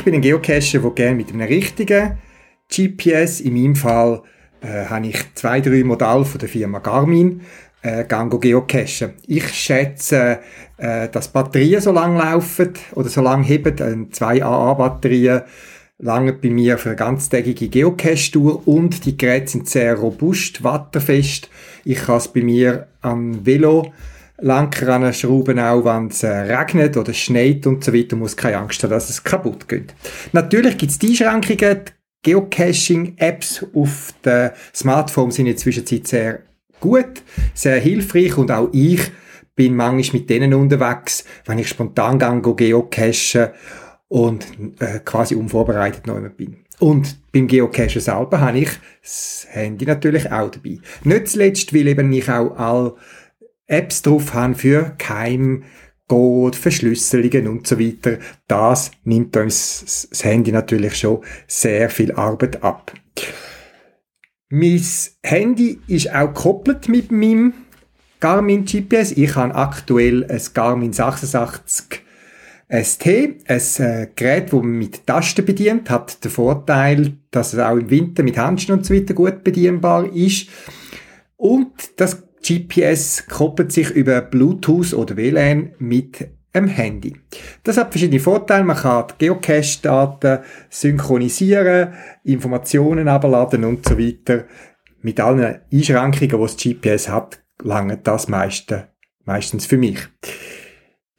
Bin 0.07 0.15
ein 0.15 0.21
Geocacher, 0.21 0.79
der 0.79 0.91
gerne 0.91 1.15
mit 1.17 1.33
einem 1.33 1.41
richtigen 1.41 2.17
GPS, 2.73 3.41
in 3.41 3.55
meinem 3.55 3.75
Fall 3.75 4.21
äh, 4.61 4.85
habe 4.85 5.07
ich 5.07 5.17
zwei, 5.35 5.59
drei 5.59 5.83
Modelle 5.83 6.23
von 6.23 6.39
der 6.39 6.47
Firma 6.47 6.79
Garmin, 6.79 7.41
äh, 7.81 8.05
Gango 8.05 8.39
geocachen. 8.39 9.15
Ich 9.27 9.49
schätze, 9.49 10.39
äh, 10.77 11.09
dass 11.09 11.27
Batterien 11.27 11.81
so 11.81 11.91
lang 11.91 12.15
laufen 12.15 12.69
oder 12.95 13.09
so 13.09 13.19
lang 13.19 13.43
heben, 13.43 13.77
äh, 13.79 14.09
zwei 14.11 14.41
AA-Batterien 14.41 15.41
lange 15.97 16.31
bei 16.31 16.51
mir 16.51 16.77
für 16.77 16.91
eine 16.91 16.95
ganztägige 16.95 17.67
Geocache-Tour 17.67 18.65
und 18.65 19.05
die 19.05 19.17
Geräte 19.17 19.51
sind 19.51 19.67
sehr 19.67 19.95
robust, 19.95 20.63
watterfest. 20.63 21.49
Ich 21.83 21.97
kann 21.97 22.15
es 22.15 22.29
bei 22.29 22.43
mir 22.43 22.87
am 23.01 23.45
Velo 23.45 23.91
Lenker 24.39 24.89
an 24.89 25.13
Schrauben 25.13 25.59
auch, 25.59 25.83
wenn 25.83 26.07
es 26.07 26.23
äh, 26.23 26.27
regnet 26.27 26.95
oder 26.95 27.13
schneit 27.13 27.65
und 27.65 27.83
so 27.83 27.93
weiter, 27.93 28.15
muss 28.15 28.37
keine 28.37 28.57
Angst 28.57 28.83
haben, 28.83 28.91
dass 28.91 29.09
es 29.09 29.23
kaputt 29.23 29.67
geht. 29.67 29.95
Natürlich 30.31 30.77
gibt 30.77 30.91
es 30.91 30.99
die 30.99 31.25
Einschränkungen, 31.25 31.81
Geocaching-Apps 32.23 33.65
auf 33.73 34.13
den 34.25 34.51
Smartphones 34.75 35.35
sind 35.35 35.45
in 35.45 35.53
der 35.53 35.57
Zwischenzeit 35.57 36.07
sehr 36.07 36.39
gut, 36.79 37.23
sehr 37.53 37.79
hilfreich 37.79 38.37
und 38.37 38.51
auch 38.51 38.69
ich 38.73 39.01
bin 39.55 39.75
manchmal 39.75 40.21
mit 40.21 40.29
denen 40.29 40.53
unterwegs, 40.53 41.23
wenn 41.45 41.59
ich 41.59 41.69
spontan 41.69 42.19
gehe, 42.19 42.53
geocachen 42.53 43.49
und 44.07 44.45
äh, 44.79 44.99
quasi 45.03 45.35
unvorbereitet 45.35 46.05
noch 46.05 46.17
immer 46.17 46.29
bin. 46.29 46.57
Und 46.79 47.17
beim 47.31 47.47
Geocachen 47.47 48.01
selber 48.01 48.39
habe 48.39 48.59
ich 48.59 48.69
das 49.01 49.47
Handy 49.49 49.85
natürlich 49.85 50.31
auch 50.31 50.51
dabei. 50.51 50.77
Nicht 51.03 51.29
zuletzt, 51.29 51.73
weil 51.73 51.87
eben 51.87 52.11
ich 52.13 52.29
auch 52.29 52.55
all 52.55 52.93
Apps 53.67 54.01
drauf 54.01 54.33
haben 54.33 54.55
für 54.55 54.95
Keim, 54.97 55.63
Code, 56.07 56.57
Verschlüsselungen 56.57 57.47
und 57.47 57.67
so 57.67 57.79
weiter. 57.79 58.17
Das 58.47 58.91
nimmt 59.03 59.35
uns 59.35 60.07
das 60.09 60.23
Handy 60.23 60.51
natürlich 60.51 60.95
schon 60.95 61.23
sehr 61.47 61.89
viel 61.89 62.13
Arbeit 62.13 62.63
ab. 62.63 62.93
Mein 64.49 64.81
Handy 65.23 65.79
ist 65.87 66.13
auch 66.15 66.33
gekoppelt 66.33 66.87
mit 66.87 67.11
meinem 67.11 67.53
Garmin 68.21 68.63
GPS. 68.63 69.11
Ich 69.11 69.35
habe 69.35 69.53
aktuell 69.53 70.23
ein 70.23 70.41
Garmin 70.53 70.93
86 70.93 72.03
ST, 72.69 73.05
ein 73.05 73.61
äh, 73.77 74.07
Gerät, 74.15 74.51
das 74.51 74.61
man 74.61 74.77
mit 74.77 75.05
Tasten 75.05 75.45
bedient, 75.45 75.89
hat 75.89 76.23
den 76.23 76.31
Vorteil, 76.31 77.13
dass 77.31 77.53
es 77.53 77.59
auch 77.59 77.77
im 77.77 77.89
Winter 77.89 78.23
mit 78.23 78.37
Handschuhen 78.37 78.79
und 78.79 78.85
so 78.85 78.93
weiter 78.93 79.13
gut 79.13 79.43
bedienbar 79.43 80.13
ist. 80.13 80.49
Und 81.37 81.71
das 81.97 82.26
GPS 82.41 83.27
koppelt 83.27 83.71
sich 83.71 83.89
über 83.91 84.21
Bluetooth 84.21 84.93
oder 84.93 85.17
WLAN 85.17 85.73
mit 85.79 86.29
dem 86.55 86.67
Handy. 86.67 87.15
Das 87.63 87.77
hat 87.77 87.91
verschiedene 87.91 88.19
Vorteile. 88.19 88.63
Man 88.63 88.77
kann 88.77 89.05
Geocache-Daten 89.17 90.39
synchronisieren, 90.69 91.93
Informationen 92.23 93.07
abladen 93.07 93.63
und 93.63 93.87
so 93.87 93.97
weiter. 93.97 94.45
Mit 95.01 95.19
allen 95.19 95.59
Einschränkungen, 95.71 96.29
die 96.29 96.37
das 96.37 96.57
GPS 96.57 97.09
hat, 97.09 97.41
lange 97.63 97.97
das 97.97 98.27
meiste, 98.27 98.89
meistens 99.25 99.65
für 99.65 99.77
mich. 99.77 99.99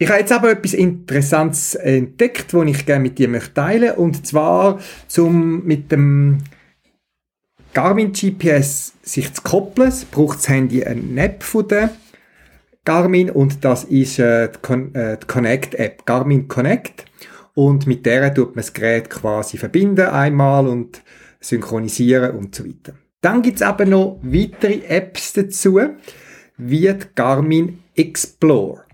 Ich 0.00 0.08
habe 0.08 0.20
jetzt 0.20 0.32
aber 0.32 0.52
etwas 0.52 0.74
Interessantes 0.74 1.74
entdeckt, 1.74 2.54
das 2.54 2.66
ich 2.66 2.86
gerne 2.86 3.02
mit 3.02 3.18
dir 3.18 3.28
teilen 3.54 3.80
möchte. 3.80 4.00
Und 4.00 4.26
zwar 4.26 4.78
zum, 5.08 5.64
mit 5.64 5.90
dem 5.90 6.38
Garmin 7.74 8.12
GPS 8.12 8.94
sich 9.02 9.32
zu 9.32 9.42
koppeln, 9.42 9.92
braucht 10.10 10.38
das 10.38 10.48
Handy 10.48 10.84
eine 10.84 11.20
App 11.20 11.42
von 11.42 11.68
der 11.68 11.90
Garmin 12.84 13.30
und 13.30 13.64
das 13.64 13.84
ist 13.84 14.18
äh, 14.18 14.48
die, 14.48 14.58
Con 14.62 14.94
äh, 14.94 15.18
die 15.18 15.26
Connect 15.26 15.74
App, 15.74 16.06
Garmin 16.06 16.48
Connect. 16.48 17.04
Und 17.54 17.86
mit 17.86 18.06
der 18.06 18.32
tut 18.32 18.56
man 18.56 18.62
das 18.62 18.72
Gerät 18.72 19.10
quasi 19.10 19.58
verbinden 19.58 20.06
einmal 20.06 20.66
und 20.66 21.02
synchronisieren 21.40 22.36
und 22.36 22.54
so 22.54 22.64
weiter. 22.64 22.94
Dann 23.20 23.42
gibt's 23.42 23.62
aber 23.62 23.84
noch 23.84 24.20
weitere 24.22 24.84
Apps 24.86 25.32
dazu, 25.32 25.80
wie 26.56 26.80
die 26.92 27.06
Garmin 27.14 27.80
Explore. 27.94 28.84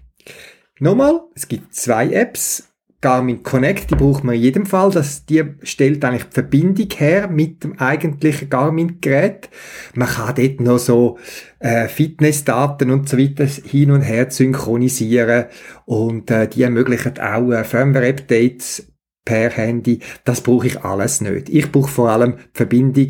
Nochmal, 0.80 1.20
es 1.34 1.46
gibt 1.46 1.74
zwei 1.74 2.10
Apps, 2.10 2.73
Garmin 3.04 3.42
Connect, 3.42 3.90
die 3.90 3.96
braucht 3.96 4.24
man 4.24 4.34
in 4.34 4.40
jedem 4.40 4.64
Fall. 4.64 4.90
Das, 4.90 5.26
die 5.26 5.44
stellt 5.62 6.02
eigentlich 6.06 6.24
die 6.24 6.32
Verbindung 6.32 6.88
her 6.96 7.28
mit 7.28 7.62
dem 7.62 7.78
eigentlichen 7.78 8.48
Garmin-Gerät. 8.48 9.50
Man 9.94 10.08
kann 10.08 10.34
dort 10.34 10.60
noch 10.62 10.78
so 10.78 11.18
äh, 11.58 11.86
Fitnessdaten 11.88 12.90
und 12.90 13.06
so 13.06 13.18
weiter 13.18 13.44
hin 13.44 13.90
und 13.90 14.00
her 14.00 14.30
synchronisieren 14.30 15.44
und 15.84 16.30
äh, 16.30 16.48
die 16.48 16.62
ermöglichen 16.62 17.18
auch 17.18 17.50
äh, 17.50 17.62
Firmware-Updates 17.62 18.90
per 19.22 19.50
Handy. 19.50 19.98
Das 20.24 20.40
brauche 20.40 20.68
ich 20.68 20.82
alles 20.82 21.20
nicht. 21.20 21.50
Ich 21.50 21.70
brauche 21.70 21.90
vor 21.90 22.08
allem 22.08 22.36
die 22.36 22.56
Verbindung 22.56 23.08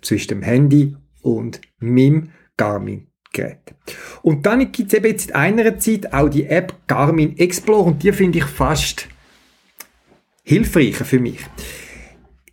zwischen 0.00 0.30
dem 0.30 0.42
Handy 0.42 0.96
und 1.20 1.60
meinem 1.78 2.30
Garmin 2.56 3.06
Gerät. 3.32 3.74
Und 4.22 4.46
dann 4.46 4.72
gibt 4.72 4.92
es 4.92 4.98
eben 4.98 5.06
jetzt 5.06 5.30
in 5.30 5.36
einer 5.36 5.78
Zeit 5.78 6.12
auch 6.12 6.28
die 6.28 6.46
App 6.46 6.74
Garmin 6.88 7.38
Explore 7.38 7.84
und 7.84 8.02
die 8.02 8.12
finde 8.12 8.38
ich 8.38 8.44
fast 8.44 9.08
hilfreicher 10.42 11.04
für 11.04 11.20
mich. 11.20 11.40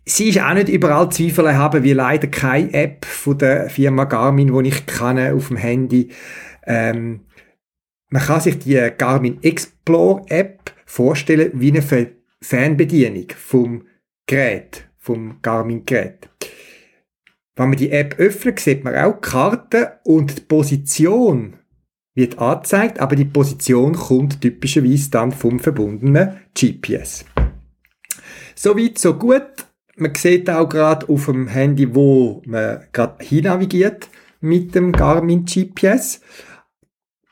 Sie 0.04 0.28
ist 0.28 0.40
auch 0.40 0.54
nicht 0.54 0.68
überall 0.68 1.10
Zweifel 1.10 1.56
haben, 1.56 1.84
wie 1.84 1.92
leider 1.92 2.28
keine 2.28 2.72
App 2.72 3.04
von 3.04 3.38
der 3.38 3.70
Firma 3.70 4.04
Garmin, 4.04 4.52
die 4.52 4.68
ich 4.68 4.86
kann 4.86 5.18
auf 5.18 5.48
dem 5.48 5.56
Handy. 5.56 6.08
Ähm, 6.66 7.26
man 8.08 8.22
kann 8.22 8.40
sich 8.40 8.58
die 8.58 8.90
Garmin 8.96 9.42
Explore 9.42 10.24
App 10.28 10.72
vorstellen 10.84 11.52
wie 11.54 11.70
eine 11.70 12.08
Fernbedienung 12.40 13.26
vom 13.36 13.86
Gerät, 14.26 14.88
vom 14.98 15.38
Garmin 15.42 15.84
Gerät. 15.86 16.28
Wenn 17.54 17.68
man 17.68 17.78
die 17.78 17.90
App 17.90 18.18
öffnet, 18.18 18.58
sieht 18.58 18.84
man 18.84 18.96
auch 18.96 19.20
die 19.20 19.28
Karte 19.28 20.00
und 20.04 20.38
die 20.38 20.42
Position 20.42 21.54
wird 22.14 22.38
angezeigt, 22.38 22.98
aber 22.98 23.16
die 23.16 23.24
Position 23.24 23.94
kommt 23.94 24.40
typischerweise 24.40 25.10
dann 25.10 25.30
vom 25.30 25.58
verbundenen 25.58 26.36
GPS. 26.58 27.24
Soweit, 28.62 28.98
so 28.98 29.14
gut. 29.14 29.40
Man 29.96 30.14
sieht 30.14 30.50
auch 30.50 30.68
gerade 30.68 31.08
auf 31.08 31.24
dem 31.24 31.48
Handy, 31.48 31.94
wo 31.94 32.42
man 32.44 32.84
gerade 32.92 33.24
hinnavigiert 33.24 34.10
mit 34.42 34.74
dem 34.74 34.92
Garmin 34.92 35.46
GPS. 35.46 36.20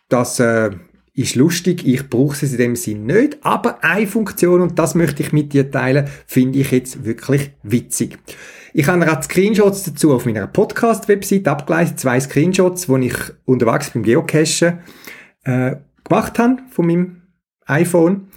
Das 0.08 0.40
äh, 0.40 0.70
ist 1.12 1.34
lustig, 1.34 1.86
ich 1.86 2.08
brauche 2.08 2.46
es 2.46 2.52
in 2.52 2.56
dem 2.56 2.76
Sinn 2.76 3.04
nicht, 3.04 3.36
aber 3.42 3.84
eine 3.84 4.06
Funktion, 4.06 4.62
und 4.62 4.78
das 4.78 4.94
möchte 4.94 5.22
ich 5.22 5.34
mit 5.34 5.52
dir 5.52 5.70
teilen, 5.70 6.08
finde 6.26 6.60
ich 6.60 6.70
jetzt 6.70 7.04
wirklich 7.04 7.50
witzig. 7.62 8.18
Ich 8.72 8.88
habe 8.88 9.04
gerade 9.04 9.22
Screenshots 9.22 9.82
dazu 9.82 10.14
auf 10.14 10.24
meiner 10.24 10.46
Podcast-Website 10.46 11.46
abgeleitet, 11.46 12.00
zwei 12.00 12.18
Screenshots, 12.18 12.86
die 12.86 13.06
ich 13.08 13.18
unterwegs 13.44 13.90
beim 13.90 14.02
Geocachen 14.02 14.78
äh, 15.44 15.76
gemacht 16.04 16.38
habe 16.38 16.62
von 16.70 16.86
meinem 16.86 17.22
iPhone. 17.66 18.28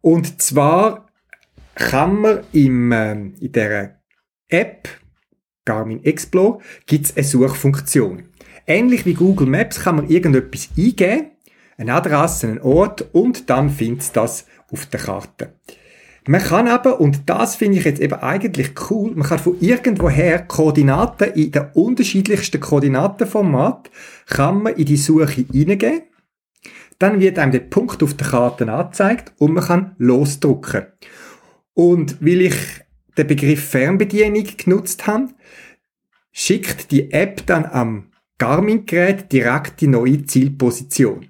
Und 0.00 0.40
zwar 0.40 1.05
kann 1.76 2.20
man 2.20 2.40
im, 2.52 2.90
äh, 2.90 3.12
in 3.12 3.52
der 3.52 4.00
App 4.48 4.88
Garmin 5.64 6.02
Explore 6.04 6.60
gibt 6.86 7.06
es 7.06 7.16
eine 7.16 7.24
Suchfunktion. 7.24 8.28
Ähnlich 8.66 9.04
wie 9.06 9.14
Google 9.14 9.46
Maps 9.46 9.80
kann 9.80 9.96
man 9.96 10.08
irgendetwas 10.08 10.70
eingeben, 10.76 11.32
eine 11.76 11.94
Adresse, 11.94 12.48
einen 12.48 12.60
Ort 12.60 13.06
und 13.12 13.50
dann 13.50 13.70
findet 13.70 14.16
das 14.16 14.46
auf 14.72 14.86
der 14.86 15.00
Karte. 15.00 15.52
Man 16.28 16.40
kann 16.40 16.66
aber, 16.66 17.00
und 17.00 17.28
das 17.28 17.54
finde 17.54 17.78
ich 17.78 17.84
jetzt 17.84 18.00
eben 18.00 18.14
eigentlich 18.14 18.72
cool, 18.90 19.12
man 19.14 19.28
kann 19.28 19.38
von 19.38 19.60
irgendwoher 19.60 20.40
Koordinaten 20.40 21.32
in 21.34 21.52
den 21.52 21.66
unterschiedlichsten 21.74 22.60
Koordinatenformat 22.60 23.90
kann 24.26 24.62
man 24.62 24.74
in 24.74 24.86
die 24.86 24.96
Suche 24.96 25.44
eingeben. 25.52 26.02
Dann 26.98 27.20
wird 27.20 27.38
einem 27.38 27.52
der 27.52 27.60
Punkt 27.60 28.02
auf 28.02 28.14
der 28.14 28.26
Karte 28.26 28.72
angezeigt 28.72 29.32
und 29.38 29.52
man 29.52 29.64
kann 29.64 29.94
losdrucken. 29.98 30.86
Und 31.76 32.16
weil 32.24 32.40
ich 32.40 32.56
den 33.18 33.26
Begriff 33.26 33.68
Fernbedienung 33.68 34.46
genutzt 34.56 35.06
habe, 35.06 35.28
schickt 36.32 36.90
die 36.90 37.12
App 37.12 37.44
dann 37.44 37.66
am 37.66 38.12
Garmin-Gerät 38.38 39.30
direkt 39.30 39.82
die 39.82 39.86
neue 39.86 40.24
Zielposition. 40.24 41.28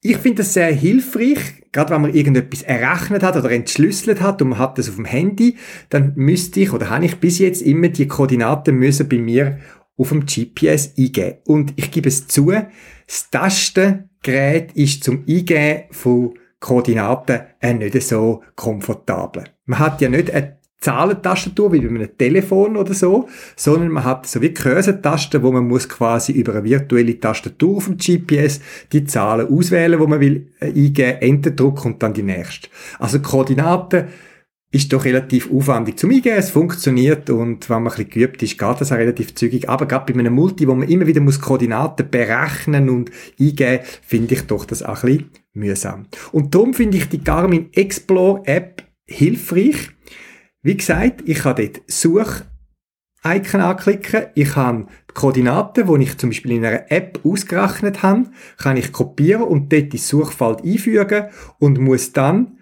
Ich 0.00 0.16
finde 0.16 0.42
das 0.42 0.54
sehr 0.54 0.72
hilfreich, 0.72 1.38
gerade 1.70 1.94
wenn 1.94 2.02
man 2.02 2.14
irgendetwas 2.14 2.62
errechnet 2.62 3.22
hat 3.22 3.36
oder 3.36 3.52
entschlüsselt 3.52 4.20
hat 4.20 4.42
und 4.42 4.48
man 4.48 4.58
hat 4.58 4.78
das 4.78 4.88
auf 4.88 4.96
dem 4.96 5.04
Handy, 5.04 5.58
dann 5.88 6.14
müsste 6.16 6.58
ich 6.58 6.72
oder 6.72 6.90
habe 6.90 7.04
ich 7.04 7.16
bis 7.20 7.38
jetzt 7.38 7.62
immer 7.62 7.88
die 7.88 8.08
Koordinaten 8.08 8.74
müssen 8.74 9.08
bei 9.08 9.18
mir 9.18 9.60
auf 9.96 10.08
dem 10.08 10.26
GPS 10.26 10.94
eingeben. 10.98 11.38
Und 11.44 11.72
ich 11.76 11.92
gebe 11.92 12.08
es 12.08 12.26
zu, 12.26 12.50
das 12.50 13.30
Tastengerät 13.30 14.72
ist 14.72 15.04
zum 15.04 15.24
Eingeben 15.28 15.84
von 15.92 16.34
Koordinaten 16.62 17.40
äh, 17.60 17.74
nicht 17.74 18.00
so 18.02 18.42
komfortabel. 18.54 19.44
Man 19.66 19.80
hat 19.80 20.00
ja 20.00 20.08
nicht 20.08 20.30
eine 20.30 20.58
Zahlentastatur 20.80 21.72
wie 21.72 21.80
bei 21.80 21.88
einem 21.88 22.16
Telefon 22.16 22.76
oder 22.76 22.94
so, 22.94 23.28
sondern 23.56 23.90
man 23.90 24.04
hat 24.04 24.26
so 24.26 24.40
wie 24.40 24.54
Cursor-Tasten, 24.54 25.42
wo 25.42 25.52
man 25.52 25.66
muss 25.66 25.88
quasi 25.88 26.32
über 26.32 26.54
eine 26.54 26.64
virtuelle 26.64 27.18
Tastatur 27.18 27.82
dem 27.82 27.96
GPS 27.96 28.60
die 28.92 29.04
Zahlen 29.04 29.48
auswählen, 29.48 29.98
wo 29.98 30.06
man 30.06 30.20
will 30.20 30.52
äh, 30.60 30.66
eingeben, 30.66 31.20
Enter 31.20 31.50
drücken 31.50 31.94
und 31.94 32.02
dann 32.02 32.14
die 32.14 32.22
nächste. 32.22 32.68
Also 32.98 33.20
Koordinaten 33.20 34.06
ist 34.72 34.90
doch 34.92 35.04
relativ 35.04 35.52
aufwendig 35.52 35.98
zum 35.98 36.10
Eingeben, 36.10 36.38
es 36.38 36.50
funktioniert 36.50 37.28
und 37.28 37.68
wenn 37.68 37.82
man 37.82 37.92
ein 37.92 37.96
bisschen 37.96 38.10
geübt 38.10 38.42
ist, 38.42 38.58
geht 38.58 38.80
das 38.80 38.90
auch 38.90 38.96
relativ 38.96 39.34
zügig. 39.34 39.68
Aber 39.68 39.86
gerade 39.86 40.10
bei 40.10 40.18
einem 40.18 40.32
Multi, 40.32 40.66
wo 40.66 40.74
man 40.74 40.88
immer 40.88 41.06
wieder 41.06 41.20
muss 41.20 41.40
Koordinaten 41.40 42.10
berechnen 42.10 42.88
und 42.88 43.10
eingeben, 43.38 43.84
finde 44.02 44.34
ich 44.34 44.42
doch 44.46 44.64
das 44.64 44.82
auch 44.82 45.04
ein 45.04 45.18
bisschen 45.18 45.30
mühsam. 45.52 46.06
Und 46.32 46.54
darum 46.54 46.72
finde 46.72 46.96
ich 46.96 47.10
die 47.10 47.22
Garmin 47.22 47.68
Explore 47.72 48.42
App 48.46 48.82
hilfreich, 49.04 49.90
wie 50.62 50.76
gesagt, 50.76 51.22
ich 51.26 51.40
kann 51.40 51.56
dort 51.56 51.82
Such-Icon 51.88 53.60
anklicken. 53.60 54.26
Ich 54.36 54.52
kann 54.52 54.86
die 55.10 55.14
Koordinaten, 55.14 55.86
die 55.86 56.04
ich 56.04 56.16
zum 56.16 56.30
Beispiel 56.30 56.52
in 56.52 56.64
einer 56.64 56.90
App 56.90 57.20
ausgerechnet 57.24 58.02
habe, 58.02 58.30
kann 58.56 58.76
ich 58.76 58.92
kopieren 58.92 59.42
und 59.42 59.72
dort 59.72 59.92
in 59.92 59.98
Suchfeld 59.98 60.64
einfügen 60.64 61.26
und 61.58 61.78
muss 61.78 62.12
dann, 62.12 62.58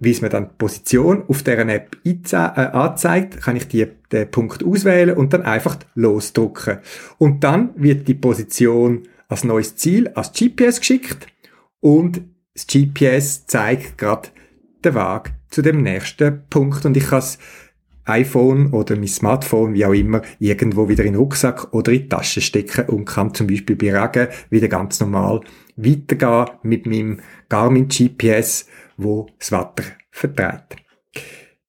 wie 0.00 0.10
es 0.10 0.22
mir 0.22 0.30
dann 0.30 0.48
die 0.48 0.54
Position 0.58 1.22
auf 1.28 1.42
deren 1.42 1.68
App 1.68 1.96
äh, 2.04 2.36
anzeigt, 2.36 3.40
kann 3.40 3.56
ich 3.56 3.68
die, 3.68 3.86
den 4.10 4.30
Punkt 4.30 4.64
auswählen 4.64 5.16
und 5.16 5.32
dann 5.32 5.42
einfach 5.42 5.78
losdrucken. 5.94 6.78
Und 7.18 7.44
dann 7.44 7.70
wird 7.76 8.08
die 8.08 8.14
Position 8.14 9.04
als 9.28 9.44
neues 9.44 9.76
Ziel 9.76 10.08
als 10.08 10.32
GPS 10.32 10.80
geschickt 10.80 11.26
und 11.78 12.22
das 12.54 12.66
GPS 12.66 13.46
zeigt 13.46 13.96
gerade 13.96 14.30
den 14.84 14.94
Weg 14.94 15.32
zu 15.50 15.62
dem 15.62 15.82
nächsten 15.82 16.42
Punkt 16.50 16.84
und 16.84 16.96
ich 16.96 17.04
kann 17.04 17.20
das 17.20 17.38
iPhone 18.04 18.72
oder 18.72 18.96
mein 18.96 19.06
Smartphone, 19.06 19.74
wie 19.74 19.84
auch 19.84 19.92
immer, 19.92 20.22
irgendwo 20.38 20.88
wieder 20.88 21.04
in 21.04 21.12
den 21.12 21.20
Rucksack 21.20 21.72
oder 21.72 21.92
in 21.92 22.02
die 22.02 22.08
Tasche 22.08 22.40
stecken 22.40 22.86
und 22.86 23.04
kann 23.04 23.34
zum 23.34 23.46
Beispiel 23.46 23.76
bei 23.76 23.96
Regen 23.96 24.28
wieder 24.48 24.68
ganz 24.68 24.98
normal 25.00 25.42
weitergehen 25.76 26.56
mit 26.62 26.86
meinem 26.86 27.20
Garmin 27.48 27.88
GPS, 27.88 28.66
wo 29.02 29.28
das 29.38 29.52
Wetter 29.52 29.84
vertreibt. 30.10 30.76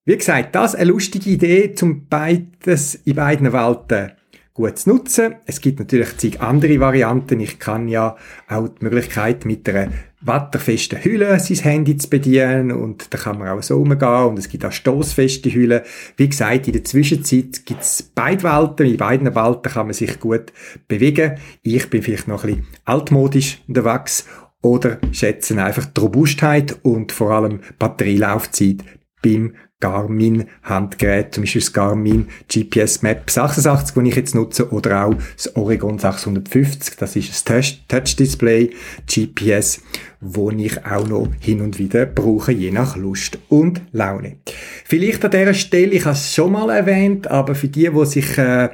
Wie 0.04 0.18
gesagt, 0.18 0.56
das 0.56 0.76
eine 0.76 0.90
lustige 0.90 1.30
Idee, 1.30 1.74
zum 1.74 2.08
beides 2.08 2.96
in 2.96 3.16
beiden 3.16 3.54
Welten 3.54 4.12
gut 4.54 4.78
zu 4.78 4.90
nutzen. 4.90 5.36
Es 5.46 5.62
gibt 5.62 5.80
natürlich 5.80 6.18
zig 6.18 6.42
andere 6.42 6.80
Varianten. 6.80 7.40
Ich 7.40 7.60
kann 7.60 7.88
ja 7.88 8.16
auch 8.48 8.68
die 8.68 8.84
Möglichkeit 8.84 9.46
mit 9.46 9.68
einer 9.70 9.92
wetterfesten 10.22 11.04
Hülle 11.04 11.40
sein 11.40 11.58
Handy 11.58 11.98
zu 11.98 12.10
bedienen 12.10 12.72
und 12.72 13.12
da 13.12 13.18
kann 13.18 13.40
man 13.40 13.50
auch 13.50 13.64
so 13.64 13.78
umgehen 13.78 14.26
und 14.26 14.38
es 14.38 14.50
gibt 14.50 14.64
auch 14.66 14.72
stoßfeste 14.72 15.52
Hüllen. 15.52 15.82
Wie 16.18 16.30
gesagt, 16.30 16.68
in 16.68 16.74
der 16.74 16.84
Zwischenzeit 16.84 17.66
gibt 17.66 17.82
es 17.82 18.04
beide 18.04 18.44
Welten. 18.44 18.86
In 18.86 18.98
beiden 18.98 19.34
Welten 19.34 19.72
kann 19.72 19.88
man 19.88 19.94
sich 19.94 20.20
gut 20.20 20.54
bewegen. 20.88 21.38
Ich 21.64 21.90
bin 21.90 22.04
vielleicht 22.04 22.28
noch 22.28 22.44
ein 22.44 22.56
bisschen 22.56 22.68
altmodisch 22.86 23.62
unterwegs 23.68 24.26
oder 24.62 25.00
schätzen 25.12 25.60
einfach 25.60 25.86
die 25.86 26.02
Robustheit 26.02 26.78
und 26.84 27.12
vor 27.12 27.32
allem 27.32 27.62
Batterielaufzeit 27.80 28.84
beim 29.22 29.54
Garmin 29.82 30.46
Handgerät, 30.64 31.34
zum 31.34 31.44
Beispiel 31.44 31.62
das 31.62 31.74
Garmin 31.74 32.28
GPS 32.48 33.02
Map 33.02 33.30
86, 33.30 33.96
das 33.96 34.06
ich 34.06 34.16
jetzt 34.16 34.36
nutze, 34.36 34.72
oder 34.72 35.06
auch 35.06 35.16
das 35.36 35.56
Oregon 35.56 35.98
650, 35.98 36.96
das 36.98 37.16
ist 37.16 37.50
ein 37.50 37.64
Touch-Display. 37.88 38.70
GPS, 39.08 39.82
wo 40.22 40.52
ich 40.52 40.86
auch 40.86 41.08
noch 41.08 41.28
hin 41.40 41.62
und 41.62 41.80
wieder 41.80 42.06
brauche, 42.06 42.52
je 42.52 42.72
nach 42.72 42.96
Lust 42.96 43.40
und 43.50 43.82
Laune. 43.92 44.38
Vielleicht 44.86 45.26
an 45.26 45.32
dieser 45.32 45.56
Stelle, 45.56 45.94
ich 45.94 46.06
habe 46.06 46.16
es 46.16 46.34
schon 46.34 46.52
mal 46.52 46.70
erwähnt, 46.70 47.28
aber 47.28 47.56
für 47.56 47.68
die, 47.68 47.90
die 47.90 48.06
sich 48.06 48.38
äh, 48.38 48.70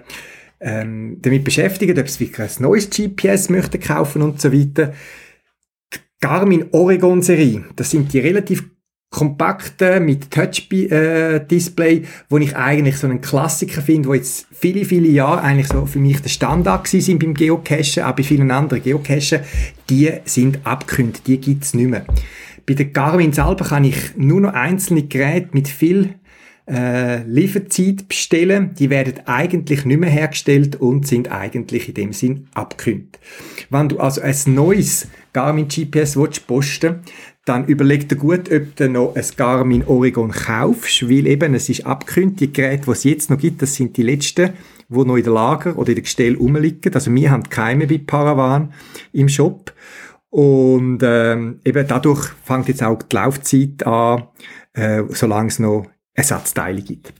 ähm, 0.59 1.19
damit 1.21 1.45
beschäftigen, 1.45 1.97
ob 1.97 2.09
sie 2.09 2.31
ein 2.37 2.49
neues 2.59 2.89
GPS 2.89 3.49
möchten 3.49 3.79
kaufen 3.79 4.21
und 4.21 4.41
so 4.41 4.51
weiter, 4.51 4.93
Garmin 6.19 6.65
Oregon 6.71 7.21
Serie, 7.21 7.63
das 7.75 7.91
sind 7.91 8.11
die 8.11 8.19
relativ 8.19 8.63
kompakten 9.09 10.03
mit 10.03 10.31
Touch-Display, 10.31 11.95
äh, 11.95 12.03
wo 12.29 12.37
ich 12.37 12.55
eigentlich 12.55 12.97
so 12.97 13.07
einen 13.07 13.21
Klassiker 13.21 13.81
finde, 13.81 14.09
wo 14.09 14.13
jetzt 14.13 14.47
viele, 14.51 14.83
viele 14.83 15.07
Jahre 15.07 15.41
eigentlich 15.41 15.67
so 15.67 15.85
für 15.85 15.99
mich 15.99 16.21
der 16.21 16.29
Standard 16.29 16.87
sind 16.87 17.19
beim 17.19 17.33
Geocachen, 17.33 18.03
auch 18.03 18.15
bei 18.15 18.23
vielen 18.23 18.51
anderen 18.51 18.83
Geocachen, 18.83 19.41
die 19.89 20.11
sind 20.25 20.59
abgekündigt, 20.65 21.27
die 21.27 21.39
gibt's 21.39 21.73
nicht 21.73 21.89
mehr. 21.89 22.05
Bei 22.65 22.73
der 22.73 22.87
Garmin 22.87 23.31
selber 23.31 23.63
kann 23.63 23.85
ich 23.85 24.17
nur 24.17 24.41
noch 24.41 24.53
einzelne 24.53 25.03
Geräte 25.03 25.49
mit 25.53 25.69
viel 25.69 26.15
äh, 26.67 27.23
Lieferzeit 27.23 28.07
bestellen. 28.07 28.75
Die 28.77 28.89
werden 28.89 29.25
eigentlich 29.25 29.85
nicht 29.85 29.99
mehr 29.99 30.09
hergestellt 30.09 30.75
und 30.75 31.07
sind 31.07 31.31
eigentlich 31.31 31.89
in 31.89 31.93
dem 31.93 32.13
Sinn 32.13 32.47
abgekündigt. 32.53 33.19
Wenn 33.69 33.89
du 33.89 33.99
also 33.99 34.21
ein 34.21 34.35
neues 34.47 35.07
Garmin 35.33 35.67
GPS 35.67 36.17
willst 36.17 36.47
posten 36.47 37.01
dann 37.47 37.65
überleg 37.65 38.09
dir 38.09 38.17
gut, 38.17 38.51
ob 38.51 38.75
du 38.75 38.89
noch 38.89 39.15
ein 39.15 39.25
Garmin 39.37 39.83
Oregon 39.85 40.31
kaufst, 40.31 41.09
weil 41.09 41.25
eben 41.27 41.53
es 41.53 41.69
ist 41.69 41.85
abgekündigt, 41.85 42.41
die 42.41 42.53
Geräte, 42.53 42.85
die 42.85 42.91
es 42.91 43.03
jetzt 43.05 43.29
noch 43.29 43.37
gibt, 43.37 43.61
das 43.61 43.73
sind 43.75 43.95
die 43.95 44.03
letzten, 44.03 44.51
die 44.89 45.05
noch 45.05 45.15
in 45.15 45.23
der 45.23 45.33
Lager 45.33 45.77
oder 45.77 45.89
in 45.89 45.95
der 45.95 46.03
Gestell 46.03 46.35
rumliegen. 46.35 46.93
Also 46.93 47.13
wir 47.13 47.31
haben 47.31 47.43
keine 47.43 47.87
bei 47.87 48.01
Paravan 48.05 48.73
im 49.13 49.29
Shop. 49.29 49.73
Und 50.29 50.99
ähm, 51.03 51.61
eben 51.63 51.87
dadurch 51.87 52.27
fängt 52.43 52.67
jetzt 52.67 52.83
auch 52.83 53.01
die 53.01 53.15
Laufzeit 53.15 53.87
an, 53.87 54.23
äh, 54.73 55.03
solange 55.09 55.47
es 55.47 55.59
noch 55.59 55.85
Ersatzteile 56.17 56.81
gibt. 56.81 57.13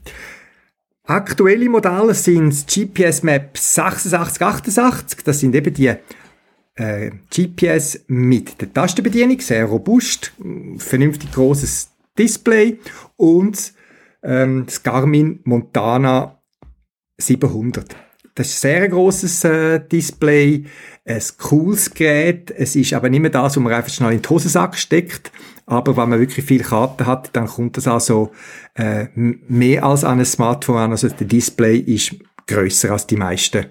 Aktuelle 1.04 1.70
Modelle 1.70 2.12
sind 2.12 2.50
das 2.50 2.66
GPS 2.66 3.22
Map 3.22 3.56
8688. 3.56 5.24
Das 5.24 5.40
sind 5.40 5.54
eben 5.54 5.72
die 5.72 5.94
äh, 6.74 7.10
GPS 7.34 8.04
mit 8.08 8.60
der 8.60 8.72
Tastenbedienung, 8.74 9.40
sehr 9.40 9.64
robust, 9.64 10.32
vernünftig 10.76 11.32
großes 11.32 11.90
Display 12.18 12.78
und 13.16 13.72
ähm, 14.22 14.66
das 14.66 14.82
Garmin 14.82 15.40
Montana 15.44 16.42
700. 17.18 17.96
Das 18.38 18.50
ist 18.50 18.64
ein 18.64 18.70
sehr 18.70 18.88
grosses 18.88 19.42
äh, 19.42 19.80
Display, 19.80 20.64
ein 21.04 21.22
cooles 21.38 21.92
Gerät. 21.92 22.52
Es 22.52 22.76
ist 22.76 22.92
aber 22.92 23.08
nicht 23.08 23.18
mehr 23.18 23.30
das, 23.30 23.56
wo 23.56 23.60
man 23.60 23.72
einfach 23.72 23.92
schnell 23.92 24.12
in 24.12 24.22
den 24.22 24.30
Hosensack 24.30 24.78
steckt. 24.78 25.32
Aber 25.66 25.96
wenn 25.96 26.08
man 26.08 26.20
wirklich 26.20 26.46
viele 26.46 26.62
Karten 26.62 27.04
hat, 27.04 27.30
dann 27.32 27.48
kommt 27.48 27.76
das 27.76 27.88
also 27.88 28.30
äh, 28.74 29.08
mehr 29.16 29.82
als 29.82 30.04
an 30.04 30.20
ein 30.20 30.24
Smartphone 30.24 30.76
an. 30.76 30.90
Also 30.92 31.08
der 31.08 31.26
Display 31.26 31.78
ist 31.78 32.14
größer 32.46 32.92
als 32.92 33.08
die 33.08 33.16
meisten 33.16 33.66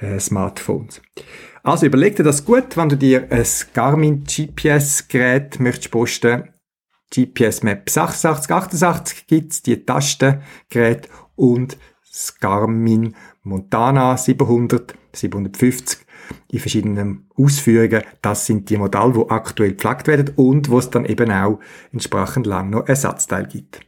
äh, 0.00 0.20
Smartphones. 0.20 1.00
Also 1.62 1.86
überleg 1.86 2.14
dir 2.16 2.24
das 2.24 2.44
gut, 2.44 2.76
wenn 2.76 2.90
du 2.90 2.98
dir 2.98 3.26
ein 3.30 3.46
Garmin 3.72 4.24
GPS-Gerät 4.24 5.60
möchtest 5.60 5.92
posten. 5.92 6.50
GPS 7.10 7.62
Map 7.62 7.88
8688 7.88 9.26
gibt's, 9.26 9.62
die 9.62 9.82
Tastengerät 9.86 11.08
und 11.36 11.78
das 12.06 12.38
Garmin 12.38 13.14
Montana 13.44 14.16
700, 14.16 14.94
750 15.12 16.00
in 16.50 16.58
verschiedenen 16.58 17.28
Ausführungen. 17.36 18.02
Das 18.22 18.46
sind 18.46 18.70
die 18.70 18.76
Modelle, 18.76 19.12
die 19.12 19.30
aktuell 19.30 19.72
gepflegt 19.72 20.06
werden 20.06 20.34
und 20.36 20.70
wo 20.70 20.78
es 20.78 20.90
dann 20.90 21.04
eben 21.04 21.30
auch 21.30 21.60
entsprechend 21.92 22.46
lang 22.46 22.70
noch 22.70 22.88
Ersatzteil 22.88 23.46
gibt. 23.46 23.80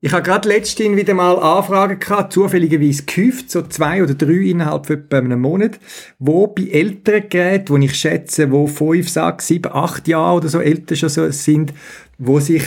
Ich 0.00 0.12
habe 0.12 0.22
gerade 0.22 0.48
letztens 0.48 0.96
wieder 0.96 1.14
mal 1.14 1.38
Anfragen 1.38 1.98
gehabt, 1.98 2.32
zufälligerweise 2.32 3.04
gehäuft, 3.04 3.50
so 3.50 3.62
zwei 3.62 4.02
oder 4.02 4.14
drei 4.14 4.50
innerhalb 4.50 4.86
von 4.86 5.06
einem 5.10 5.40
Monat, 5.40 5.80
wo 6.18 6.46
bei 6.48 6.64
älteren 6.64 7.28
Geräten, 7.30 7.70
wo 7.70 7.76
ich 7.78 7.94
schätze, 7.94 8.52
wo 8.52 8.66
fünf, 8.66 9.08
sechs, 9.08 9.46
sieben, 9.48 9.72
acht 9.72 10.06
Jahre 10.06 10.36
oder 10.36 10.48
so 10.48 10.60
älter 10.60 10.96
schon 10.96 11.08
so 11.08 11.30
sind, 11.30 11.72
wo 12.18 12.40
sich 12.40 12.62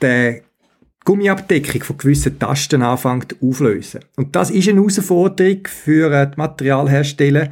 der 0.00 0.42
Gummiabdeckung 1.04 1.82
von 1.82 1.98
gewissen 1.98 2.38
Tasten 2.38 2.82
anfängt 2.82 3.36
auflösen. 3.42 4.00
Und 4.16 4.36
das 4.36 4.50
ist 4.50 4.68
eine 4.68 4.80
Herausforderung 4.80 5.66
für 5.66 6.12
äh, 6.12 6.30
die 6.30 6.36
Materialhersteller, 6.36 7.50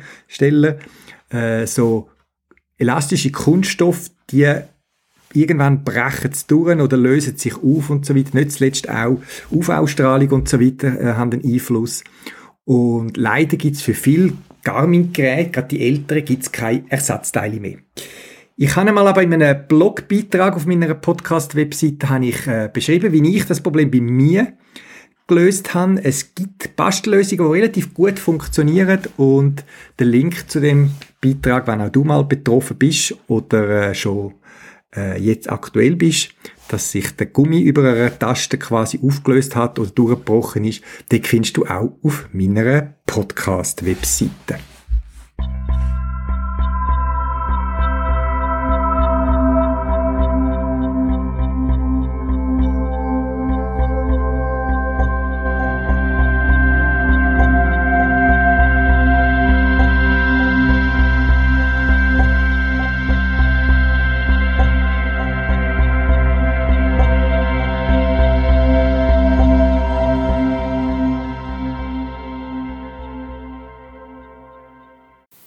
äh, 1.31 1.67
so 1.67 2.09
elastische 2.79 3.33
Kunststoff, 3.33 4.11
die 4.31 4.55
irgendwann 5.33 5.85
brechen 5.85 6.33
sie 6.33 6.47
durch 6.47 6.79
oder 6.79 6.97
lösen 6.97 7.37
sich 7.37 7.55
auf 7.57 7.91
und 7.91 8.07
so 8.07 8.17
weiter. 8.17 8.31
Nicht 8.35 8.53
zuletzt 8.53 8.89
auch 8.89 9.19
UV-Strahlung 9.51 10.31
und 10.31 10.49
so 10.49 10.61
weiter 10.61 11.01
äh, 11.01 11.15
haben 11.15 11.33
einen 11.33 11.45
Einfluss. 11.45 12.05
Und 12.65 13.17
leider 13.17 13.57
gibt's 13.57 13.83
für 13.83 13.95
viele 13.95 14.33
Garmin-Geräte, 14.63 15.51
gerade 15.51 15.69
die 15.69 15.87
älteren, 15.87 16.25
gibt's 16.25 16.53
keine 16.53 16.85
Ersatzteile 16.89 17.59
mehr. 17.59 17.79
Ich 18.63 18.77
habe 18.77 18.91
einmal 18.91 19.09
aber 19.09 19.23
in 19.23 19.33
einem 19.33 19.67
Blogbeitrag 19.67 20.55
auf 20.55 20.67
meiner 20.67 20.93
Podcast-Webseite 20.93 22.07
äh, 22.47 22.69
beschrieben, 22.71 23.11
wie 23.11 23.35
ich 23.35 23.47
das 23.47 23.63
Problem 23.63 23.91
bei 23.91 24.03
mir 24.03 24.53
gelöst 25.27 25.73
habe. 25.73 26.05
Es 26.05 26.35
gibt 26.35 26.77
Bastellösungen, 26.77 27.47
die 27.47 27.59
relativ 27.59 27.95
gut 27.95 28.19
funktionieren 28.19 29.01
und 29.17 29.65
der 29.99 30.09
Link 30.09 30.51
zu 30.51 30.61
dem 30.61 30.91
Beitrag, 31.23 31.69
wenn 31.69 31.81
auch 31.81 31.89
du 31.89 32.05
mal 32.05 32.23
betroffen 32.25 32.77
bist 32.77 33.15
oder 33.29 33.89
äh, 33.89 33.95
schon 33.95 34.35
äh, 34.95 35.19
jetzt 35.19 35.51
aktuell 35.51 35.97
bist, 35.97 36.35
dass 36.69 36.93
sich 36.93 37.17
der 37.17 37.29
Gummi 37.29 37.63
über 37.63 37.91
einer 37.91 38.19
Taste 38.19 38.59
quasi 38.59 39.01
aufgelöst 39.03 39.57
hat 39.57 39.79
oder 39.79 39.91
durchgebrochen 39.91 40.67
ist, 40.67 40.83
den 41.11 41.25
findest 41.25 41.57
du 41.57 41.65
auch 41.65 41.97
auf 42.03 42.29
meiner 42.35 42.93
Podcast-Webseite. 43.07 44.59